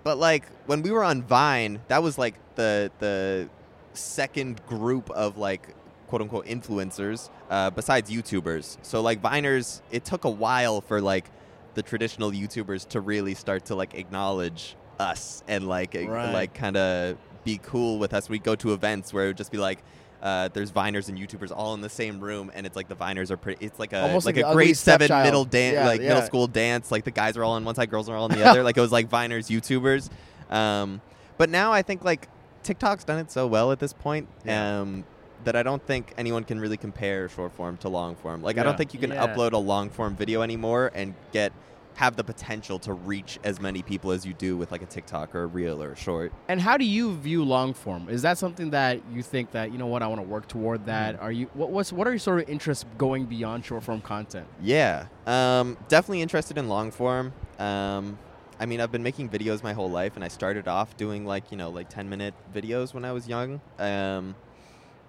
but 0.08 0.18
like 0.18 0.46
when 0.68 0.82
we 0.84 0.90
were 0.90 1.04
on 1.04 1.22
Vine, 1.22 1.82
that 1.90 2.02
was 2.02 2.18
like 2.18 2.36
the 2.56 2.90
the 3.00 3.50
second 3.92 4.66
group 4.66 5.10
of 5.10 5.38
like 5.38 5.76
quote 6.08 6.22
unquote 6.22 6.46
influencers 6.46 7.30
uh, 7.50 7.70
besides 7.72 8.10
YouTubers. 8.10 8.78
So 8.84 9.02
like 9.02 9.22
Viners, 9.22 9.82
it 9.92 10.06
took 10.06 10.24
a 10.24 10.30
while 10.30 10.80
for 10.80 11.02
like 11.02 11.30
the 11.74 11.84
traditional 11.84 12.32
YouTubers 12.32 12.88
to 12.94 13.02
really 13.02 13.34
start 13.34 13.66
to 13.66 13.76
like 13.76 13.96
acknowledge 13.96 14.78
us 14.98 15.44
and 15.46 15.68
like 15.68 15.94
Right. 15.94 16.32
like 16.32 16.54
kind 16.54 16.78
of 16.78 17.18
be 17.44 17.60
cool 17.62 18.00
with 18.00 18.14
us. 18.14 18.30
We'd 18.30 18.44
go 18.44 18.56
to 18.56 18.72
events 18.72 19.12
where 19.12 19.26
it 19.26 19.28
would 19.28 19.38
just 19.38 19.52
be 19.52 19.58
like. 19.58 19.80
Uh, 20.22 20.50
there's 20.52 20.72
Viners 20.72 21.10
and 21.10 21.18
YouTubers 21.18 21.52
all 21.56 21.74
in 21.76 21.82
the 21.82 21.90
same 21.90 22.20
room, 22.20 22.52
and 22.56 22.66
it's 22.66 22.76
like 22.76 22.88
the 22.88 22.96
Viners 22.96 23.30
are 23.30 23.38
pretty. 23.38 23.64
It's 23.66 23.78
like 23.80 23.94
a 23.94 24.02
Almost 24.02 24.26
like, 24.26 24.36
like 24.36 24.46
a 24.46 24.48
ugly 24.48 24.66
grade 24.66 24.78
seven 24.78 25.06
stepchild. 25.06 25.26
middle 25.26 25.46
dance, 25.46 25.74
Yeah, 25.76 25.86
like 25.88 26.02
yeah. 26.02 26.08
middle 26.10 26.24
school 26.24 26.48
dance. 26.48 26.92
Like 26.92 27.04
the 27.04 27.12
guys 27.12 27.38
are 27.38 27.44
all 27.44 27.52
on 27.54 27.64
one 27.66 27.76
side, 27.76 27.90
girls 27.90 28.10
are 28.10 28.16
all 28.16 28.24
on 28.26 28.32
the 28.32 28.44
other. 28.50 28.64
Like 28.64 28.78
it 28.78 28.82
was 28.82 28.92
like 28.92 29.10
Viners, 29.10 29.48
YouTubers. 29.50 30.10
Um, 30.54 31.02
but 31.38 31.50
now 31.50 31.72
I 31.72 31.82
think 31.84 32.04
like 32.04 32.28
TikTok's 32.64 33.04
done 33.04 33.20
it 33.20 33.32
so 33.32 33.46
well 33.48 33.72
at 33.72 33.80
this 33.80 33.94
point 33.94 34.28
Yeah. 34.44 34.80
um, 34.82 35.04
that 35.44 35.56
I 35.56 35.62
don't 35.64 35.86
think 35.86 36.14
anyone 36.18 36.44
can 36.44 36.60
really 36.60 36.78
compare 36.78 37.30
short 37.30 37.54
form 37.54 37.78
to 37.78 37.90
long 37.90 38.16
form. 38.16 38.42
Like 38.42 38.58
I 38.58 38.64
don't 38.64 38.76
think 38.78 38.94
you 38.94 39.00
can 39.00 39.12
Yeah. 39.12 39.28
upload 39.28 39.52
a 39.52 39.58
long 39.58 39.90
form 39.92 40.16
video 40.16 40.42
anymore 40.42 40.92
and 40.96 41.14
get 41.32 41.54
have 41.98 42.16
the 42.16 42.24
potential 42.24 42.77
to 42.77 42.94
reach 42.94 43.39
as 43.44 43.60
many 43.60 43.82
people 43.82 44.12
as 44.12 44.24
you 44.24 44.32
do 44.32 44.56
with 44.56 44.72
like 44.72 44.84
a 44.84 44.86
TikTok 44.86 45.34
or 45.34 45.44
a 45.44 45.48
reel 45.48 45.82
or 45.82 45.94
a 45.94 45.96
short. 45.96 46.32
And 46.48 46.62
how 46.62 46.77
do 46.77 46.86
you 46.86 47.16
view 47.16 47.44
long 47.44 47.74
form? 47.74 48.08
Is 48.08 48.22
that 48.22 48.38
something 48.38 48.70
that 48.70 49.01
you 49.12 49.24
think 49.24 49.50
that 49.54 49.72
you 49.72 49.80
know 49.80 49.88
what 49.88 50.04
I 50.04 50.08
want 50.08 50.22
to 50.22 50.27
work 50.27 50.48
toward? 50.48 50.86
That 50.86 51.16
Mm-hmm. 51.16 51.24
are 51.25 51.32
you? 51.32 51.50
What, 51.56 51.72
what's 51.72 51.92
what 51.92 52.06
are 52.08 52.12
your 52.12 52.20
sort 52.20 52.39
of 52.44 52.50
interests 52.50 52.86
going 53.00 53.25
beyond 53.25 53.66
short 53.66 53.84
form 53.84 54.01
content? 54.01 54.46
Yeah, 54.62 55.08
um, 55.25 55.75
definitely 55.88 56.22
interested 56.22 56.58
in 56.60 56.70
long 56.70 56.92
form. 56.92 57.34
Um, 57.58 58.20
I 58.60 58.68
mean, 58.68 58.80
I've 58.80 58.92
been 58.92 59.04
making 59.04 59.30
videos 59.30 59.63
my 59.63 59.74
whole 59.74 59.89
life, 59.89 60.16
and 60.16 60.24
I 60.24 60.27
started 60.27 60.68
off 60.68 60.96
doing 60.98 61.25
like 61.25 61.50
you 61.51 61.58
know 61.58 61.72
like 61.72 61.89
ten 61.89 62.10
minute 62.10 62.36
videos 62.54 62.94
when 62.94 63.06
I 63.06 63.12
was 63.12 63.27
young. 63.27 63.60
Um, 63.80 64.36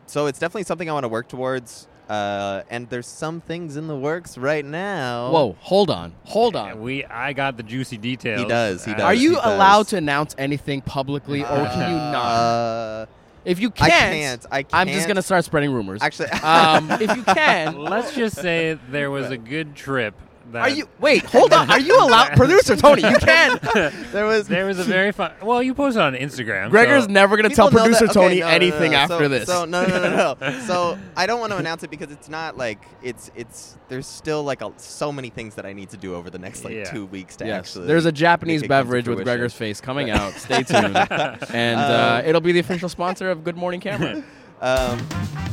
so 0.06 0.24
it's 0.26 0.38
definitely 0.38 0.64
something 0.64 0.88
I 0.88 0.94
want 0.94 1.04
to 1.04 1.08
work 1.08 1.28
towards. 1.28 1.86
Uh, 2.08 2.62
and 2.70 2.88
there's 2.88 3.06
some 3.06 3.40
things 3.42 3.76
in 3.76 3.86
the 3.86 3.96
works 3.96 4.38
right 4.38 4.64
now. 4.64 5.30
Whoa, 5.30 5.56
hold 5.60 5.90
on, 5.90 6.14
hold 6.24 6.56
on. 6.56 6.80
We 6.80 7.04
I 7.04 7.34
got 7.34 7.56
the 7.58 7.62
juicy 7.62 7.98
details. 7.98 8.40
He 8.40 8.46
does, 8.48 8.84
he 8.84 8.92
Uh, 8.92 8.96
does. 8.96 9.04
Are 9.04 9.14
you 9.14 9.30
he 9.30 9.34
does. 9.36 9.44
allowed 9.44 9.88
to 9.88 9.96
announce 9.98 10.34
anything 10.38 10.80
publicly, 10.80 11.42
or 11.42 11.46
can 11.66 11.90
you 11.90 11.96
not? 11.98 12.14
Uh, 12.14 13.06
If 13.44 13.60
you 13.60 13.70
can't, 13.70 13.90
can't. 13.92 14.46
I 14.50 14.62
can't. 14.62 14.74
I'm 14.74 14.88
just 14.88 15.06
gonna 15.06 15.22
start 15.22 15.44
spreading 15.44 15.70
rumors. 15.70 16.02
actually. 16.02 16.28
um, 16.42 16.90
if 16.92 17.14
you 17.14 17.22
can, 17.22 17.76
Let's 17.84 18.14
just 18.14 18.36
say 18.36 18.78
there 18.90 19.10
was 19.10 19.30
a 19.30 19.36
good 19.38 19.74
trip. 19.76 20.14
That 20.52 20.62
are 20.62 20.70
you? 20.70 20.88
Wait, 20.98 21.24
hold 21.24 21.52
on. 21.52 21.70
Are 21.70 21.78
you 21.80 21.94
allowed, 22.00 22.32
producer 22.36 22.74
Tony? 22.76 23.02
You 23.02 23.16
can. 23.18 23.60
there 24.12 24.24
was 24.24 24.48
There 24.48 24.64
was 24.66 24.78
a 24.78 24.84
very 24.84 25.12
fun. 25.12 25.32
Well, 25.42 25.62
you 25.62 25.74
posted 25.74 26.00
on 26.02 26.14
Instagram. 26.14 26.70
Gregor's 26.70 27.04
so- 27.04 27.10
never 27.10 27.36
gonna 27.36 27.50
People 27.50 27.70
tell 27.70 27.70
know 27.70 27.78
that- 27.90 27.98
producer 27.98 28.04
okay, 28.06 28.14
Tony 28.14 28.40
no, 28.40 28.46
no, 28.46 28.48
no, 28.50 28.54
anything 28.54 28.92
no. 28.92 28.98
after 28.98 29.18
so, 29.18 29.28
this. 29.28 29.46
So 29.46 29.64
no, 29.66 29.86
no, 29.86 30.00
no, 30.00 30.16
no, 30.16 30.36
no. 30.40 30.60
so 30.66 30.98
I 31.16 31.26
don't 31.26 31.40
want 31.40 31.52
to 31.52 31.58
announce 31.58 31.82
it 31.82 31.90
because 31.90 32.10
it's 32.10 32.28
not 32.28 32.56
like 32.56 32.82
it's 33.02 33.30
it's. 33.36 33.76
There's 33.88 34.06
still 34.06 34.42
like 34.42 34.62
a, 34.62 34.72
so 34.76 35.10
many 35.12 35.30
things 35.30 35.54
that 35.54 35.64
I 35.66 35.72
need 35.72 35.90
to 35.90 35.96
do 35.96 36.14
over 36.14 36.30
the 36.30 36.38
next 36.38 36.64
like 36.64 36.74
Yeah. 36.74 36.84
two 36.84 37.06
weeks 37.06 37.36
to 37.36 37.46
Yes, 37.46 37.58
actually. 37.58 37.86
there's 37.86 38.04
a 38.06 38.12
Japanese 38.12 38.60
make 38.62 38.66
it 38.66 38.68
come 38.68 38.78
to 38.80 38.84
beverage 38.84 39.08
with 39.08 39.16
fruition. 39.18 39.24
Gregor's 39.38 39.54
face 39.54 39.80
coming 39.80 40.10
out. 40.10 40.32
Stay 40.34 40.62
tuned, 40.62 40.96
and 40.96 41.80
uh, 41.80 42.20
Um, 42.22 42.28
it'll 42.28 42.40
be 42.40 42.52
the 42.52 42.60
official 42.60 42.88
sponsor 42.88 43.30
of 43.30 43.44
Good 43.44 43.56
Morning 43.56 43.80
Camera. 43.80 44.22
Um, 44.60 45.06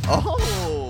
oh, 0.08 0.36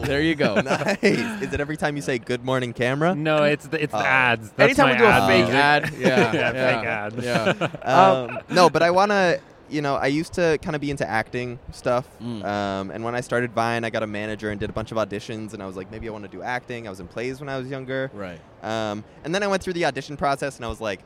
There 0.05 0.21
you 0.21 0.35
go. 0.35 0.55
nice. 0.61 0.97
Is 1.03 1.53
it 1.53 1.59
every 1.59 1.77
time 1.77 1.95
you 1.95 2.01
say 2.01 2.17
"Good 2.19 2.43
morning, 2.45 2.73
camera"? 2.73 3.13
No, 3.15 3.43
it's 3.43 3.67
the, 3.67 3.81
it's 3.83 3.93
Oh. 3.93 3.99
the 3.99 4.05
ads. 4.07 4.49
That's 4.51 4.77
Anytime 4.79 4.91
we 4.93 4.97
do 4.97 5.05
a 5.05 5.09
ad 5.09 5.27
fake 5.27 5.53
ad, 5.53 5.93
yeah, 5.99 6.07
yeah, 6.33 6.53
yeah, 6.53 6.81
fake 6.81 6.87
ad. 6.87 7.23
yeah. 7.23 7.67
Um, 8.29 8.39
no, 8.49 8.69
but 8.69 8.83
I 8.83 8.91
want 8.91 9.11
to. 9.11 9.39
You 9.67 9.81
know, 9.81 9.95
I 9.95 10.05
used 10.07 10.33
to 10.33 10.59
kind 10.61 10.75
of 10.75 10.81
be 10.81 10.91
into 10.91 11.09
acting 11.09 11.57
stuff. 11.71 12.07
Mm. 12.21 12.45
Um, 12.45 12.91
and 12.91 13.03
when 13.03 13.15
I 13.15 13.21
started 13.21 13.51
Vine, 13.51 13.83
I 13.83 13.89
got 13.89 14.03
a 14.03 14.07
manager 14.07 14.51
and 14.51 14.59
did 14.59 14.69
a 14.69 14.73
bunch 14.73 14.91
of 14.91 14.97
auditions. 14.99 15.53
And 15.55 15.63
I 15.63 15.65
was 15.65 15.75
like, 15.75 15.89
maybe 15.89 16.07
I 16.07 16.11
want 16.11 16.23
to 16.23 16.29
do 16.29 16.43
acting. 16.43 16.85
I 16.85 16.91
was 16.91 16.99
in 16.99 17.07
plays 17.07 17.39
when 17.39 17.49
I 17.49 17.57
was 17.57 17.67
younger. 17.67 18.11
Right. 18.13 18.39
Um, 18.61 19.03
and 19.23 19.33
then 19.33 19.41
I 19.41 19.47
went 19.47 19.63
through 19.63 19.73
the 19.73 19.85
audition 19.85 20.17
process 20.17 20.57
and 20.57 20.65
I 20.65 20.67
was 20.67 20.79
like, 20.79 20.99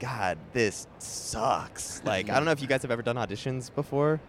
God, 0.00 0.36
this 0.52 0.86
sucks. 0.98 2.02
Like, 2.04 2.28
I 2.28 2.34
don't 2.36 2.44
know 2.44 2.50
if 2.50 2.60
you 2.60 2.68
guys 2.68 2.82
have 2.82 2.90
ever 2.90 3.00
done 3.02 3.16
auditions 3.16 3.74
before. 3.74 4.20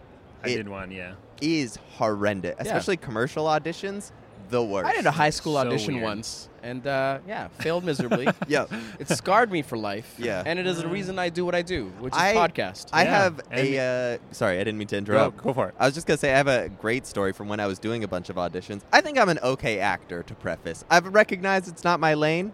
I 0.42 0.48
It 0.48 0.56
did 0.56 0.68
one, 0.68 0.90
yeah. 0.90 1.12
Is 1.40 1.76
horrendous, 1.96 2.56
especially 2.58 2.96
commercial 2.96 3.44
auditions. 3.46 4.12
The 4.50 4.62
worst. 4.62 4.86
I 4.86 4.92
did 4.92 5.06
a 5.06 5.10
high 5.10 5.30
school 5.30 5.54
So 5.54 5.60
audition 5.60 5.94
weird. 5.94 6.04
once, 6.04 6.50
and 6.62 6.86
uh, 6.86 7.18
yeah, 7.26 7.48
failed 7.48 7.82
miserably. 7.82 8.28
Yeah. 8.46 8.66
it 9.00 9.08
scarred 9.08 9.50
me 9.50 9.62
for 9.62 9.78
life. 9.78 10.14
Yeah. 10.18 10.42
and 10.44 10.58
it 10.58 10.66
is 10.66 10.82
the 10.82 10.86
reason 10.86 11.18
I 11.18 11.30
do 11.30 11.46
what 11.46 11.54
I 11.54 11.62
do, 11.62 11.86
which 11.98 12.12
is 12.12 12.18
I- 12.20 12.34
podcast. 12.34 12.90
I 12.92 13.04
Yeah, 13.04 13.10
have 13.22 13.40
and- 13.50 13.68
a. 13.74 14.14
Uh, 14.14 14.34
sorry, 14.34 14.56
I 14.56 14.58
didn't 14.64 14.76
mean 14.78 14.86
to 14.88 14.96
Go, 14.96 14.98
interrupt. 14.98 15.36
go 15.38 15.54
for 15.54 15.68
it. 15.70 15.74
I 15.78 15.86
was 15.86 15.94
just 15.94 16.06
gonna 16.06 16.18
say 16.18 16.32
I 16.32 16.36
have 16.36 16.46
a 16.46 16.68
great 16.68 17.06
story 17.06 17.32
from 17.32 17.48
when 17.48 17.58
I 17.58 17.66
was 17.66 17.78
doing 17.78 18.04
a 18.04 18.08
bunch 18.08 18.28
of 18.28 18.36
auditions. 18.36 18.82
I 18.92 19.00
think 19.00 19.18
I'm 19.18 19.30
an 19.30 19.38
okay 19.42 19.78
actor. 19.80 20.22
To 20.22 20.34
preface, 20.34 20.84
I've 20.90 21.06
recognized 21.06 21.66
it's 21.66 21.82
not 21.82 21.98
my 21.98 22.12
lane, 22.12 22.52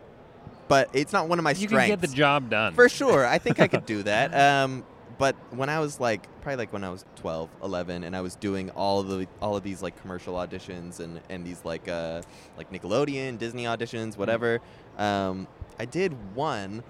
but 0.69 0.89
it's 0.93 1.13
not 1.13 1.29
one 1.29 1.41
of 1.41 1.43
my 1.43 1.51
You 1.51 1.67
strengths. 1.67 1.91
can 1.91 2.01
get 2.01 2.09
the 2.09 2.17
job 2.17 2.51
done. 2.51 2.73
For 2.75 2.89
sure, 2.89 3.27
I 3.27 3.39
think 3.39 3.59
I 3.59 3.67
could 3.67 3.85
do 3.85 4.05
that. 4.05 4.33
Um, 4.65 4.85
but 5.21 5.37
when 5.51 5.69
I 5.69 5.81
was 5.81 6.01
like, 6.01 6.23
probably 6.41 6.57
like 6.57 6.73
when 6.73 6.83
I 6.83 6.89
was 6.89 7.05
12, 7.17 7.51
11, 7.63 8.05
and 8.05 8.17
I 8.17 8.23
was 8.23 8.37
doing 8.37 8.71
all 8.71 9.01
of 9.01 9.09
the 9.09 9.29
all 9.43 9.55
of 9.55 9.63
these 9.63 9.83
like 9.83 10.01
commercial 10.01 10.35
auditions 10.35 10.99
and 10.99 11.21
and 11.29 11.45
these 11.45 11.63
like 11.63 11.89
uh 11.89 12.23
like 12.57 12.73
Nickelodeon, 12.73 13.37
Disney 13.37 13.65
auditions, 13.65 14.17
whatever. 14.17 14.61
Um, 14.97 15.47
I 15.79 15.85
did 15.85 16.15
one, 16.35 16.83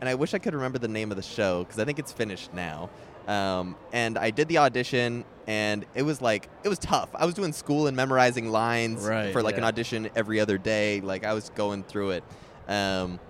and 0.00 0.08
I 0.08 0.14
wish 0.14 0.32
I 0.32 0.38
could 0.38 0.54
remember 0.54 0.78
the 0.78 0.88
name 0.88 1.10
of 1.10 1.18
the 1.18 1.22
show 1.22 1.62
because 1.62 1.78
I 1.78 1.84
think 1.84 1.98
it's 1.98 2.10
finished 2.10 2.54
now. 2.54 2.88
Um, 3.28 3.76
and 3.92 4.16
I 4.16 4.30
did 4.30 4.48
the 4.48 4.58
audition, 4.58 5.26
and 5.46 5.84
it 5.94 6.04
was 6.04 6.22
like 6.22 6.48
it 6.62 6.70
was 6.70 6.78
tough. 6.78 7.10
I 7.14 7.26
was 7.26 7.34
doing 7.34 7.52
school 7.52 7.86
and 7.86 7.94
memorizing 7.94 8.48
lines 8.48 9.04
Right, 9.04 9.30
for 9.30 9.42
like 9.42 9.58
an 9.58 9.64
audition 9.64 10.08
every 10.16 10.40
other 10.40 10.56
day. 10.56 11.02
Like 11.02 11.24
I 11.24 11.34
was 11.34 11.50
going 11.50 11.84
through 11.84 12.12
it. 12.12 12.24
Um, 12.66 13.20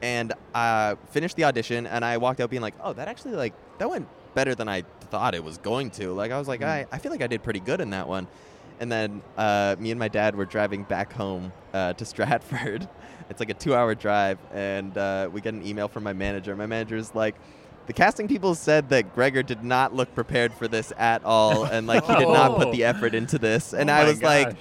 and 0.00 0.32
I 0.54 0.96
finished 1.10 1.34
the 1.34 1.44
audition, 1.44 1.88
and 1.88 2.04
I 2.04 2.18
walked 2.18 2.40
out 2.40 2.50
being 2.50 2.62
like, 2.62 2.74
"Oh, 2.80 2.92
that 2.92 3.08
actually 3.08 3.32
like 3.32 3.54
that 3.78 3.88
went 3.90 4.08
better 4.34 4.54
than 4.54 4.68
I 4.68 4.82
thought 5.10 5.34
it 5.34 5.42
was 5.44 5.58
going 5.58 5.90
to." 5.92 6.12
Like 6.12 6.30
I 6.32 6.38
was 6.38 6.48
like, 6.48 6.60
Mm. 6.60 6.66
I, 6.68 6.86
I 6.92 6.98
feel 6.98 7.10
like 7.12 7.22
I 7.22 7.26
did 7.26 7.42
pretty 7.42 7.60
good 7.60 7.80
in 7.80 7.90
that 7.90 8.08
one. 8.08 8.26
And 8.78 8.92
then 8.92 9.22
uh, 9.38 9.74
me 9.78 9.90
and 9.90 9.98
my 9.98 10.08
dad 10.08 10.36
were 10.36 10.44
driving 10.44 10.82
back 10.82 11.12
home 11.12 11.52
uh, 11.72 11.94
to 11.94 12.04
Stratford. 12.12 12.88
It's 13.30 13.40
like 13.40 13.50
a 13.50 13.54
two-hour 13.54 13.94
drive, 13.96 14.38
and 14.52 14.96
uh, 14.96 15.28
we 15.32 15.40
get 15.40 15.54
an 15.54 15.66
email 15.66 15.88
from 15.88 16.04
my 16.04 16.12
manager. 16.12 16.54
My 16.56 16.66
manager's 16.66 17.14
like. 17.14 17.34
The 17.86 17.92
casting 17.92 18.26
people 18.26 18.56
said 18.56 18.88
that 18.88 19.14
Gregor 19.14 19.44
did 19.44 19.62
not 19.62 19.94
look 19.94 20.12
prepared 20.12 20.52
for 20.52 20.66
this 20.66 20.92
at 20.98 21.24
all, 21.24 21.62
and 21.62 21.86
like 21.86 22.04
he 22.04 22.16
did 22.16 22.26
not 22.26 22.56
put 22.58 22.72
the 22.72 22.82
effort 22.90 23.14
into 23.14 23.38
this. 23.38 23.72
And 23.72 23.88
Oh 23.88 23.92
I 23.94 24.02
my 24.02 24.08
was 24.08 24.22
like, 24.24 24.56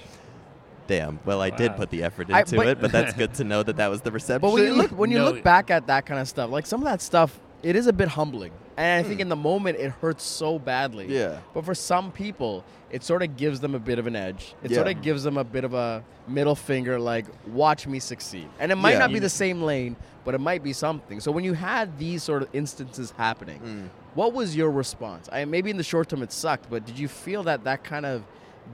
"Damn, 0.85 1.19
well, 1.25 1.41
I 1.41 1.49
did 1.49 1.75
put 1.75 1.89
the 1.89 2.03
effort 2.03 2.29
I- 2.31 2.41
into 2.41 2.55
but- 2.57 2.67
it, 2.67 2.79
but 2.81 2.91
that's 2.91 3.13
good 3.13 3.33
to 3.39 3.43
know 3.43 3.63
that 3.63 3.77
that 3.77 3.87
was 3.87 4.01
the 4.01 4.11
reception." 4.11 4.41
But 4.41 4.53
when 4.53 4.63
you 4.63 4.73
look 4.75 4.91
when 4.91 5.09
you 5.09 5.17
No. 5.17 5.25
look 5.31 5.43
back 5.43 5.71
at 5.71 5.87
that 5.87 6.05
kind 6.05 6.19
of 6.19 6.27
stuff, 6.27 6.51
like 6.51 6.67
some 6.67 6.81
of 6.81 6.85
that 6.85 7.01
stuff, 7.01 7.39
it 7.63 7.75
is 7.75 7.87
a 7.87 7.93
bit 7.93 8.09
humbling. 8.09 8.51
And 8.77 9.05
I 9.05 9.07
think 9.07 9.21
in 9.21 9.29
the 9.29 9.35
moment 9.37 9.77
it 9.77 9.91
hurts 10.01 10.23
so 10.23 10.59
badly. 10.59 11.05
Yeah. 11.07 11.39
But 11.53 11.63
for 11.65 11.73
some 11.73 12.11
people, 12.11 12.63
it 12.91 13.03
sort 13.03 13.23
of 13.23 13.37
gives 13.37 13.59
them 13.61 13.73
a 13.73 13.79
bit 13.79 13.99
of 13.99 14.07
an 14.07 14.15
edge. 14.15 14.53
It 14.63 14.71
Yeah. 14.71 14.75
sort 14.75 14.87
of 14.89 15.01
gives 15.01 15.23
them 15.23 15.37
a 15.37 15.43
bit 15.45 15.63
of 15.63 15.73
a 15.73 16.03
middle 16.27 16.55
finger, 16.55 16.99
like, 16.99 17.25
watch 17.47 17.87
me 17.87 17.99
succeed. 17.99 18.47
And 18.59 18.71
it 18.71 18.75
might 18.75 18.93
Yeah. 18.93 18.99
not 18.99 19.13
be 19.13 19.19
the 19.19 19.29
same 19.29 19.61
lane, 19.61 19.95
but 20.25 20.33
it 20.35 20.39
might 20.39 20.61
be 20.63 20.73
something. 20.73 21.19
So 21.21 21.31
when 21.31 21.43
you 21.45 21.53
had 21.53 21.97
these 21.97 22.21
sort 22.23 22.41
of 22.41 22.49
instances 22.53 23.13
happening, 23.17 23.59
Mm. 23.63 23.89
what 24.15 24.33
was 24.33 24.55
your 24.55 24.71
response? 24.71 25.29
I 25.31 25.45
maybe 25.45 25.69
in 25.69 25.77
the 25.77 25.83
short 25.83 26.09
term 26.09 26.21
it 26.21 26.31
sucked, 26.33 26.69
but 26.69 26.85
did 26.85 26.99
you 26.99 27.07
feel 27.07 27.43
that 27.43 27.63
that 27.63 27.83
kind 27.83 28.05
of 28.05 28.23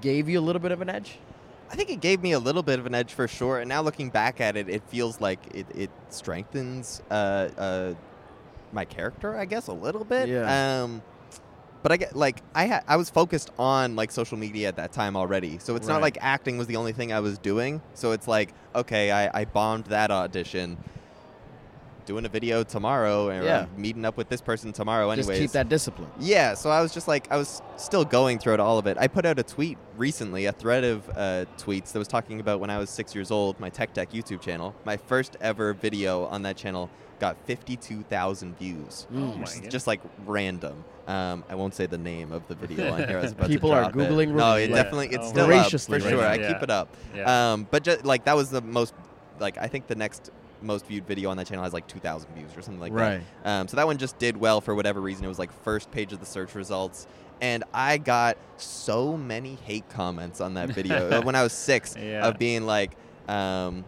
gave 0.01 0.27
you 0.29 0.39
a 0.39 0.41
little 0.41 0.61
bit 0.61 0.71
of 0.71 0.81
an 0.81 0.89
edge? 0.89 1.19
I 1.71 1.75
think 1.75 1.89
it 1.89 2.01
gave 2.01 2.21
me 2.21 2.31
a 2.33 2.39
little 2.39 2.63
bit 2.63 2.79
of 2.79 2.85
an 2.85 2.93
edge 2.95 3.13
for 3.13 3.27
sure. 3.27 3.59
And 3.59 3.69
now 3.69 3.81
looking 3.81 4.09
back 4.09 4.41
at 4.41 4.57
it, 4.57 4.67
it 4.67 4.81
feels 4.87 5.21
like 5.21 5.39
it, 5.53 5.65
it 5.75 5.89
strengthens 6.09 7.01
uh, 7.11 7.13
uh, 7.57 7.93
my 8.73 8.85
character, 8.85 9.37
I 9.37 9.45
guess, 9.45 9.67
a 9.67 9.73
little 9.73 10.03
bit. 10.03 10.29
Yeah. 10.29 10.83
Um, 10.83 11.01
but 11.83 11.91
I 11.91 11.97
get 11.97 12.15
like 12.15 12.41
I 12.53 12.67
ha- 12.67 12.83
I 12.87 12.95
was 12.95 13.09
focused 13.09 13.49
on 13.57 13.95
like 13.95 14.11
social 14.11 14.37
media 14.37 14.67
at 14.67 14.75
that 14.75 14.91
time 14.91 15.15
already, 15.15 15.57
so 15.57 15.75
it's 15.75 15.87
not 15.87 16.01
like 16.01 16.17
acting 16.21 16.57
was 16.57 16.67
the 16.67 16.75
only 16.75 16.93
thing 16.93 17.11
I 17.11 17.21
was 17.21 17.39
doing. 17.39 17.81
So 17.95 18.11
it's 18.11 18.27
like 18.27 18.53
okay, 18.75 19.11
I, 19.11 19.41
I 19.41 19.45
bombed 19.45 19.85
that 19.85 20.11
audition. 20.11 20.77
Doing 22.11 22.25
a 22.25 22.29
video 22.29 22.61
tomorrow, 22.63 23.29
and 23.29 23.45
Yeah. 23.45 23.65
Meeting 23.77 24.03
up 24.03 24.17
with 24.17 24.27
this 24.27 24.41
person 24.41 24.73
tomorrow. 24.73 25.09
Anyways, 25.11 25.27
Just 25.27 25.39
keep 25.39 25.51
that 25.51 25.69
discipline. 25.69 26.09
yeah, 26.19 26.53
so 26.55 26.69
I 26.69 26.81
was 26.81 26.93
just 26.93 27.07
like, 27.07 27.31
I 27.31 27.37
was 27.37 27.61
still 27.77 28.03
going 28.03 28.37
through 28.37 28.51
throughout 28.51 28.59
all 28.59 28.77
of 28.77 28.85
it. 28.87 28.97
I 28.99 29.07
put 29.07 29.25
out 29.25 29.39
a 29.39 29.43
tweet 29.43 29.77
recently, 29.95 30.45
a 30.45 30.51
thread 30.51 30.83
of 30.83 31.07
uh, 31.15 31.45
tweets 31.57 31.93
that 31.93 31.99
was 31.99 32.07
talking 32.09 32.39
about 32.41 32.59
when 32.59 32.69
I 32.69 32.77
was 32.79 32.89
six 32.89 33.15
years 33.15 33.31
old, 33.31 33.57
my 33.61 33.69
Tech 33.69 33.93
Deck 33.93 34.11
YouTube 34.11 34.41
channel. 34.41 34.75
My 34.83 34.97
first 34.97 35.37
ever 35.39 35.73
video 35.73 36.25
on 36.25 36.41
that 36.41 36.57
channel 36.57 36.89
got 37.19 37.37
52,000 37.45 38.57
views. 38.57 39.07
Oh 39.13 39.15
my 39.17 39.43
is 39.43 39.61
just 39.69 39.87
like 39.87 40.01
random. 40.25 40.83
Um, 41.07 41.43
I 41.49 41.55
won't 41.55 41.75
say 41.75 41.85
the 41.85 41.97
name 41.97 42.31
of 42.33 42.45
the 42.49 42.55
video 42.63 42.91
on 42.91 43.07
here. 43.07 43.19
I 43.19 43.21
was 43.21 43.31
about 43.31 43.43
to 43.43 43.49
People 43.49 43.71
are 43.71 43.83
drop 43.83 43.95
it. 43.95 44.09
Googling 44.09 44.29
No, 44.33 44.55
it 44.55 44.69
yeah. 44.69 44.75
definitely, 44.75 45.07
it's 45.09 45.27
Oh, 45.27 45.29
still 45.29 45.53
up, 45.53 45.71
for 45.71 45.99
sure. 46.01 46.17
now. 46.21 46.29
I 46.29 46.37
keep 46.39 46.61
it 46.61 46.69
up. 46.69 46.89
Yeah. 47.15 47.53
Um, 47.53 47.67
but 47.71 47.83
just, 47.83 48.03
like 48.03 48.25
that 48.25 48.35
was 48.35 48.49
the 48.49 48.61
most, 48.61 48.93
like 49.39 49.57
I 49.57 49.67
think 49.67 49.87
the 49.87 49.95
next 49.95 50.29
most 50.61 50.85
viewed 50.85 51.05
video 51.07 51.29
on 51.29 51.37
that 51.37 51.47
channel 51.47 51.63
has 51.63 51.73
like 51.73 51.87
2,000 51.87 52.33
views 52.35 52.51
or 52.55 52.61
something 52.61 52.79
like 52.79 52.93
Right. 52.93 53.21
that. 53.43 53.49
Um, 53.61 53.67
so 53.67 53.77
that 53.77 53.85
one 53.87 53.97
just 53.97 54.17
did 54.19 54.37
well 54.37 54.61
for 54.61 54.75
whatever 54.75 55.01
reason. 55.01 55.25
It 55.25 55.27
was 55.29 55.39
like 55.39 55.51
first 55.63 55.91
page 55.91 56.13
of 56.13 56.19
the 56.19 56.25
search 56.25 56.55
results. 56.55 57.07
And 57.41 57.63
I 57.73 57.97
got 57.97 58.37
so 58.57 59.17
many 59.17 59.55
hate 59.65 59.89
comments 59.89 60.41
on 60.41 60.53
that 60.55 60.69
video 60.69 61.09
uh, 61.09 61.21
when 61.23 61.35
I 61.35 61.43
was 61.43 61.53
six 61.53 61.95
Yeah. 61.97 62.27
of 62.27 62.37
being 62.37 62.65
like, 62.65 62.91
um, 63.27 63.83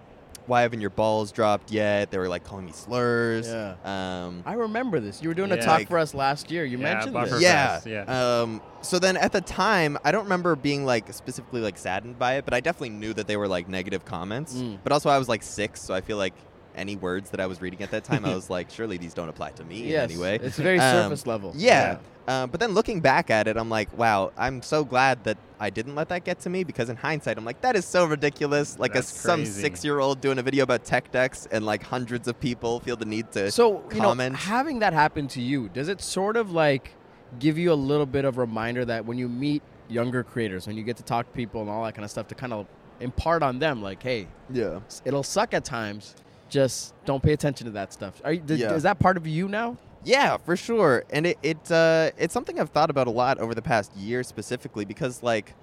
why 0.45 0.63
haven't 0.63 0.81
your 0.81 0.89
balls 0.89 1.31
dropped 1.31 1.71
yet? 1.71 2.11
They 2.11 2.17
were 2.17 2.27
like 2.27 2.43
calling 2.43 2.65
me 2.65 2.73
slurs. 2.73 3.47
Yeah. 3.47 3.75
Um, 3.85 4.43
I 4.45 4.53
remember 4.55 4.99
this. 4.99 5.21
You 5.21 5.29
were 5.29 5.33
doing 5.35 5.53
a 5.53 5.57
talk 5.57 5.79
Like- 5.79 5.87
for 5.87 5.97
us 5.97 6.13
last 6.13 6.51
year. 6.51 6.65
You 6.65 6.77
Yeah, 6.79 6.83
mentioned 6.95 7.13
Buffer 7.13 7.35
this. 7.35 7.43
yeah. 7.43 7.73
Fest, 7.75 7.87
yeah. 7.87 8.41
Um, 8.41 8.61
so 8.81 8.99
then 8.99 9.15
at 9.15 9.31
the 9.31 9.39
time, 9.39 9.97
I 10.03 10.11
don't 10.11 10.23
remember 10.25 10.57
being 10.57 10.83
like 10.85 11.13
specifically 11.13 11.61
like 11.61 11.77
saddened 11.77 12.19
by 12.19 12.33
it, 12.33 12.45
but 12.45 12.53
I 12.53 12.59
definitely 12.59 12.89
knew 12.89 13.13
that 13.13 13.27
they 13.27 13.37
were 13.37 13.47
like 13.47 13.69
negative 13.69 14.03
comments. 14.03 14.55
Mm. 14.55 14.79
But 14.83 14.91
also, 14.91 15.09
I 15.09 15.17
was 15.17 15.29
like 15.29 15.43
six, 15.43 15.79
so 15.81 15.93
I 15.93 16.01
feel 16.01 16.17
like 16.17 16.33
any 16.75 16.95
words 16.95 17.29
that 17.31 17.39
I 17.39 17.45
was 17.47 17.61
reading 17.61 17.81
at 17.81 17.91
that 17.91 18.03
time, 18.03 18.25
I 18.25 18.33
was 18.35 18.49
like, 18.49 18.69
surely 18.69 18.97
these 18.97 19.13
don't 19.13 19.29
apply 19.29 19.51
to 19.51 19.63
me 19.63 19.83
Yes. 19.83 20.09
in 20.09 20.11
any 20.15 20.21
way. 20.21 20.39
It's 20.41 20.57
very 20.57 20.79
Um, 20.79 21.03
surface 21.03 21.27
level. 21.27 21.53
Yeah. 21.55 21.97
Uh, 22.27 22.47
but 22.47 22.59
then 22.61 22.71
looking 22.71 23.01
back 23.01 23.29
at 23.29 23.47
it, 23.49 23.57
I'm 23.57 23.69
like, 23.69 23.95
wow, 23.97 24.31
I'm 24.37 24.61
so 24.61 24.85
glad 24.85 25.25
that 25.25 25.37
I 25.59 25.69
didn't 25.69 25.95
let 25.95 26.07
that 26.09 26.23
get 26.23 26.39
to 26.41 26.49
me 26.49 26.63
because 26.63 26.89
in 26.89 26.95
hindsight, 26.95 27.37
I'm 27.37 27.43
like, 27.43 27.59
that 27.61 27.75
is 27.75 27.83
so 27.85 28.05
ridiculous. 28.05 28.79
Like 28.79 28.91
a, 28.91 28.95
That's 28.95 29.09
some 29.09 29.41
crazy. 29.41 29.61
six 29.61 29.83
year 29.83 29.99
old 29.99 30.21
doing 30.21 30.39
a 30.39 30.41
video 30.41 30.63
about 30.63 30.85
tech 30.85 31.11
decks 31.11 31.47
and 31.51 31.65
like 31.65 31.83
hundreds 31.83 32.27
of 32.29 32.39
people 32.39 32.79
feel 32.79 32.95
the 32.95 33.05
need 33.05 33.31
to. 33.33 33.51
So 33.51 33.83
you 33.91 33.97
know, 33.99 34.09
comment. 34.09 34.35
having 34.37 34.79
that 34.79 34.93
happen 34.93 35.27
to 35.29 35.41
you, 35.41 35.67
does 35.69 35.89
it 35.89 35.99
sort 36.01 36.37
of 36.37 36.51
like 36.51 36.93
give 37.39 37.57
you 37.57 37.73
a 37.73 37.75
little 37.75 38.05
bit 38.05 38.23
of 38.23 38.37
reminder 38.37 38.85
that 38.85 39.05
when 39.05 39.17
you 39.17 39.27
meet 39.27 39.61
younger 39.89 40.23
creators, 40.23 40.65
when 40.65 40.77
you 40.77 40.83
get 40.83 40.95
to 40.97 41.03
talk 41.03 41.25
to 41.25 41.31
people 41.33 41.59
and 41.61 41.69
all 41.69 41.83
that 41.83 41.93
kind 41.93 42.05
of 42.05 42.11
stuff, 42.11 42.27
to 42.29 42.35
kind 42.35 42.53
of 42.53 42.67
impart 43.01 43.43
on 43.43 43.59
them, 43.59 43.81
like, 43.81 44.01
hey, 44.01 44.27
yeah. 44.49 44.79
it'll 45.03 45.23
suck 45.23 45.53
at 45.53 45.65
times. 45.65 46.15
Just 46.53 46.93
don't 47.05 47.23
pay 47.23 47.33
attention 47.33 47.65
to 47.65 47.71
that 47.71 47.91
stuff. 47.91 48.21
Are 48.23 48.33
you, 48.33 48.39
does, 48.39 48.59
Yeah. 48.59 48.73
Is 48.75 48.83
that 48.83 48.99
part 48.99 49.17
of 49.17 49.25
you 49.25 49.47
now? 49.47 49.75
Yeah, 50.03 50.37
for 50.37 50.55
sure. 50.55 51.03
And 51.09 51.25
it, 51.25 51.39
it 51.41 51.71
uh, 51.71 52.11
it's 52.17 52.31
something 52.33 52.59
I've 52.59 52.69
thought 52.69 52.91
about 52.91 53.07
a 53.07 53.09
lot 53.11 53.39
over 53.39 53.55
the 53.55 53.61
past 53.63 53.95
year 53.95 54.21
specifically 54.21 54.85
because 54.85 55.23
like 55.23 55.55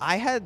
I 0.00 0.16
had 0.16 0.42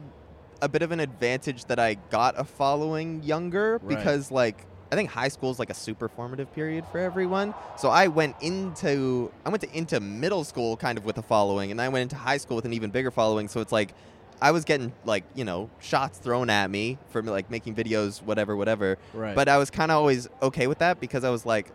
a 0.61 0.69
bit 0.69 0.83
of 0.83 0.91
an 0.93 1.01
advantage 1.01 1.65
that 1.67 1.79
I 1.79 1.95
got 2.11 2.39
a 2.39 2.45
following 2.45 3.23
younger 3.23 3.79
Right. 3.83 3.97
because 3.97 4.31
like 4.31 4.67
I 4.93 4.95
think 4.95 5.09
high 5.11 5.29
school 5.29 5.51
is 5.51 5.59
like 5.59 5.71
a 5.71 5.75
super 5.75 6.09
formative 6.09 6.53
period 6.55 6.85
for 6.93 6.99
everyone. 6.99 7.55
So 7.79 7.89
I 7.89 8.09
went 8.09 8.37
into 8.43 9.33
I 9.47 9.49
went 9.49 9.63
to 9.63 9.75
into 9.75 10.01
middle 10.01 10.45
school 10.45 10.77
kind 10.77 10.99
of 10.99 11.07
with 11.07 11.17
a 11.17 11.23
following 11.23 11.71
and 11.71 11.81
I 11.81 11.89
went 11.89 12.03
into 12.03 12.17
high 12.17 12.37
school 12.37 12.57
with 12.57 12.67
an 12.67 12.75
even 12.75 12.91
bigger 12.91 13.11
following. 13.11 13.49
So 13.49 13.61
it's 13.61 13.73
like 13.73 13.95
I 14.41 14.51
was 14.51 14.65
getting 14.65 14.93
like, 15.05 15.25
you 15.35 15.45
know, 15.45 15.71
shots 15.81 16.19
thrown 16.19 16.51
at 16.51 16.71
me 16.71 16.99
for 17.11 17.23
like 17.23 17.51
making 17.51 17.75
videos 17.75 18.23
whatever 18.23 18.55
whatever. 18.57 18.99
Right. 19.15 19.35
But 19.35 19.49
I 19.49 19.59
was 19.59 19.71
kind 19.71 19.91
of 19.91 19.97
always 19.97 20.29
okay 20.43 20.67
with 20.67 20.79
that 20.79 21.01
because 21.01 21.25
I 21.25 21.31
was 21.31 21.47
like, 21.47 21.71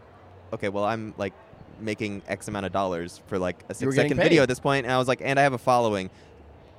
okay, 0.53 0.69
well, 0.69 0.83
I'm 0.83 1.13
like 1.17 1.33
making 1.79 2.21
X 2.27 2.47
amount 2.47 2.65
of 2.65 2.71
dollars 2.71 3.21
for 3.27 3.39
like 3.39 3.63
a 3.69 3.73
six 3.73 3.95
second 3.95 4.17
paid. 4.17 4.23
video 4.23 4.43
at 4.43 4.49
this 4.49 4.59
point, 4.59 4.85
and 4.85 4.93
I 4.93 4.97
was 4.97 5.07
like, 5.07 5.21
and 5.23 5.39
I 5.39 5.43
have 5.43 5.53
a 5.53 5.57
following. 5.57 6.09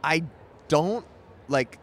I 0.03 0.25
don't 0.69 1.05
like. 1.49 1.79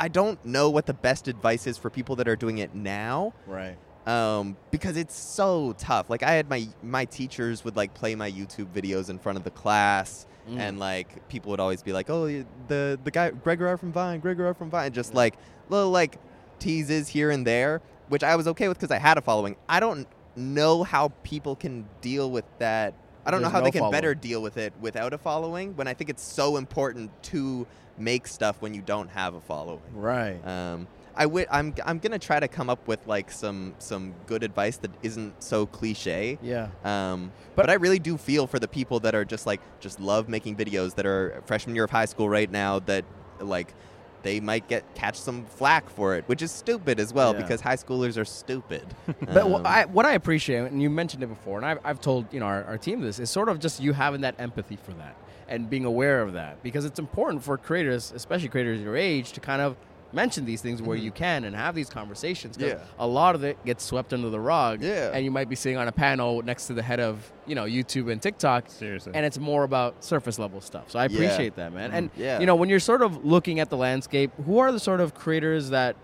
I 0.00 0.08
don't 0.08 0.44
know 0.44 0.70
what 0.70 0.86
the 0.86 0.94
best 0.94 1.26
advice 1.26 1.66
is 1.66 1.76
for 1.76 1.90
people 1.90 2.16
that 2.16 2.28
are 2.28 2.36
doing 2.36 2.58
it 2.58 2.72
now, 2.74 3.34
right. 3.46 3.76
Um, 4.08 4.56
because 4.70 4.96
it's 4.96 5.14
so 5.14 5.74
tough. 5.78 6.08
Like 6.10 6.22
I 6.22 6.32
had 6.32 6.48
my 6.48 6.66
my 6.82 7.04
teachers 7.04 7.64
would 7.64 7.76
like 7.76 7.94
play 7.94 8.14
my 8.14 8.30
YouTube 8.30 8.66
videos 8.72 9.10
in 9.10 9.18
front 9.18 9.38
of 9.38 9.44
the 9.44 9.50
class, 9.50 10.26
Mm. 10.48 10.58
and 10.58 10.78
like 10.78 11.28
people 11.28 11.50
would 11.50 11.60
always 11.60 11.82
be 11.82 11.92
like, 11.92 12.08
"Oh, 12.08 12.26
the 12.68 12.98
the 13.04 13.10
guy 13.10 13.30
Gregor 13.30 13.76
from 13.76 13.92
Vine, 13.92 14.20
Gregor 14.20 14.54
from 14.54 14.70
Vine," 14.70 14.92
just 14.92 15.12
like 15.12 15.34
little 15.68 15.90
like 15.90 16.18
teases 16.58 17.06
here 17.08 17.30
and 17.30 17.46
there, 17.46 17.82
which 18.08 18.24
I 18.24 18.34
was 18.34 18.48
okay 18.48 18.66
with 18.68 18.78
because 18.78 18.90
I 18.90 18.98
had 18.98 19.18
a 19.18 19.20
following. 19.20 19.56
I 19.68 19.78
don't 19.78 20.08
know 20.36 20.84
how 20.84 21.08
people 21.22 21.54
can 21.54 21.86
deal 22.00 22.30
with 22.30 22.46
that. 22.60 22.94
I 23.26 23.30
don't 23.30 23.42
know 23.42 23.50
how 23.50 23.58
no 23.58 23.66
they 23.66 23.72
can 23.72 23.90
better 23.90 24.14
deal 24.14 24.40
with 24.40 24.56
it 24.56 24.72
without 24.80 25.12
a 25.12 25.18
following. 25.18 25.76
When 25.76 25.86
I 25.86 25.92
think 25.92 26.08
it's 26.08 26.22
so 26.22 26.56
important 26.56 27.10
to 27.24 27.66
make 27.98 28.26
stuff 28.26 28.62
when 28.62 28.72
you 28.72 28.80
don't 28.80 29.10
have 29.10 29.34
a 29.34 29.40
following. 29.42 29.82
Right. 29.92 30.38
Um, 30.46 30.86
I 31.18 31.24
wi- 31.24 31.46
I'm 31.50 31.74
I'm 31.84 31.98
gonna 31.98 32.18
try 32.18 32.38
to 32.40 32.48
come 32.48 32.70
up 32.70 32.86
with 32.88 33.06
like 33.06 33.30
some 33.30 33.74
some 33.78 34.14
good 34.26 34.42
advice 34.44 34.76
that 34.78 34.92
isn't 35.02 35.42
so 35.42 35.66
cliche. 35.66 36.38
yeah. 36.40 36.68
Um, 36.84 37.32
But- 37.56 37.66
but, 37.66 37.70
I 37.70 37.74
really 37.74 37.98
do 37.98 38.16
feel 38.16 38.46
for 38.46 38.58
the 38.60 38.68
people 38.68 39.00
that 39.00 39.14
are 39.14 39.24
just 39.24 39.44
like 39.44 39.60
just 39.80 39.98
love 40.00 40.28
making 40.28 40.56
videos 40.56 40.94
that 40.94 41.06
are 41.06 41.42
freshman 41.44 41.74
year 41.74 41.84
of 41.84 41.90
high 41.90 42.04
school 42.06 42.28
right 42.28 42.50
now 42.50 42.78
that 42.90 43.04
like 43.40 43.74
they 44.22 44.40
might 44.40 44.66
get 44.68 44.82
catch 44.94 45.16
some 45.16 45.44
flack 45.46 45.88
for 45.90 46.14
it, 46.16 46.24
which 46.26 46.42
is 46.42 46.50
stupid 46.52 46.98
as 47.00 47.12
well 47.12 47.32
Yeah. 47.34 47.42
because 47.42 47.60
high 47.60 47.76
schoolers 47.76 48.16
are 48.16 48.24
stupid. 48.24 48.84
But 49.20 49.36
Um, 49.44 49.50
what 49.52 49.66
I, 49.66 49.84
what 49.86 50.06
I 50.06 50.12
appreciate, 50.12 50.70
and 50.70 50.80
you 50.82 50.90
mentioned 50.90 51.22
it 51.22 51.28
before, 51.28 51.56
and 51.58 51.66
I've, 51.66 51.78
I've 51.84 52.00
told 52.00 52.32
you 52.32 52.40
know 52.40 52.46
our, 52.46 52.64
our 52.64 52.78
team 52.78 53.00
this, 53.00 53.18
is 53.18 53.28
sort 53.30 53.48
of 53.48 53.58
just 53.60 53.80
you 53.80 53.92
having 53.92 54.20
that 54.22 54.34
empathy 54.38 54.76
for 54.76 54.92
that 54.94 55.14
and 55.48 55.70
being 55.70 55.84
aware 55.84 56.20
of 56.20 56.32
that 56.34 56.62
because 56.62 56.84
it's 56.84 56.98
important 56.98 57.42
for 57.42 57.56
creators, 57.56 58.12
especially 58.14 58.48
creators 58.48 58.80
your 58.80 58.96
age, 58.96 59.32
to 59.32 59.40
kind 59.40 59.62
of 59.62 59.76
mention 60.12 60.44
these 60.46 60.62
things 60.62 60.80
where 60.80 60.96
Mhm. 60.96 61.02
you 61.02 61.10
can 61.10 61.44
and 61.44 61.54
have 61.54 61.74
these 61.74 61.90
conversations. 61.90 62.56
'cause 62.56 62.68
Yeah. 62.68 62.78
a 62.98 63.06
lot 63.06 63.34
of 63.34 63.44
it 63.44 63.62
gets 63.64 63.84
swept 63.84 64.12
under 64.14 64.30
the 64.30 64.40
rug. 64.40 64.82
Yeah. 64.82 65.10
and 65.12 65.24
you 65.24 65.30
might 65.30 65.48
be 65.48 65.54
sitting 65.56 65.76
on 65.78 65.86
a 65.88 65.92
panel 65.92 66.42
next 66.42 66.66
to 66.68 66.72
the 66.74 66.82
head 66.82 67.00
of 67.00 67.30
you 67.46 67.54
know 67.54 67.64
YouTube 67.64 68.10
and 68.10 68.20
TikTok, 68.20 68.64
Seriously. 68.68 69.12
and 69.14 69.24
it's 69.26 69.38
more 69.38 69.64
about 69.64 70.02
surface 70.04 70.38
level 70.38 70.60
stuff. 70.60 70.84
So 70.90 70.98
I 70.98 71.06
Yeah. 71.06 71.16
appreciate 71.16 71.56
that, 71.56 71.72
man. 71.72 71.90
And 71.92 72.10
Yeah. 72.16 72.40
you 72.40 72.46
know, 72.46 72.54
when 72.56 72.68
you're 72.68 72.80
sort 72.80 73.02
of 73.02 73.24
looking 73.24 73.60
at 73.60 73.70
the 73.70 73.76
landscape, 73.76 74.30
who 74.46 74.58
are 74.58 74.72
the 74.72 74.80
sort 74.80 75.00
of 75.00 75.14
creators 75.14 75.70
that 75.70 75.96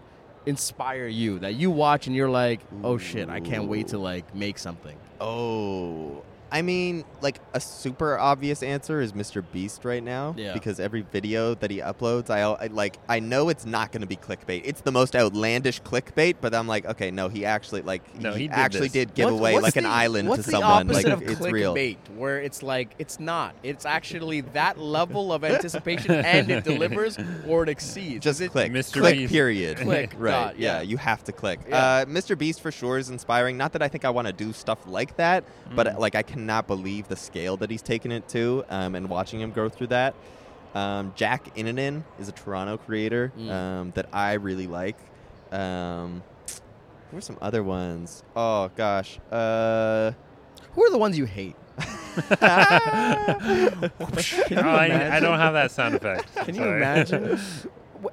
inspire 0.46 1.06
you 1.06 1.38
that 1.38 1.54
you 1.54 1.70
watch 1.70 2.06
and 2.06 2.14
you're 2.14 2.28
like, 2.28 2.60
oh 2.82 2.98
shit, 2.98 3.28
I 3.30 3.40
can't 3.40 3.66
wait 3.68 3.88
to 3.88 3.98
like 3.98 4.34
make 4.34 4.58
something. 4.58 4.96
Oh, 5.20 6.22
I 6.54 6.62
mean, 6.62 7.04
like 7.20 7.40
a 7.52 7.58
super 7.58 8.16
obvious 8.16 8.62
answer 8.62 9.00
is 9.00 9.12
Mr. 9.12 9.44
Beast 9.52 9.84
right 9.84 10.02
now. 10.02 10.36
Yeah. 10.38 10.52
Because 10.54 10.78
every 10.78 11.00
video 11.00 11.54
that 11.56 11.68
he 11.68 11.78
uploads, 11.78 12.30
I, 12.30 12.42
I 12.42 12.68
like. 12.68 12.96
I 13.08 13.18
know 13.18 13.48
it's 13.48 13.66
not 13.66 13.90
going 13.90 14.02
to 14.02 14.06
be 14.06 14.14
clickbait. 14.14 14.62
It's 14.64 14.80
the 14.80 14.92
most 14.92 15.16
outlandish 15.16 15.82
clickbait, 15.82 16.36
but 16.40 16.54
I'm 16.54 16.68
like, 16.68 16.86
okay, 16.86 17.10
no, 17.10 17.28
he 17.28 17.44
actually 17.44 17.82
like 17.82 18.02
No, 18.20 18.32
he 18.34 18.46
did 18.46 18.52
actually 18.54 18.82
this. 18.82 18.92
did 18.92 19.14
give 19.14 19.24
What's- 19.30 19.40
away 19.40 19.52
what's 19.54 19.64
like 19.64 19.76
an 19.76 19.86
island 19.86 20.28
what's 20.28 20.44
to 20.44 20.50
the 20.52 20.58
someone. 20.60 20.88
opposite 20.90 21.04
Like 21.08 21.12
of 21.14 21.22
it's 21.28 21.40
real. 21.40 21.74
where 22.16 22.40
it's 22.40 22.62
like 22.62 22.94
it's 23.00 23.18
not. 23.18 23.56
It's 23.64 23.84
actually 23.84 24.40
that 24.52 24.78
level 24.78 25.32
of 25.32 25.42
anticipation, 25.42 26.12
and 26.24 26.48
it 26.48 26.62
delivers 26.62 27.18
or 27.48 27.64
it 27.64 27.68
exceeds. 27.68 28.22
Just 28.22 28.40
it- 28.40 28.52
click. 28.52 28.70
Mr. 28.70 29.00
Click. 29.00 29.16
Beast. 29.16 29.32
Period. 29.32 29.78
Click, 29.84 30.14
Right. 30.16 30.30
dot, 30.30 30.58
yeah. 30.60 30.76
yeah. 30.76 30.82
You 30.82 30.98
have 30.98 31.24
to 31.24 31.32
click. 31.32 31.58
Yeah. 31.68 31.76
Uh, 31.76 32.04
Mr. 32.04 32.38
Beast 32.38 32.60
for 32.60 32.70
sure 32.70 32.96
is 32.98 33.10
inspiring. 33.10 33.56
Not 33.56 33.72
that 33.72 33.82
I 33.82 33.88
think 33.88 34.04
I 34.04 34.10
want 34.10 34.28
to 34.28 34.32
do 34.32 34.52
stuff 34.52 34.78
like 34.86 35.16
that, 35.16 35.42
but 35.74 35.88
Mm. 35.88 35.98
like 35.98 36.14
I 36.14 36.22
cannot 36.44 36.66
believe 36.66 37.08
the 37.08 37.16
scale 37.16 37.56
that 37.56 37.70
he's 37.70 37.80
taken 37.80 38.12
it 38.12 38.28
to, 38.28 38.64
um, 38.68 38.94
and 38.94 39.08
watching 39.08 39.40
him 39.40 39.50
go 39.50 39.68
through 39.70 39.86
that. 39.86 40.14
Um, 40.74 41.12
Jack 41.16 41.54
Innanen 41.56 42.02
is 42.20 42.28
a 42.28 42.32
Toronto 42.32 42.76
creator 42.76 43.32
Mm. 43.38 43.50
um, 43.50 43.90
that 43.92 44.06
I 44.12 44.34
really 44.34 44.66
like. 44.66 44.96
Um, 45.52 46.22
who 47.10 47.16
are 47.18 47.20
some 47.22 47.38
other 47.40 47.62
ones? 47.62 48.22
Oh 48.36 48.70
gosh. 48.76 49.18
Uh, 49.32 50.12
Who 50.72 50.84
are 50.84 50.90
the 50.90 50.98
ones 50.98 51.16
you 51.16 51.24
hate? 51.24 51.56
Can 51.78 52.30
you 54.50 54.56
I, 54.58 55.16
I 55.16 55.20
don't 55.20 55.38
have 55.38 55.54
that 55.54 55.70
sound 55.70 55.94
effect. 55.94 56.34
Can 56.44 56.54
you 56.54 56.64
imagine? 56.64 57.38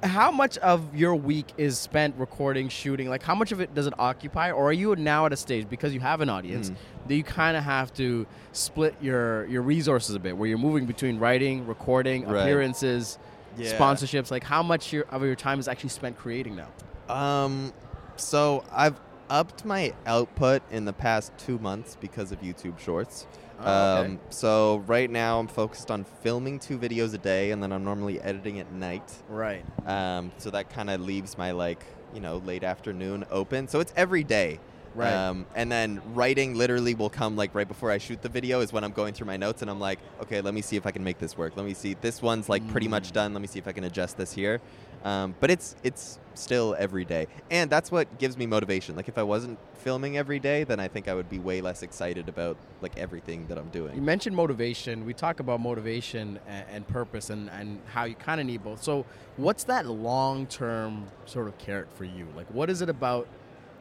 How 0.02 0.30
much 0.30 0.58
of 0.58 0.94
your 0.94 1.14
week 1.14 1.46
is 1.56 1.78
spent 1.78 2.14
recording, 2.16 2.68
shooting? 2.68 3.08
Like, 3.08 3.22
how 3.22 3.34
much 3.34 3.52
of 3.52 3.60
it 3.60 3.74
does 3.74 3.86
it 3.86 3.94
occupy? 3.98 4.50
Or 4.50 4.68
are 4.68 4.72
you 4.72 4.94
now 4.96 5.26
at 5.26 5.32
a 5.32 5.36
stage 5.36 5.68
because 5.68 5.92
you 5.94 6.00
have 6.00 6.20
an 6.20 6.28
audience 6.28 6.70
Mm. 6.70 6.74
that 7.08 7.14
you 7.16 7.24
kind 7.24 7.56
of 7.56 7.64
have 7.64 7.92
to 7.94 8.26
split 8.52 8.94
your 9.00 9.46
your 9.46 9.62
resources 9.62 10.14
a 10.14 10.18
bit, 10.20 10.36
where 10.36 10.48
you're 10.48 10.58
moving 10.58 10.86
between 10.86 11.18
writing, 11.18 11.66
recording, 11.66 12.26
Right. 12.26 12.40
appearances, 12.42 13.18
Yeah. 13.56 13.76
sponsorships? 13.78 14.30
Like, 14.30 14.44
how 14.44 14.62
much 14.62 14.92
your, 14.92 15.04
of 15.10 15.22
your 15.24 15.34
time 15.36 15.58
is 15.60 15.68
actually 15.68 15.90
spent 15.90 16.16
creating 16.16 16.56
now? 16.56 16.68
Um, 17.14 17.72
so 18.16 18.64
I've 18.72 18.98
upped 19.28 19.64
my 19.64 19.92
output 20.06 20.62
in 20.70 20.84
the 20.84 20.92
past 20.92 21.32
two 21.38 21.58
months 21.58 21.96
because 22.00 22.32
of 22.32 22.40
YouTube 22.40 22.78
Shorts. 22.78 23.26
Oh, 23.64 23.98
okay. 24.00 24.08
Um, 24.12 24.20
so 24.30 24.82
right 24.86 25.10
now 25.10 25.38
I'm 25.38 25.48
focused 25.48 25.90
on 25.90 26.04
filming 26.22 26.58
two 26.58 26.78
videos 26.78 27.14
a 27.14 27.18
day, 27.18 27.50
and 27.52 27.62
then 27.62 27.72
I'm 27.72 27.84
normally 27.84 28.20
editing 28.20 28.58
at 28.60 28.70
night. 28.72 29.12
right. 29.28 29.64
Um, 29.86 30.32
so 30.38 30.50
that 30.50 30.70
kind 30.70 30.90
of 30.90 31.00
leaves 31.00 31.38
my 31.38 31.50
like 31.52 31.84
you 32.14 32.20
know 32.20 32.38
late 32.38 32.64
afternoon 32.64 33.24
open. 33.30 33.68
So 33.68 33.80
it's 33.80 33.92
every 33.96 34.24
day. 34.24 34.58
Right. 34.94 35.10
Um, 35.14 35.46
and 35.54 35.72
then 35.72 36.02
writing 36.12 36.54
literally 36.54 36.94
will 36.94 37.08
come 37.08 37.34
like 37.34 37.54
right 37.54 37.66
before 37.66 37.90
I 37.90 37.96
shoot 37.96 38.20
the 38.20 38.28
video 38.28 38.60
is 38.60 38.74
when 38.74 38.84
I'm 38.84 38.92
going 38.92 39.14
through 39.14 39.26
my 39.26 39.38
notes 39.38 39.62
and 39.62 39.70
I'm 39.70 39.80
like, 39.80 39.98
okay, 40.20 40.42
let 40.42 40.52
me 40.52 40.60
see 40.60 40.76
if 40.76 40.84
I 40.86 40.90
can 40.90 41.02
make 41.02 41.18
this 41.18 41.34
work. 41.38 41.56
Let 41.56 41.64
me 41.64 41.72
see 41.72 41.94
this 42.02 42.20
one's 42.20 42.50
like 42.50 42.66
pretty 42.68 42.88
much 42.88 43.08
Mm. 43.08 43.12
done. 43.14 43.32
Let 43.32 43.40
me 43.40 43.48
see 43.48 43.58
if 43.58 43.66
I 43.66 43.72
can 43.72 43.84
adjust 43.84 44.18
this 44.18 44.34
here. 44.34 44.60
Um, 45.04 45.34
but 45.40 45.50
it's 45.50 45.74
it's 45.82 46.18
still 46.34 46.74
every 46.78 47.04
day, 47.04 47.26
and 47.50 47.68
that's 47.68 47.90
what 47.90 48.18
gives 48.18 48.36
me 48.36 48.46
motivation. 48.46 48.96
Like 48.96 49.08
if 49.08 49.18
I 49.18 49.22
wasn't 49.22 49.58
filming 49.74 50.16
every 50.16 50.38
day, 50.38 50.64
then 50.64 50.78
I 50.80 50.88
think 50.88 51.08
I 51.08 51.14
would 51.14 51.28
be 51.28 51.38
way 51.38 51.60
less 51.60 51.82
excited 51.82 52.28
about 52.28 52.56
like 52.80 52.96
everything 52.96 53.46
that 53.48 53.58
I'm 53.58 53.68
doing. 53.68 53.94
You 53.96 54.02
mentioned 54.02 54.36
motivation. 54.36 55.04
We 55.04 55.12
talk 55.14 55.40
about 55.40 55.60
motivation 55.60 56.38
and, 56.46 56.66
and 56.70 56.88
purpose 56.88 57.30
and, 57.30 57.50
and 57.50 57.80
how 57.86 58.04
you 58.04 58.14
kind 58.14 58.40
of 58.40 58.46
need 58.46 58.62
both. 58.62 58.82
So, 58.82 59.04
what's 59.36 59.64
that 59.64 59.86
long 59.86 60.46
term 60.46 61.06
sort 61.26 61.48
of 61.48 61.58
carrot 61.58 61.88
for 61.94 62.04
you? 62.04 62.26
Like, 62.36 62.46
what 62.52 62.70
is 62.70 62.80
it 62.82 62.88
about 62.88 63.26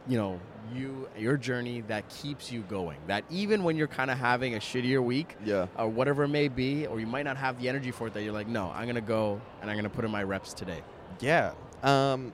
you 0.07 0.17
know, 0.17 0.39
you 0.73 1.07
your 1.17 1.37
journey 1.37 1.81
that 1.81 2.07
keeps 2.09 2.51
you 2.51 2.61
going. 2.61 2.97
That 3.07 3.23
even 3.29 3.63
when 3.63 3.75
you're 3.75 3.87
kind 3.87 4.09
of 4.09 4.17
having 4.17 4.55
a 4.55 4.57
shittier 4.59 5.03
week 5.03 5.35
Yeah. 5.45 5.67
or 5.77 5.87
whatever 5.87 6.23
it 6.23 6.29
may 6.29 6.47
be, 6.47 6.87
or 6.87 6.99
you 6.99 7.05
might 7.05 7.23
not 7.23 7.37
have 7.37 7.61
the 7.61 7.69
energy 7.69 7.91
for 7.91 8.07
it, 8.07 8.13
that 8.15 8.23
you're 8.23 8.33
like, 8.33 8.47
no, 8.47 8.71
I'm 8.73 8.87
gonna 8.87 9.01
go 9.01 9.39
and 9.61 9.69
I'm 9.69 9.77
gonna 9.77 9.89
put 9.89 10.05
in 10.05 10.11
my 10.11 10.23
reps 10.23 10.53
today. 10.53 10.81
Yeah. 11.21 11.53
Um, 11.83 12.33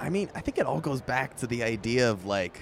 I 0.00 0.08
mean, 0.10 0.30
I 0.34 0.40
think 0.40 0.58
it 0.58 0.66
all 0.66 0.80
goes 0.80 1.00
back 1.00 1.36
to 1.38 1.46
the 1.46 1.62
idea 1.62 2.10
of 2.10 2.24
like, 2.24 2.60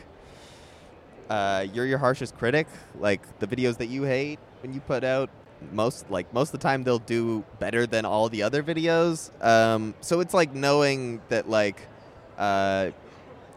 uh, 1.31 1.67
you're 1.73 1.87
your 1.87 1.99
harshest 1.99 2.37
critic. 2.37 2.67
Like 2.99 3.39
the 3.39 3.47
videos 3.47 3.79
that 3.79 3.87
you 3.87 4.03
hate 4.05 4.39
when 4.63 4.73
you 4.73 4.81
put 4.81 5.05
out, 5.05 5.31
most 5.73 6.11
like 6.11 6.33
most 6.35 6.53
of 6.53 6.61
the 6.61 6.63
time 6.63 6.83
they'll 6.83 6.99
do 6.99 7.45
better 7.59 7.87
than 7.87 8.05
all 8.05 8.29
the 8.29 8.43
other 8.43 8.63
videos. 8.63 9.31
Um, 9.45 9.95
so 10.01 10.21
it's 10.21 10.35
like 10.35 10.55
knowing 10.55 11.21
that 11.29 11.49
like, 11.49 11.87
uh, 12.39 12.91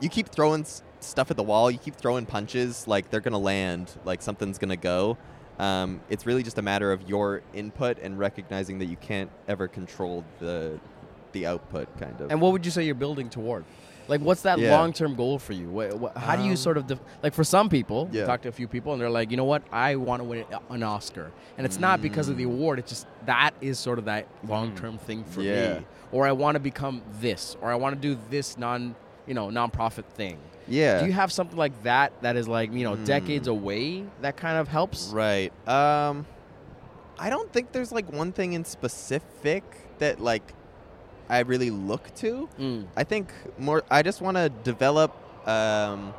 you 0.01 0.09
keep 0.09 0.27
throwing 0.29 0.61
s- 0.61 0.83
stuff 0.99 1.31
at 1.31 1.37
the 1.37 1.43
wall, 1.43 1.71
you 1.71 1.77
keep 1.79 1.95
throwing 1.95 2.25
punches, 2.25 2.87
like 2.87 3.09
they're 3.09 3.21
gonna 3.21 3.37
land, 3.37 3.91
like 4.05 4.21
something's 4.21 4.57
gonna 4.57 4.75
go. 4.77 5.17
Um, 5.57 6.01
it's 6.09 6.25
really 6.25 6.43
just 6.43 6.57
a 6.57 6.61
matter 6.61 6.91
of 6.91 7.07
your 7.07 7.41
input 7.53 7.97
and 7.99 8.19
recognizing 8.19 8.79
that 8.79 8.85
you 8.85 8.97
can't 8.97 9.31
ever 9.47 9.67
control 9.69 10.25
the 10.39 10.79
the 11.35 11.45
output, 11.45 11.87
kind 11.99 12.19
of. 12.21 12.31
And 12.31 12.41
what 12.41 12.51
would 12.53 12.65
you 12.65 12.71
say 12.71 12.83
you're 12.83 12.95
building 12.95 13.29
toward? 13.29 13.63
Like, 14.07 14.21
what's 14.21 14.43
that 14.43 14.59
Yeah. 14.59 14.71
long-term 14.77 15.15
goal 15.15 15.39
for 15.39 15.53
you? 15.53 15.67
What, 15.67 15.97
what, 15.99 16.17
how 16.17 16.35
do 16.35 16.43
you 16.43 16.51
Um, 16.51 16.55
sort 16.57 16.77
of 16.77 16.85
def- 16.87 16.99
like 17.23 17.33
for 17.33 17.43
some 17.43 17.69
people? 17.69 18.07
Yeah. 18.11 18.25
Talk 18.25 18.41
to 18.43 18.49
a 18.49 18.51
few 18.51 18.67
people, 18.67 18.93
and 18.93 19.01
they're 19.01 19.09
like, 19.09 19.31
you 19.31 19.37
know 19.37 19.45
what? 19.45 19.63
I 19.71 19.95
want 19.95 20.19
to 20.21 20.23
win 20.23 20.45
an 20.69 20.83
Oscar, 20.83 21.31
and 21.57 21.65
it's 21.65 21.79
not 21.79 22.01
because 22.03 22.29
of 22.29 22.37
the 22.37 22.45
Mm. 22.45 22.53
award. 22.53 22.79
It's 22.79 22.89
just 22.91 23.07
that 23.25 23.51
is 23.61 23.79
sort 23.79 23.97
of 23.99 24.05
that 24.05 24.27
long-term 24.47 24.97
thing 24.99 25.23
for 25.23 25.41
Yeah. 25.41 25.79
me. 25.79 25.85
Or 26.11 26.27
I 26.27 26.31
want 26.33 26.55
to 26.55 26.59
become 26.59 27.01
this, 27.19 27.57
or 27.61 27.71
I 27.71 27.75
want 27.75 27.99
to 27.99 28.01
do 28.01 28.19
this 28.29 28.57
non, 28.59 28.95
you 29.27 29.33
know, 29.33 29.49
non-profit 29.49 30.05
thing. 30.13 30.37
yeah. 30.67 30.99
Do 30.99 31.05
you 31.07 31.13
have 31.13 31.31
something 31.31 31.57
like 31.57 31.83
that 31.83 32.11
that 32.23 32.35
is 32.35 32.47
like 32.47 32.73
you 32.73 32.83
know 32.83 32.95
Mm. 32.95 33.05
decades 33.05 33.47
away 33.47 34.03
that 34.21 34.35
kind 34.37 34.57
of 34.57 34.67
helps? 34.67 35.09
Right. 35.13 35.51
Um, 35.67 36.25
I 37.19 37.29
don't 37.29 37.51
think 37.53 37.71
there's 37.71 37.91
like 37.91 38.11
one 38.11 38.31
thing 38.31 38.53
in 38.53 38.65
specific 38.65 39.63
that 39.99 40.19
like 40.19 40.53
I 41.29 41.39
really 41.39 41.71
look 41.71 42.13
to. 42.15 42.47
Mm. 42.59 42.87
I 42.95 43.03
think 43.03 43.31
more. 43.57 43.83
I 43.89 44.01
just 44.03 44.21
want 44.21 44.37
to 44.37 44.49
develop 44.49 45.13
um, 45.47 46.13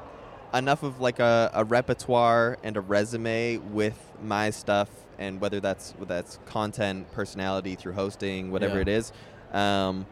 enough 0.54 0.82
of 0.82 1.00
like 1.00 1.18
a, 1.20 1.50
a 1.54 1.64
repertoire 1.64 2.58
and 2.62 2.76
a 2.76 2.80
resume 2.80 3.58
with 3.58 3.98
my 4.22 4.50
stuff, 4.50 4.88
and 5.18 5.40
whether 5.40 5.60
that's 5.60 5.92
whether 5.98 6.14
that's 6.14 6.38
content, 6.46 7.10
personality 7.12 7.74
through 7.76 7.92
hosting, 7.92 8.50
whatever 8.50 8.76
Yeah. 8.76 8.82
it 8.82 8.88
is, 8.88 9.12
um, 9.52 10.06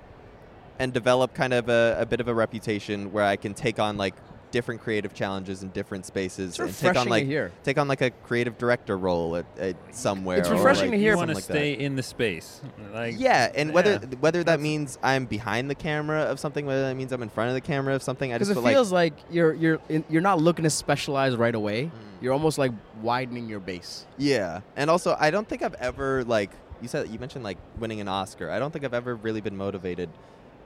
and 0.79 0.93
develop 0.93 1.35
kind 1.35 1.53
of 1.55 1.69
a, 1.69 1.97
a 1.99 2.07
bit 2.07 2.21
of 2.21 2.29
a 2.29 2.35
reputation 2.35 3.13
where 3.13 3.25
I 3.25 3.37
can 3.37 3.55
take 3.55 3.79
on 3.79 3.97
like 3.97 4.15
different 4.55 4.81
creative 4.81 5.13
challenges 5.13 5.63
in 5.65 5.69
different 5.71 6.07
spaces 6.07 6.51
It's 6.51 6.59
and 6.61 6.69
take 6.69 6.77
refreshing 6.85 7.01
on 7.01 7.09
like 7.09 7.23
to 7.25 7.27
hear. 7.27 7.53
take 7.65 7.77
on 7.77 7.89
like 7.89 8.01
a 8.01 8.11
creative 8.11 8.57
director 8.57 8.97
role 8.97 9.35
at, 9.37 9.47
at 9.59 9.77
somewhere. 9.95 10.39
It's 10.39 10.49
or, 10.49 10.55
refreshing 10.55 10.91
like, 10.91 10.93
to 10.93 10.99
hear 10.99 11.13
You 11.15 11.19
from 11.19 11.27
want 11.27 11.31
to 11.31 11.43
something 11.43 11.55
like 11.57 11.63
that. 11.71 11.75
stay 11.77 11.85
in 11.85 11.97
the 11.97 12.03
space, 12.05 12.61
like 12.93 13.17
Yeah, 13.19 13.51
and 13.55 13.75
whether 13.75 13.95
Yeah. 13.95 14.17
whether 14.21 14.45
that 14.45 14.61
means 14.61 14.97
I'm 15.03 15.27
behind 15.27 15.69
the 15.69 15.75
camera 15.75 16.21
of 16.23 16.39
something, 16.39 16.65
whether 16.67 16.83
that 16.83 16.95
means 16.95 17.11
I'm 17.13 17.23
in 17.23 17.29
front 17.29 17.49
of 17.49 17.55
the 17.55 17.61
camera 17.61 17.95
of 17.97 18.03
something, 18.05 18.33
I 18.33 18.37
Because 18.37 18.49
just 18.49 18.59
it 18.61 18.63
feel 18.63 18.71
feels 18.73 18.93
like, 18.93 19.15
you're 19.31 19.53
you're 19.55 19.81
in, 19.89 20.05
you're 20.09 20.23
not 20.23 20.41
looking 20.41 20.63
to 20.63 20.71
specialize 20.71 21.35
right 21.37 21.55
away. 21.55 21.87
Mm. 21.87 21.91
You're 22.23 22.33
almost 22.33 22.57
like 22.57 22.73
widening 23.03 23.49
your 23.49 23.61
base. 23.61 24.07
yeah, 24.17 24.61
and 24.77 24.89
also 24.89 25.17
I 25.19 25.31
don't 25.33 25.49
think 25.49 25.63
I've 25.63 25.75
ever 25.75 26.25
like 26.25 26.51
you 26.81 26.89
said 26.89 27.09
you 27.09 27.19
mentioned 27.19 27.43
like 27.45 27.59
winning 27.79 28.01
an 28.01 28.09
Oscar. 28.09 28.51
I 28.51 28.59
don't 28.61 28.71
think 28.71 28.85
I've 28.85 28.95
ever 28.95 29.17
really 29.17 29.41
been 29.41 29.57
motivated 29.57 30.09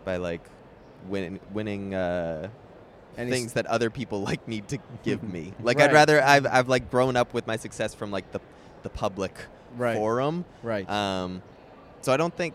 by 0.04 0.16
like 0.18 0.42
win, 1.08 1.40
winning 1.52 1.94
uh, 1.94 2.48
And 3.18 3.30
things 3.30 3.52
that 3.54 3.66
other 3.66 3.90
people 3.90 4.20
like 4.30 4.46
need 4.48 4.68
to 4.68 4.78
give 5.02 5.22
me. 5.22 5.52
Like 5.62 5.78
Right. 5.78 5.90
I'd 5.90 5.92
rather 5.92 6.22
I've 6.22 6.46
I've 6.46 6.68
like 6.68 6.90
grown 6.90 7.16
up 7.16 7.34
with 7.34 7.46
my 7.46 7.56
success 7.56 7.94
from 7.94 8.10
like 8.10 8.30
the 8.32 8.40
the 8.82 8.90
public 8.90 9.34
Right. 9.76 9.96
forum. 9.96 10.44
Right. 10.62 10.88
Um, 10.88 11.42
so 12.00 12.12
I 12.12 12.16
don't 12.16 12.34
think 12.34 12.54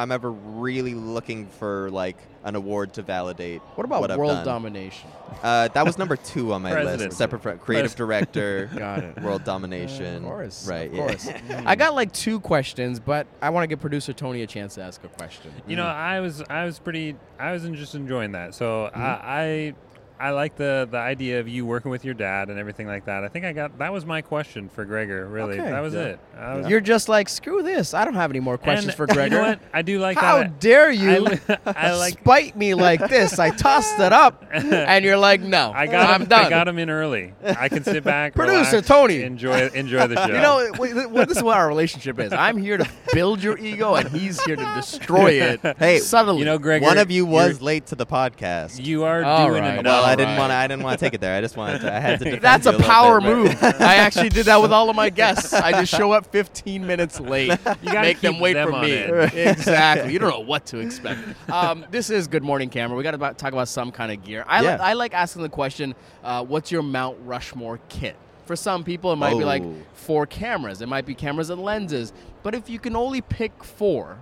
I'm 0.00 0.10
ever 0.12 0.30
really 0.30 0.94
looking 0.94 1.46
for 1.46 1.90
like 1.90 2.16
an 2.42 2.54
award 2.56 2.94
to 2.94 3.02
validate. 3.02 3.60
what 3.74 3.84
about 3.84 4.00
what 4.00 4.10
I've 4.10 4.16
world 4.18 4.30
done. 4.32 4.44
domination? 4.46 5.10
Uh, 5.42 5.68
that 5.68 5.84
was 5.84 5.98
number 5.98 6.16
two 6.16 6.54
on 6.54 6.62
my 6.62 6.70
list. 6.70 6.84
Presidency. 6.84 7.16
Separate 7.16 7.42
from 7.42 7.58
creative 7.58 7.94
director, 7.94 8.70
Got 8.76 9.04
it. 9.04 9.20
world 9.22 9.44
domination. 9.44 10.16
Of 10.16 10.22
course. 10.22 10.66
Right. 10.66 10.88
Of 10.90 10.94
yeah. 10.94 11.06
course. 11.06 11.28
I 11.66 11.76
got 11.76 11.94
like 11.94 12.12
two 12.12 12.40
questions, 12.40 12.98
but 12.98 13.26
I 13.42 13.50
want 13.50 13.64
to 13.64 13.66
give 13.66 13.80
producer 13.80 14.14
Tony 14.14 14.40
a 14.42 14.46
chance 14.46 14.76
to 14.76 14.82
ask 14.82 15.04
a 15.04 15.08
question. 15.08 15.52
You 15.66 15.76
know, 15.76 15.84
I 15.86 16.20
was 16.20 16.42
I 16.48 16.64
was 16.64 16.78
pretty 16.78 17.16
I 17.38 17.52
was 17.52 17.64
just 17.64 17.94
enjoying 17.94 18.32
that. 18.32 18.54
So 18.54 18.90
Mm-hmm. 18.94 19.00
I, 19.02 19.20
I 19.22 19.74
I 20.20 20.30
like 20.30 20.56
the 20.56 20.86
the 20.90 20.98
idea 20.98 21.40
of 21.40 21.48
you 21.48 21.64
working 21.64 21.90
with 21.90 22.04
your 22.04 22.14
dad 22.14 22.50
and 22.50 22.58
everything 22.58 22.86
like 22.86 23.06
that. 23.06 23.24
I 23.24 23.28
think 23.28 23.44
I 23.46 23.52
got 23.52 23.78
that 23.78 23.92
was 23.92 24.04
my 24.04 24.20
question 24.20 24.68
for 24.68 24.84
Gregor. 24.84 25.26
Really, 25.26 25.58
Okay. 25.58 25.70
that 25.70 25.80
was 25.80 25.94
Yeah. 25.94 26.00
it. 26.00 26.20
I 26.38 26.54
was, 26.56 26.68
You're 26.68 26.80
just 26.80 27.08
like, 27.08 27.28
screw 27.28 27.62
this. 27.62 27.94
I 27.94 28.04
don't 28.04 28.14
have 28.14 28.30
any 28.30 28.40
more 28.40 28.58
questions 28.58 28.88
and 28.88 28.96
for 28.96 29.06
Gregor. 29.06 29.20
You 29.36 29.42
know 29.42 29.48
what? 29.48 29.60
I 29.72 29.82
do 29.82 29.98
like 29.98 30.16
How 30.18 30.38
that. 30.38 30.60
dare 30.60 30.90
you 30.90 31.26
I, 31.26 31.58
I 31.66 31.92
like. 31.96 32.18
spite 32.20 32.56
me 32.56 32.74
like 32.74 33.08
this? 33.08 33.38
I 33.38 33.50
tossed 33.50 33.98
it 34.00 34.12
up, 34.12 34.44
and 34.52 35.04
you're 35.04 35.16
like, 35.16 35.40
no, 35.40 35.72
I 35.74 35.86
got 35.86 36.10
I'm 36.10 36.22
him. 36.22 36.28
done. 36.28 36.46
I 36.46 36.50
got 36.50 36.68
him 36.68 36.78
in 36.78 36.90
early. 36.90 37.32
I 37.44 37.68
can 37.68 37.84
sit 37.84 38.04
back. 38.04 38.34
Producer 38.34 38.70
relax, 38.76 38.88
Tony. 38.88 39.22
enjoy 39.22 39.68
enjoy 39.68 40.06
the 40.06 40.16
show. 40.26 40.34
You 40.34 40.40
know, 40.40 40.70
wait, 40.78 41.10
wait, 41.10 41.28
this 41.28 41.38
is 41.38 41.42
what 41.42 41.56
our 41.56 41.66
relationship 41.68 42.18
is. 42.18 42.32
I'm 42.32 42.56
here 42.58 42.76
to 42.76 42.88
build 43.12 43.42
your 43.42 43.56
ego, 43.58 43.94
and 43.94 44.08
he's 44.08 44.42
here 44.44 44.56
to 44.56 44.72
destroy 44.74 45.32
it. 45.40 45.60
Hey, 45.78 45.98
subtly. 45.98 46.38
you 46.40 46.44
know, 46.44 46.58
Gregor. 46.58 46.84
One 46.84 46.98
of 46.98 47.10
you 47.10 47.24
was 47.26 47.62
late 47.62 47.86
to 47.86 47.94
the 47.94 48.06
podcast. 48.06 48.84
You 48.84 49.04
are 49.04 49.22
All 49.24 49.48
doing 49.48 49.62
right. 49.62 49.78
enough. 49.78 49.84
well, 49.84 50.09
I 50.10 50.16
didn't 50.16 50.28
Alright. 50.30 50.38
want. 50.38 50.50
to. 50.50 50.54
I 50.56 50.66
didn't 50.68 50.82
want 50.82 50.98
to 50.98 51.04
take 51.06 51.14
it 51.14 51.20
there. 51.20 51.36
I 51.36 51.40
just 51.40 51.56
wanted 51.56 51.80
to. 51.82 51.94
I 51.94 51.98
had 52.00 52.18
to. 52.18 52.24
defend 52.24 52.42
That's 52.42 52.66
a 52.66 52.72
little 52.72 52.86
power 52.86 53.20
bit, 53.20 53.36
move. 53.36 53.58
I 53.62 53.96
actually 53.96 54.28
did 54.28 54.46
that 54.46 54.60
with 54.60 54.72
all 54.72 54.90
of 54.90 54.96
my 54.96 55.10
guests. 55.10 55.52
I 55.52 55.72
just 55.72 55.90
show 55.92 56.12
up 56.12 56.26
15 56.32 56.86
minutes 56.86 57.18
late, 57.20 57.48
You 57.82 57.92
gotta 57.92 58.00
make 58.02 58.20
them 58.20 58.38
wait 58.40 58.54
them 58.54 58.70
for 58.70 58.80
me. 58.82 58.92
exactly. 58.92 60.12
You 60.12 60.18
don't 60.18 60.30
know 60.30 60.40
what 60.40 60.66
to 60.66 60.78
expect. 60.78 61.20
Um, 61.50 61.84
this 61.90 62.10
is 62.10 62.26
Good 62.28 62.42
Morning 62.42 62.68
Camera. 62.70 62.96
We 62.96 63.02
got 63.02 63.12
to 63.12 63.18
talk 63.34 63.52
about 63.52 63.68
some 63.68 63.90
kind 63.92 64.12
of 64.12 64.22
gear. 64.24 64.44
I, 64.46 64.62
Yeah. 64.62 64.70
like, 64.72 64.80
I 64.80 64.92
like 64.94 65.14
asking 65.14 65.42
the 65.42 65.48
question, 65.48 65.94
uh, 66.24 66.44
"What's 66.44 66.70
your 66.70 66.82
Mount 66.82 67.18
Rushmore 67.24 67.80
kit?" 67.88 68.16
For 68.46 68.56
some 68.56 68.82
people, 68.82 69.12
it 69.12 69.16
might 69.16 69.38
be 69.38 69.44
like 69.44 69.62
Oh. 69.62 69.74
four 69.94 70.26
cameras. 70.26 70.82
It 70.82 70.88
might 70.88 71.06
be 71.06 71.14
cameras 71.14 71.50
and 71.50 71.62
lenses. 71.62 72.12
But 72.42 72.54
if 72.54 72.68
you 72.68 72.78
can 72.80 72.96
only 72.96 73.20
pick 73.20 73.62
four, 73.62 74.18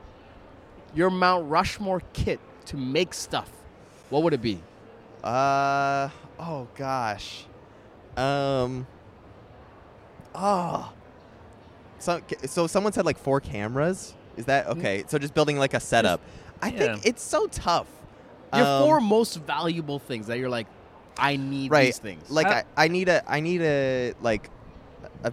your 0.94 1.08
Mount 1.10 1.48
Rushmore 1.50 2.02
kit 2.12 2.38
to 2.66 2.76
make 2.76 3.14
stuff, 3.14 3.50
what 4.10 4.22
would 4.22 4.34
it 4.34 4.42
be? 4.42 4.60
Uh 5.24 6.08
oh 6.38 6.68
gosh. 6.76 7.44
Um. 8.16 8.86
Oh. 10.34 10.92
So 11.98 12.20
so 12.46 12.66
someone 12.66 12.92
said 12.92 13.04
like 13.04 13.18
four 13.18 13.40
cameras. 13.40 14.14
Is 14.36 14.44
that 14.46 14.66
Mm-hmm. 14.68 14.78
okay? 14.78 15.04
So 15.08 15.18
just 15.18 15.34
building 15.34 15.58
like 15.58 15.74
a 15.74 15.80
setup. 15.80 16.20
I 16.62 16.70
think 16.70 17.04
it's 17.04 17.22
so 17.22 17.46
tough. 17.48 17.86
Your 18.54 18.64
Um, 18.64 18.84
four 18.84 19.00
most 19.00 19.36
valuable 19.36 19.98
things 19.98 20.28
that 20.28 20.38
you're 20.38 20.48
like, 20.48 20.66
I 21.18 21.36
need 21.36 21.70
right. 21.70 21.86
these 21.86 21.98
things. 21.98 22.30
Like 22.30 22.46
Uh, 22.46 22.62
I, 22.76 22.84
I 22.84 22.88
need 22.88 23.08
a 23.08 23.22
I 23.30 23.40
need 23.40 23.62
a 23.62 24.14
like 24.20 24.48
a, 25.24 25.32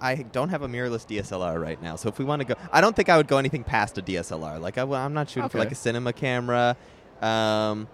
I 0.00 0.16
don't 0.16 0.48
have 0.50 0.62
a 0.62 0.68
mirrorless 0.68 1.06
DSLR 1.06 1.60
right 1.62 1.80
now. 1.80 1.96
So 1.96 2.08
if 2.08 2.18
we 2.18 2.24
want 2.24 2.40
to 2.40 2.46
go 2.46 2.54
I 2.72 2.80
don't 2.80 2.94
think 2.96 3.08
I 3.08 3.16
would 3.16 3.28
go 3.28 3.38
anything 3.38 3.62
past 3.64 3.96
a 3.98 4.02
DSLR. 4.02 4.60
Like 4.60 4.76
I, 4.78 4.82
am 4.82 5.14
not 5.14 5.30
shooting 5.30 5.48
for 5.48 5.58
like 5.58 5.72
a 5.72 5.76
cinema 5.76 6.12
camera. 6.12 6.76
Um 7.22 7.88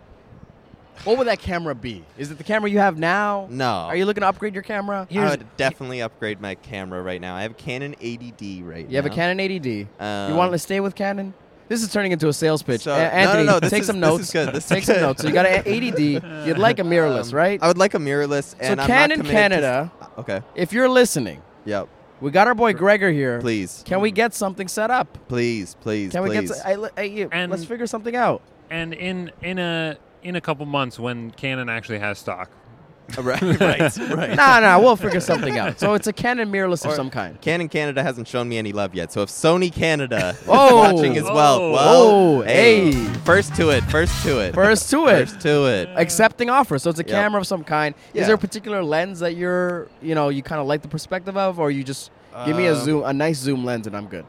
What 1.05 1.19
would 1.19 1.27
that 1.27 1.41
camera 1.41 1.75
be? 1.75 2.05
Is 2.17 2.31
it 2.31 2.39
the 2.39 2.45
camera 2.45 2.71
you 2.71 2.79
have 2.79 2.97
now? 2.99 3.49
no. 3.51 3.65
Are 3.67 3.97
you 3.97 4.05
looking 4.07 4.21
to 4.21 4.29
upgrade 4.29 4.55
your 4.55 4.63
camera? 4.63 5.07
I 5.13 5.31
would 5.31 5.57
definitely 5.57 6.01
upgrade 6.01 6.41
my 6.41 6.55
camera 6.55 7.03
right 7.03 7.21
now. 7.21 7.35
I 7.35 7.43
have 7.43 7.53
a 7.53 7.55
Canon 7.55 7.97
80D 8.01 8.65
right 8.67 8.85
now. 8.85 8.91
You 8.91 8.97
have 8.97 9.07
a 9.07 9.11
Canon 9.11 9.39
80D. 9.39 9.87
Um, 9.99 10.31
you 10.31 10.37
want 10.37 10.53
to 10.53 10.59
stay 10.59 10.81
with 10.81 10.95
Canon? 10.95 11.35
This 11.69 11.83
is 11.83 11.91
turning 11.93 12.13
into 12.13 12.29
a 12.29 12.33
sales 12.33 12.63
pitch. 12.63 12.83
So- 12.83 12.93
A- 12.93 12.97
no, 12.99 13.03
no, 13.03 13.11
Anthony, 13.11 13.45
no, 13.47 13.61
this 13.61 13.71
take 13.71 13.81
is- 13.81 13.87
some 13.87 13.99
this 14.01 14.11
notes. 14.11 14.25
is 14.25 14.31
good, 14.33 14.49
this 14.55 14.65
is 14.65 14.69
take 14.69 14.85
some 14.85 14.95
good. 14.97 15.01
notes. 15.03 15.23
So 15.23 15.29
you 15.29 15.35
got 15.35 15.47
an 15.47 15.65
80D. 15.65 16.47
You'd 16.47 16.59
like 16.59 16.79
a 16.79 16.83
mirrorless, 16.83 17.31
Um, 17.33 17.37
right? 17.39 17.63
I 17.63 17.67
would 17.69 17.79
like 17.79 17.95
a 17.95 17.99
mirrorless. 17.99 18.55
And 18.61 18.79
so 18.79 18.83
I'm 18.83 18.87
Canon 18.87 19.19
not 19.19 19.27
committed 19.27 19.27
to- 19.27 19.33
Canada, 19.33 19.93
okay. 20.19 20.43
if 20.55 20.73
you're 20.73 20.89
listening, 20.89 21.43
Yep. 21.65 21.89
we 22.21 22.31
got 22.31 22.47
our 22.47 22.55
boy 22.55 22.75
Gregor 22.75 23.11
here. 23.11 23.41
Please. 23.41 23.83
Can 23.87 24.01
we 24.01 24.11
get 24.11 24.35
something 24.35 24.69
set 24.69 24.91
up? 24.91 25.17
Please. 25.29 25.77
Please. 25.81 26.13
Can 26.13 26.23
we 26.23 26.29
please. 26.31 26.51
get? 26.51 26.59
To, 26.59 26.69
I, 26.69 26.73
I, 27.01 27.03
I- 27.03 27.29
And- 27.33 27.51
let's 27.51 27.65
figure 27.65 27.87
something 27.87 28.15
out. 28.15 28.43
And 28.71 28.93
in 28.95 29.33
in 29.43 29.59
a 29.59 29.97
in 30.23 30.37
a 30.37 30.41
couple 30.41 30.65
months 30.67 30.99
when 30.99 31.31
Canon 31.33 31.69
actually 31.69 31.99
has 31.99 32.19
stock. 32.19 32.51
right. 33.19 33.43
Right. 33.43 33.81
Right. 33.99 34.35
nah, 34.37 34.61
nah, 34.61 34.79
we'll 34.79 34.97
figure 34.97 35.21
something 35.21 35.59
out. 35.59 35.79
So 35.79 35.95
it's 35.95 36.07
a 36.07 36.13
Canon 36.13 36.51
mirrorless 36.51 36.85
of 36.85 36.93
Or- 36.93 36.95
some 36.95 37.11
kind. 37.11 37.39
Canon 37.41 37.69
Canada 37.69 38.03
hasn't 38.03 38.27
shown 38.29 38.49
me 38.49 38.57
any 38.59 38.73
love 38.73 38.95
yet. 38.95 39.13
So 39.13 39.23
if 39.23 39.29
Sony 39.29 39.75
Canada 39.75 40.31
is 40.41 40.45
Oh. 40.49 40.77
watching 40.77 41.17
as 41.19 41.25
well, 41.25 41.59
Oh. 41.61 41.73
well, 41.73 41.89
Oh, 42.07 42.43
hey, 42.43 42.93
hey. 42.93 43.05
first 43.25 43.55
to 43.57 43.71
it. 43.71 43.83
First 43.85 44.23
to 44.23 44.39
it. 44.39 44.55
First 44.55 44.89
to 44.91 45.09
it. 45.09 45.29
First 45.29 45.41
to 45.41 45.67
it. 45.67 45.89
accepting 45.97 46.49
offers. 46.49 46.85
So 46.85 46.91
it's 46.91 47.01
a 47.01 47.05
Yep. 47.05 47.11
camera 47.11 47.41
of 47.41 47.47
some 47.47 47.65
kind. 47.65 47.95
Is 48.15 48.21
Yeah. 48.21 48.27
there 48.27 48.35
a 48.37 48.39
particular 48.39 48.83
lens 48.85 49.19
that 49.21 49.35
you're, 49.37 49.89
you 50.01 50.15
know, 50.15 50.29
you 50.31 50.43
kind 50.43 50.61
of 50.61 50.67
like 50.67 50.81
the 50.83 50.89
perspective 50.89 51.37
of, 51.37 51.59
or 51.59 51.71
you 51.71 51.83
just 51.83 52.11
give 52.47 52.57
me 52.57 52.67
a 52.67 52.73
Uh, 52.73 52.77
zoom, 52.77 53.03
a 53.05 53.13
nice 53.13 53.37
zoom 53.39 53.65
lens, 53.65 53.87
and 53.89 53.95
I'm 53.97 54.07
good? 54.07 54.25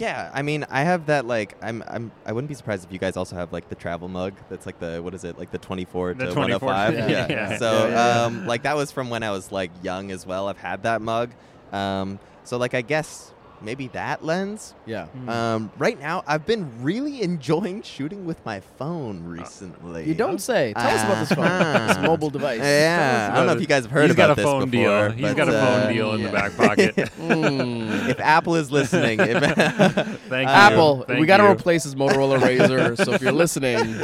Yeah, 0.00 0.30
I 0.32 0.40
mean, 0.40 0.64
I 0.70 0.82
have 0.82 1.06
that 1.06 1.26
like 1.26 1.56
I'm 1.62 1.84
I'm 1.86 2.10
I 2.24 2.32
wouldn't 2.32 2.48
be 2.48 2.54
surprised 2.54 2.84
if 2.84 2.92
you 2.92 2.98
guys 2.98 3.16
also 3.16 3.36
have 3.36 3.52
like 3.52 3.68
the 3.68 3.74
travel 3.74 4.08
mug 4.08 4.32
that's 4.48 4.64
like 4.64 4.78
the 4.80 5.00
what 5.02 5.12
is 5.14 5.24
it 5.24 5.38
like 5.38 5.50
the 5.50 5.58
24 5.58 6.14
The 6.14 6.26
to 6.26 6.32
24 6.32 6.66
105. 6.66 7.10
yeah, 7.10 7.26
yeah. 7.28 7.58
So 7.58 7.88
yeah. 7.88 8.22
um 8.24 8.46
like 8.46 8.62
that 8.62 8.76
was 8.76 8.90
from 8.90 9.10
when 9.10 9.22
I 9.22 9.30
was 9.30 9.52
like 9.52 9.70
young 9.82 10.10
as 10.10 10.26
well. 10.26 10.48
I've 10.48 10.58
had 10.58 10.84
that 10.84 11.02
mug. 11.02 11.30
Um 11.70 12.18
so 12.44 12.56
like 12.56 12.72
I 12.74 12.80
guess 12.80 13.32
maybe 13.62 13.88
that 13.88 14.24
lens. 14.24 14.74
Yeah. 14.86 15.06
Hmm. 15.06 15.28
Um 15.28 15.72
right 15.78 15.98
now 16.00 16.22
I've 16.26 16.46
been 16.46 16.82
really 16.82 17.22
enjoying 17.30 17.82
shooting 17.82 18.24
with 18.24 18.44
my 18.44 18.60
phone 18.78 19.24
recently. 19.24 20.04
You 20.06 20.14
don't 20.14 20.40
say. 20.40 20.72
Tell 20.74 20.86
us 20.88 21.04
about 21.04 21.18
this 21.20 21.32
phone, 21.32 21.44
Uh-huh. 21.46 21.86
this 21.88 21.98
mobile 21.98 22.30
device. 22.30 22.60
Yeah, 22.60 23.30
I 23.32 23.36
don't 23.36 23.46
know 23.46 23.52
if 23.52 23.60
you 23.60 23.66
guys 23.66 23.84
have 23.84 23.90
heard 23.92 24.04
He's 24.06 24.12
about 24.12 24.28
got 24.28 24.32
a 24.32 24.34
this 24.36 24.44
phone 24.44 24.70
before. 24.70 25.08
deal. 25.08 25.12
He's 25.12 25.22
but, 25.22 25.36
got 25.36 25.48
a 25.48 25.52
phone 25.52 25.80
uh, 25.82 25.88
deal 25.92 26.12
in 26.14 26.20
yeah. 26.20 26.26
the 26.26 26.32
back 26.32 26.56
pocket. 26.56 26.94
Mm. 26.96 27.80
If 28.10 28.20
Apple 28.20 28.56
is 28.56 28.70
listening, 28.72 29.20
if 29.20 29.38
Thank 29.44 30.48
you. 30.48 30.54
Apple, 30.54 31.02
Thank 31.06 31.20
we 31.20 31.26
got 31.26 31.36
to 31.38 31.44
replace 31.50 31.84
his 31.84 31.94
Motorola 31.94 32.38
Razr. 32.38 32.96
so 33.04 33.12
if 33.12 33.22
you're 33.22 33.30
listening, 33.32 33.94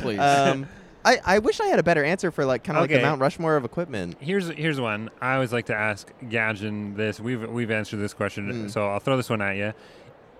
please. 0.00 0.18
um, 0.18 0.66
I, 1.04 1.20
I 1.24 1.38
wish 1.38 1.60
I 1.60 1.66
had 1.66 1.78
a 1.78 1.82
better 1.82 2.02
answer 2.04 2.30
for 2.30 2.44
like 2.44 2.64
kind 2.64 2.76
of 2.78 2.82
like 2.82 2.90
the 2.90 3.00
Mount 3.00 3.20
Rushmore 3.20 3.56
of 3.56 3.64
equipment. 3.64 4.16
Here's 4.20 4.48
here's 4.48 4.80
one. 4.80 5.10
I 5.20 5.34
always 5.34 5.52
like 5.52 5.66
to 5.66 5.74
ask 5.74 6.10
Gadgen 6.24 6.96
this. 6.96 7.20
We've 7.20 7.48
we've 7.50 7.70
answered 7.70 7.98
this 7.98 8.14
question, 8.14 8.50
Mm. 8.50 8.70
so 8.70 8.88
I'll 8.88 9.00
throw 9.00 9.16
this 9.16 9.28
one 9.30 9.42
at 9.42 9.56
you. 9.56 9.74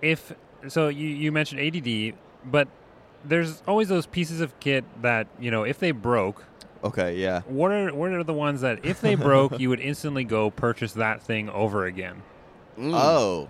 If 0.01 0.33
so, 0.67 0.87
you 0.87 1.07
you 1.07 1.31
mentioned 1.31 1.61
80D, 1.61 2.13
but 2.45 2.67
there's 3.23 3.61
always 3.67 3.87
those 3.89 4.05
pieces 4.07 4.41
of 4.41 4.59
kit 4.59 4.83
that 5.01 5.27
you 5.39 5.51
know 5.51 5.63
if 5.63 5.79
they 5.79 5.91
broke. 5.91 6.43
Okay, 6.83 7.15
yeah. 7.17 7.41
What 7.47 7.71
are 7.71 7.93
what 7.93 8.11
are 8.11 8.23
the 8.23 8.33
ones 8.33 8.61
that 8.61 8.83
if 8.85 9.01
they 9.01 9.15
broke, 9.15 9.59
you 9.59 9.69
would 9.69 9.79
instantly 9.79 10.23
go 10.23 10.49
purchase 10.51 10.93
that 10.93 11.21
thing 11.21 11.49
over 11.49 11.85
again? 11.85 12.21
Mm. 12.77 12.91
Oh, 12.93 13.49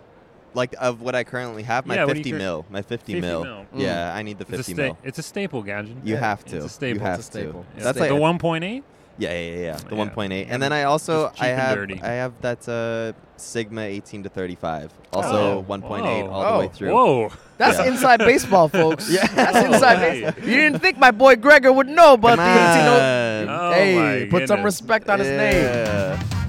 like 0.56 0.74
of 0.80 1.02
what 1.02 1.13
I 1.15 1.24
currently 1.24 1.63
have, 1.63 1.86
my 1.86 1.96
Yeah, 1.96 2.06
what 2.06 2.13
do 2.13 2.20
you 2.20 2.24
50 2.24 2.32
cur- 2.32 2.38
mil, 2.38 2.65
my 2.70 2.82
50, 2.82 3.13
50 3.13 3.22
mil. 3.22 3.44
mil. 3.44 3.65
Yeah, 3.76 4.13
I 4.13 4.22
need 4.24 4.38
the 4.39 4.46
It's 4.48 4.58
50 4.58 4.74
sta- 4.74 4.82
mil. 4.84 4.98
it's 5.04 5.20
a 5.20 5.24
staple, 5.24 5.63
Gadgen. 5.63 5.98
You 6.04 6.15
have 6.18 6.41
It's 6.41 6.52
to. 6.52 6.58
a 6.65 6.70
staple. 6.70 6.98
You 6.98 7.04
have 7.06 7.20
It's 7.20 7.30
a 7.30 7.32
to. 7.32 7.38
staple. 7.39 7.65
Yeah, 7.78 7.84
That's 7.84 7.98
the 8.00 8.04
like 8.10 8.12
1.8. 8.39 8.84
yeah, 9.18 9.32
yeah, 9.32 9.39
yeah, 9.39 9.56
yeah. 9.68 9.78
The 9.89 9.96
Yeah. 9.96 10.02
1.8, 10.06 10.48
and 10.50 10.62
then 10.63 10.72
I 10.74 10.84
also 10.84 11.32
I 11.39 11.48
have 11.48 11.76
dirty. 11.78 12.00
I 12.02 12.13
have 12.24 12.34
that 12.41 12.68
uh, 12.68 13.13
Sigma 13.38 13.82
18 13.82 14.24
to 14.24 14.30
35, 14.30 14.91
also 15.13 15.58
Oh, 15.60 15.65
1.8 15.68 16.24
whoa. 16.24 16.30
all 16.32 16.54
the 16.54 16.60
way 16.60 16.65
Oh, 16.65 16.70
through. 16.70 16.94
Whoa! 16.94 17.32
That's 17.58 17.78
Yeah. 17.80 17.88
inside 17.88 18.20
baseball, 18.20 18.68
folks. 18.70 19.10
Yeah. 19.18 19.28
That's 19.28 19.58
Oh, 19.58 19.74
inside 19.74 19.98
hey. 20.00 20.22
baseball. 20.22 20.50
You 20.50 20.56
didn't 20.56 20.80
think 20.80 20.98
my 20.98 21.12
boy 21.12 21.36
Gregor 21.36 21.72
would 21.74 21.88
know 21.88 22.13
about 22.13 22.38
Come 22.38 22.48
the 22.48 22.91
on. 22.91 23.50
Oh, 23.50 23.72
hey, 23.74 23.96
my 24.26 24.30
put 24.30 24.48
some 24.48 24.63
respect 24.63 25.10
on 25.10 25.20
his 25.20 25.28
name. 25.30 25.65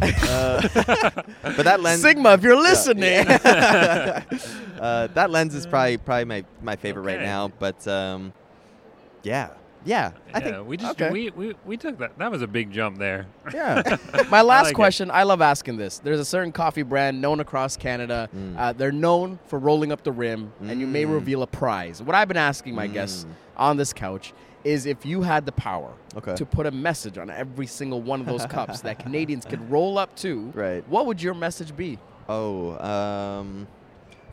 Yeah. 0.02 0.16
Uh, 0.28 1.22
but 1.42 1.64
that 1.64 1.80
lens, 1.80 2.02
Sigma, 2.02 2.34
if 2.34 2.42
you're 2.42 2.56
listening. 2.60 3.26
uh, 3.28 4.22
that 5.08 5.30
lens 5.30 5.54
is 5.54 5.66
probably 5.66 5.96
probably 5.98 6.24
my, 6.24 6.44
my 6.62 6.76
favorite 6.76 7.02
right 7.02 7.20
now. 7.20 7.48
But 7.48 7.86
um, 7.88 8.32
yeah, 9.22 9.50
yeah, 9.84 10.12
I 10.34 10.38
yeah, 10.38 10.44
think 10.44 10.68
we 10.68 10.76
just 10.76 11.00
okay. 11.00 11.10
we, 11.10 11.30
we 11.30 11.54
we 11.64 11.76
took 11.76 11.98
that. 11.98 12.18
That 12.18 12.30
was 12.30 12.42
a 12.42 12.46
big 12.46 12.70
jump 12.72 12.98
there. 12.98 13.26
Yeah. 13.54 13.82
My 14.30 14.42
last 14.42 14.64
like 14.64 14.72
it. 14.72 14.74
question, 14.74 15.10
I 15.12 15.22
love 15.22 15.40
asking 15.40 15.76
this. 15.76 15.98
There's 16.00 16.18
a 16.20 16.24
certain 16.24 16.50
coffee 16.52 16.82
brand 16.82 17.20
known 17.20 17.38
across 17.40 17.76
Canada. 17.76 18.28
Mm. 18.36 18.56
Uh, 18.58 18.72
they're 18.72 18.90
known 18.92 19.38
for 19.46 19.58
rolling 19.60 19.92
up 19.92 20.02
the 20.02 20.12
rim, 20.12 20.52
and 20.60 20.80
you 20.80 20.86
may 20.88 21.04
Mm. 21.04 21.12
reveal 21.12 21.42
a 21.42 21.46
prize. 21.46 22.02
What 22.02 22.16
I've 22.16 22.28
been 22.28 22.36
asking 22.36 22.74
my 22.74 22.86
guests 22.88 23.24
Mm. 23.24 23.28
on 23.56 23.76
this 23.76 23.92
couch 23.92 24.32
is 24.64 24.86
if 24.86 25.06
you 25.06 25.22
had 25.22 25.46
the 25.46 25.52
power 25.52 25.92
Okay. 26.16 26.34
to 26.34 26.46
put 26.46 26.66
a 26.66 26.70
message 26.70 27.18
on 27.18 27.28
every 27.30 27.66
single 27.66 28.00
one 28.00 28.20
of 28.20 28.26
those 28.26 28.46
cups 28.56 28.80
that 28.80 28.98
Canadians 28.98 29.44
could 29.44 29.70
roll 29.70 29.98
up 29.98 30.14
to, 30.16 30.50
Right. 30.54 30.86
what 30.88 31.06
would 31.06 31.20
your 31.20 31.34
message 31.34 31.76
be? 31.76 31.98
Oh, 32.28 32.76
um, 32.78 33.66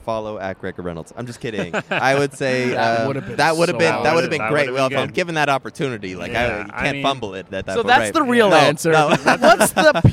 follow 0.05 0.37
at 0.39 0.59
Gregor 0.59 0.81
Reynolds. 0.81 1.13
I'm 1.15 1.25
just 1.25 1.39
kidding. 1.39 1.73
I 1.89 2.15
would 2.15 2.33
say 2.37 2.69
That 2.69 3.01
uh, 3.01 3.07
would've 3.07 3.25
been 3.27 3.35
that 3.37 3.55
would 3.55 3.69
have 3.69 3.75
so 3.75 3.79
been 3.79 4.03
that 4.03 4.15
would 4.15 4.23
have 4.23 4.31
been 4.31 4.47
great. 4.49 4.71
Well, 4.73 4.89
been 4.89 4.97
if 4.97 5.03
I'm 5.03 5.11
given 5.13 5.35
that 5.35 5.47
opportunity, 5.49 6.15
like 6.15 6.31
I, 6.31 6.33
Yeah, 6.33 6.57
you 6.65 6.71
I 6.73 6.81
can't 6.83 6.93
mean- 6.97 7.03
fumble 7.03 7.35
it 7.35 7.53
at 7.53 7.65
that. 7.65 7.75
so 7.75 7.83
that's 7.83 7.99
right. 8.05 8.13
the 8.13 8.23
real 8.23 8.49
No, 8.49 8.55
answer. 8.55 8.91
no. 8.91 9.07
What's 9.23 9.71
the 9.73 9.91
PR 10.03 10.07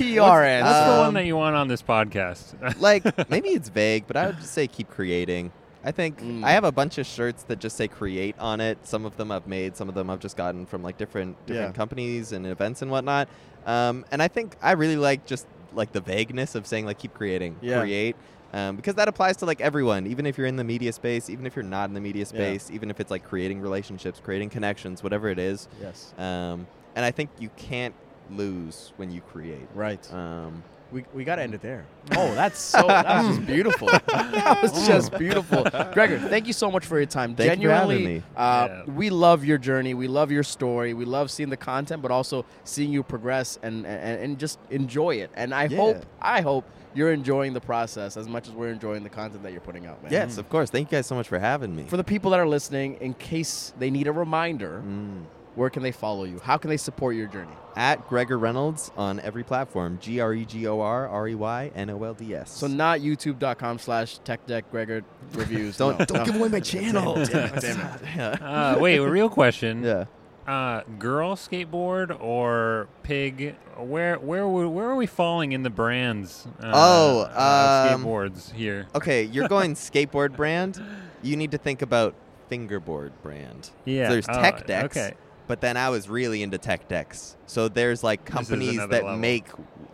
answer? 0.45 0.65
That's 0.65 0.87
the 0.87 0.93
Um, 0.93 0.99
one 0.99 1.15
that 1.15 1.25
you 1.27 1.37
want 1.37 1.57
on 1.57 1.69
this 1.69 1.83
podcast. 1.83 2.81
like 2.81 3.31
maybe 3.31 3.49
it's 3.51 3.69
vague, 3.69 4.07
but 4.07 4.17
I 4.17 4.27
would 4.27 4.39
just 4.39 4.53
say 4.53 4.67
keep 4.67 4.91
creating. 4.91 5.51
I 5.83 5.93
think 5.93 6.21
Mm. 6.21 6.45
I 6.45 6.53
have 6.53 6.65
a 6.65 6.73
bunch 6.73 6.99
of 6.99 7.07
shirts 7.07 7.43
that 7.45 7.59
just 7.59 7.77
say 7.77 7.89
create 7.89 8.37
on 8.39 8.61
it. 8.61 8.79
Some 8.87 9.07
of 9.07 9.17
them 9.17 9.31
I've 9.33 9.47
made, 9.47 9.77
some 9.77 9.89
of 9.89 9.95
them 9.95 10.11
I've 10.11 10.19
just 10.21 10.37
gotten 10.37 10.67
from 10.67 10.83
like 10.83 10.99
different 10.99 11.37
different 11.47 11.71
Yeah. 11.75 11.77
companies 11.77 12.33
and 12.33 12.47
events 12.47 12.83
and 12.83 12.91
whatnot. 12.91 13.29
Um, 13.67 14.05
and 14.11 14.23
I 14.23 14.29
think 14.29 14.57
I 14.63 14.73
really 14.73 14.97
like 14.97 15.25
just 15.27 15.47
like 15.73 15.93
the 15.93 16.01
vagueness 16.01 16.55
of 16.55 16.67
saying 16.67 16.85
like 16.87 16.99
keep 16.99 17.15
creating, 17.15 17.57
Yeah. 17.63 17.81
create. 17.81 18.17
Um, 18.53 18.75
because 18.77 18.97
that 18.97 19.07
applies 19.09 19.37
to 19.39 19.47
like 19.47 19.61
everyone, 19.61 20.07
even 20.09 20.27
if 20.27 20.37
you're 20.37 20.49
in 20.49 20.57
the 20.57 20.65
media 20.65 20.93
space, 20.93 21.31
even 21.31 21.47
if 21.47 21.55
you're 21.55 21.63
not 21.63 21.89
in 21.89 21.95
the 21.95 22.01
media 22.01 22.27
space, 22.27 22.69
even 22.73 22.91
if 22.91 22.99
it's 22.99 23.11
like 23.11 23.23
creating 23.25 23.61
relationships, 23.61 24.21
creating 24.23 24.51
connections, 24.51 25.03
whatever 25.05 25.29
it 25.29 25.39
is. 25.39 25.69
yes. 25.81 26.13
Um, 26.19 26.67
and 26.97 27.05
I 27.05 27.13
think 27.13 27.31
you 27.39 27.49
can't 27.57 27.95
lose 28.33 28.93
when 28.97 29.11
you 29.13 29.21
create. 29.21 29.69
Right. 29.75 30.13
Um, 30.13 30.65
We, 30.93 31.05
we 31.15 31.25
got 31.25 31.37
to 31.37 31.43
end 31.43 31.55
it 31.55 31.63
there. 31.63 31.85
Oh, 32.17 32.35
that's 32.35 32.59
so, 32.59 32.87
that 32.87 33.07
was 33.25 33.37
just 33.37 33.47
beautiful. 33.55 33.87
that 33.89 34.59
was 34.63 34.87
just 34.87 35.17
beautiful. 35.17 35.65
Gregor, 35.93 36.19
thank 36.19 36.47
you 36.47 36.53
so 36.53 36.71
much 36.71 36.85
for 36.85 36.97
your 36.99 37.07
time. 37.07 37.35
Thank 37.37 37.61
you 37.63 37.69
for 37.69 37.75
having 37.75 37.89
Genuinely, 37.91 38.15
me. 38.19 38.23
Uh, 38.37 38.69
Yeah. 38.71 38.85
we 38.93 39.11
love 39.11 39.45
your 39.45 39.59
journey. 39.59 39.95
We 39.95 40.09
love 40.09 40.31
your 40.33 40.43
story. 40.43 40.95
We 40.95 41.05
love 41.05 41.31
seeing 41.31 41.49
the 41.49 41.57
content, 41.57 42.03
but 42.03 42.11
also 42.11 42.45
seeing 42.65 42.93
you 42.93 43.03
progress 43.03 43.59
and, 43.63 43.87
and, 43.87 44.21
and 44.23 44.39
just 44.39 44.59
enjoy 44.71 45.17
it. 45.17 45.31
And 45.35 45.55
I 45.55 45.65
Yeah. 45.67 45.77
hope, 45.77 46.07
I 46.21 46.41
hope 46.41 46.65
you're 46.93 47.13
enjoying 47.13 47.53
the 47.53 47.61
process 47.61 48.17
as 48.17 48.27
much 48.29 48.49
as 48.49 48.53
we're 48.55 48.71
enjoying 48.73 49.05
the 49.05 49.09
content 49.11 49.45
that 49.45 49.53
you're 49.53 49.61
putting 49.61 49.87
out, 49.87 50.03
man. 50.03 50.11
yes, 50.11 50.39
of 50.39 50.49
course. 50.49 50.71
Thank 50.71 50.91
you 50.91 50.99
guys 50.99 51.07
so 51.07 51.15
much 51.15 51.29
for 51.29 51.39
having 51.39 51.75
me. 51.77 51.85
For 51.85 51.97
the 51.97 52.03
people 52.05 52.33
that 52.33 52.41
are 52.41 52.49
listening, 52.49 52.97
in 53.01 53.15
case 53.15 53.73
they 53.79 53.91
need 53.91 54.09
a 54.09 54.13
reminder, 54.13 54.83
Mm. 54.85 55.23
Where 55.61 55.69
can 55.69 55.83
they 55.83 55.93
follow 55.93 56.25
you? 56.25 56.39
How 56.39 56.57
can 56.57 56.71
they 56.71 56.79
support 56.79 57.15
your 57.17 57.27
journey? 57.27 57.53
At 57.77 58.09
Gregor 58.09 58.39
Reynolds 58.39 58.91
on 58.97 59.21
every 59.21 59.45
platform. 59.45 59.99
G 60.01 60.19
R 60.19 60.33
E 60.33 60.47
G 60.47 60.67
O 60.67 60.81
R 60.81 61.07
R 61.07 61.29
E 61.29 61.35
Y 61.35 61.71
N 61.75 61.91
O 61.91 62.03
L 62.03 62.15
D 62.15 62.35
S. 62.35 62.51
So 62.51 62.67
not 62.67 63.01
youtube.com 63.01 63.79
slash 63.79 64.19
tech 64.21 64.47
deck 64.47 64.71
Gregor 64.71 65.03
reviews. 65.35 65.77
don't 65.77 65.99
No, 65.99 66.05
don't 66.07 66.19
no. 66.19 66.25
give 66.25 66.37
away 66.37 66.49
my 66.49 66.61
channel. 66.61 67.15
Damn 67.27 67.55
it, 67.55 67.61
damn 67.61 67.81
it. 67.81 68.01
Yeah. 68.17 68.29
uh, 68.77 68.79
wait, 68.81 68.97
a 68.97 69.07
real 69.09 69.29
question. 69.29 69.85
yeah. 69.85 70.07
Uh, 70.49 70.83
girl 70.99 71.37
skateboard 71.37 72.19
or 72.23 72.89
pig? 73.03 73.55
Where 73.77 74.19
where 74.19 74.49
where 74.49 74.89
are 74.89 74.97
we 74.97 75.07
falling 75.07 75.53
in 75.53 75.63
the 75.63 75.71
brands? 75.71 76.49
Uh, 76.59 76.73
Oh, 76.75 77.25
of 77.27 77.93
um, 77.93 78.03
skateboards 78.03 78.51
here. 78.53 78.87
Okay, 78.95 79.25
you're 79.25 79.47
going 79.49 79.75
skateboard 79.89 80.35
brand. 80.35 80.83
You 81.23 81.37
need 81.37 81.51
to 81.51 81.59
think 81.59 81.83
about 81.83 82.15
fingerboard 82.49 83.13
brand. 83.23 83.71
Yeah. 83.85 84.07
So 84.09 84.13
there's 84.15 84.29
oh, 84.29 84.41
tech 84.41 84.67
decks. 84.67 84.97
Okay. 84.97 85.15
But 85.51 85.61
then 85.61 85.77
I 85.77 85.89
was 85.89 86.09
really 86.09 86.45
into 86.45 86.59
tech 86.59 86.87
decks. 86.87 87.37
So 87.47 87.67
there's 87.67 88.05
like 88.05 88.25
companies 88.25 88.77
that 88.77 88.89
level. 88.89 89.17
make 89.17 89.47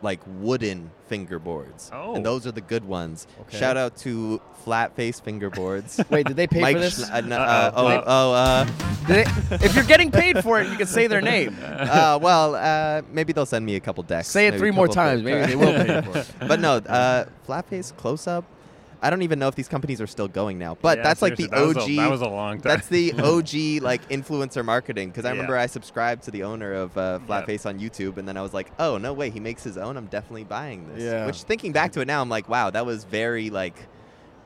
like 0.02 0.20
wooden 0.26 0.90
fingerboards. 1.10 1.88
Oh. 1.94 2.14
And 2.14 2.26
those 2.26 2.46
are 2.46 2.52
the 2.52 2.60
good 2.60 2.84
ones. 2.84 3.26
Okay. 3.40 3.56
Shout 3.56 3.78
out 3.78 3.96
to 4.00 4.42
Flat 4.64 4.94
Face 4.94 5.18
Fingerboards. 5.18 6.06
Wait, 6.10 6.26
did 6.26 6.36
they 6.36 6.46
pay 6.46 6.60
Mike 6.60 6.76
for 6.76 6.80
this? 6.80 7.08
Schn- 7.08 7.10
uh, 7.10 7.20
no, 7.22 7.38
Uh-oh. 7.38 7.46
uh, 7.46 7.72
oh, 7.74 7.88
Wait. 7.88 8.02
oh, 8.06 8.32
uh, 8.34 8.64
they- 9.08 9.64
if 9.64 9.74
you're 9.74 9.84
getting 9.84 10.10
paid 10.10 10.42
for 10.42 10.60
it, 10.60 10.68
you 10.68 10.76
can 10.76 10.86
say 10.86 11.06
their 11.06 11.22
name. 11.22 11.56
uh, 11.64 12.18
well, 12.20 12.54
uh, 12.54 13.00
maybe 13.10 13.32
they'll 13.32 13.46
send 13.46 13.64
me 13.64 13.76
a 13.76 13.80
couple 13.80 14.02
decks. 14.02 14.28
Say 14.28 14.48
it 14.48 14.50
maybe 14.50 14.58
three 14.58 14.70
more 14.72 14.88
times. 14.88 15.22
Maybe 15.22 15.46
they 15.46 15.56
will 15.56 15.72
pay 15.72 16.02
for 16.02 16.18
it. 16.18 16.30
but 16.46 16.60
no, 16.60 16.72
uh, 16.74 17.24
flat 17.44 17.66
face 17.70 17.94
close 17.96 18.26
up. 18.26 18.44
I 19.02 19.10
don't 19.10 19.22
even 19.22 19.38
know 19.38 19.48
if 19.48 19.54
these 19.54 19.68
companies 19.68 20.00
are 20.00 20.06
still 20.06 20.28
going 20.28 20.58
now. 20.58 20.76
But 20.80 20.98
Yeah, 20.98 21.04
that's 21.04 21.22
like 21.22 21.36
the 21.36 21.48
seriously, 21.48 21.70
OG. 21.70 21.74
That 21.74 21.80
was 21.80 21.88
a, 21.88 21.96
that 21.96 22.10
was 22.10 22.20
a 22.22 22.28
long 22.28 22.52
time. 22.60 22.62
that's 22.62 22.88
the 22.88 23.12
OG 23.18 23.82
like 23.82 24.08
influencer 24.08 24.64
marketing 24.64 25.08
because 25.10 25.24
I 25.24 25.28
Yeah. 25.28 25.32
remember 25.32 25.56
I 25.56 25.66
subscribed 25.66 26.22
to 26.24 26.30
the 26.30 26.42
owner 26.44 26.72
of 26.72 26.96
uh, 26.96 27.18
Yeah. 27.20 27.26
Flatface 27.42 27.66
on 27.66 27.78
YouTube, 27.78 28.16
and 28.16 28.26
then 28.28 28.36
I 28.36 28.42
was 28.42 28.54
like, 28.54 28.70
oh 28.78 28.98
no 28.98 29.12
way, 29.12 29.30
he 29.30 29.40
makes 29.40 29.62
his 29.62 29.76
own. 29.76 29.96
I'm 29.96 30.06
definitely 30.06 30.44
buying 30.44 30.88
this. 30.94 31.02
Yeah. 31.04 31.26
Which 31.26 31.42
thinking 31.42 31.72
back 31.72 31.92
to 31.92 32.00
it 32.00 32.06
now, 32.06 32.20
I'm 32.22 32.28
like, 32.28 32.48
wow, 32.48 32.70
that 32.70 32.86
was 32.86 33.04
very 33.04 33.50
like. 33.50 33.76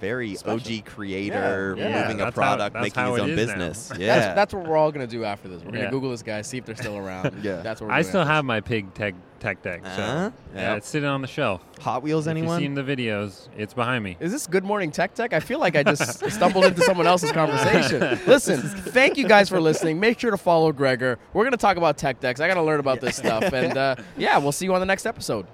Very 0.00 0.34
Special. 0.34 0.54
OG 0.78 0.84
creator, 0.86 1.74
Yeah, 1.76 1.88
yeah. 1.88 2.00
moving 2.02 2.20
a 2.20 2.24
That's 2.24 2.36
how- 2.36 2.42
product, 2.42 2.72
that's 2.74 2.82
making 2.82 3.02
how 3.02 3.14
his 3.14 3.18
it 3.18 3.22
own 3.22 3.30
is 3.30 3.36
now. 3.48 3.54
business. 3.54 3.92
Yeah, 3.98 4.06
That's, 4.18 4.34
that's 4.34 4.54
what 4.54 4.66
we're 4.66 4.76
all 4.76 4.90
gonna 4.92 5.06
do 5.06 5.24
after 5.24 5.48
this. 5.48 5.62
We're 5.62 5.72
gonna 5.72 5.84
Yeah. 5.84 5.90
Google 5.90 6.10
this 6.10 6.22
guy, 6.22 6.42
see 6.42 6.58
if 6.58 6.64
they're 6.64 6.74
still 6.76 6.96
around. 6.96 7.32
Yeah. 7.42 7.56
that's 7.56 7.80
what 7.80 7.88
we're 7.88 7.92
I 7.94 8.02
doing 8.02 8.08
still 8.08 8.20
after 8.22 8.32
have 8.32 8.44
my 8.44 8.60
pig 8.60 8.92
tech 8.94 9.14
tech 9.40 9.62
deck. 9.62 9.82
So 9.84 9.90
Uh-huh. 10.02 10.30
yeah, 10.54 10.60
Yep. 10.70 10.78
it's 10.78 10.88
sitting 10.88 11.08
on 11.08 11.22
the 11.22 11.26
shelf. 11.26 11.62
Hot 11.80 12.02
Wheels. 12.02 12.26
If 12.26 12.36
you've 12.36 12.44
Anyone? 12.44 12.60
seen 12.60 12.74
the 12.74 12.82
videos, 12.82 13.48
it's 13.56 13.72
behind 13.74 14.04
me. 14.04 14.16
this. 14.20 14.26
Is 14.26 14.32
this 14.32 14.46
Good 14.46 14.64
Morning 14.64 14.90
Tech 14.90 15.14
Tech? 15.14 15.32
I 15.32 15.40
feel 15.40 15.58
like 15.58 15.76
I 15.76 15.82
just 15.82 16.24
stumbled 16.30 16.64
into 16.66 16.82
someone 16.82 17.06
else's 17.06 17.32
conversation. 17.32 18.18
Listen, 18.26 18.60
thank 18.60 19.16
you 19.16 19.26
guys 19.26 19.48
for 19.48 19.60
listening. 19.60 19.98
Make 20.00 20.18
sure 20.20 20.30
to 20.30 20.36
follow 20.36 20.72
Gregor. 20.72 21.18
We're 21.32 21.44
gonna 21.44 21.56
talk 21.56 21.76
about 21.78 21.96
tech 21.96 22.20
decks. 22.20 22.40
I 22.40 22.48
gotta 22.48 22.62
learn 22.62 22.80
about 22.80 23.00
this 23.00 23.16
stuff, 23.16 23.44
and 23.52 23.76
uh, 23.78 23.96
yeah, 24.18 24.36
we'll 24.38 24.52
see 24.52 24.66
you 24.66 24.74
on 24.74 24.80
the 24.80 24.86
next 24.86 25.06
episode. 25.06 25.46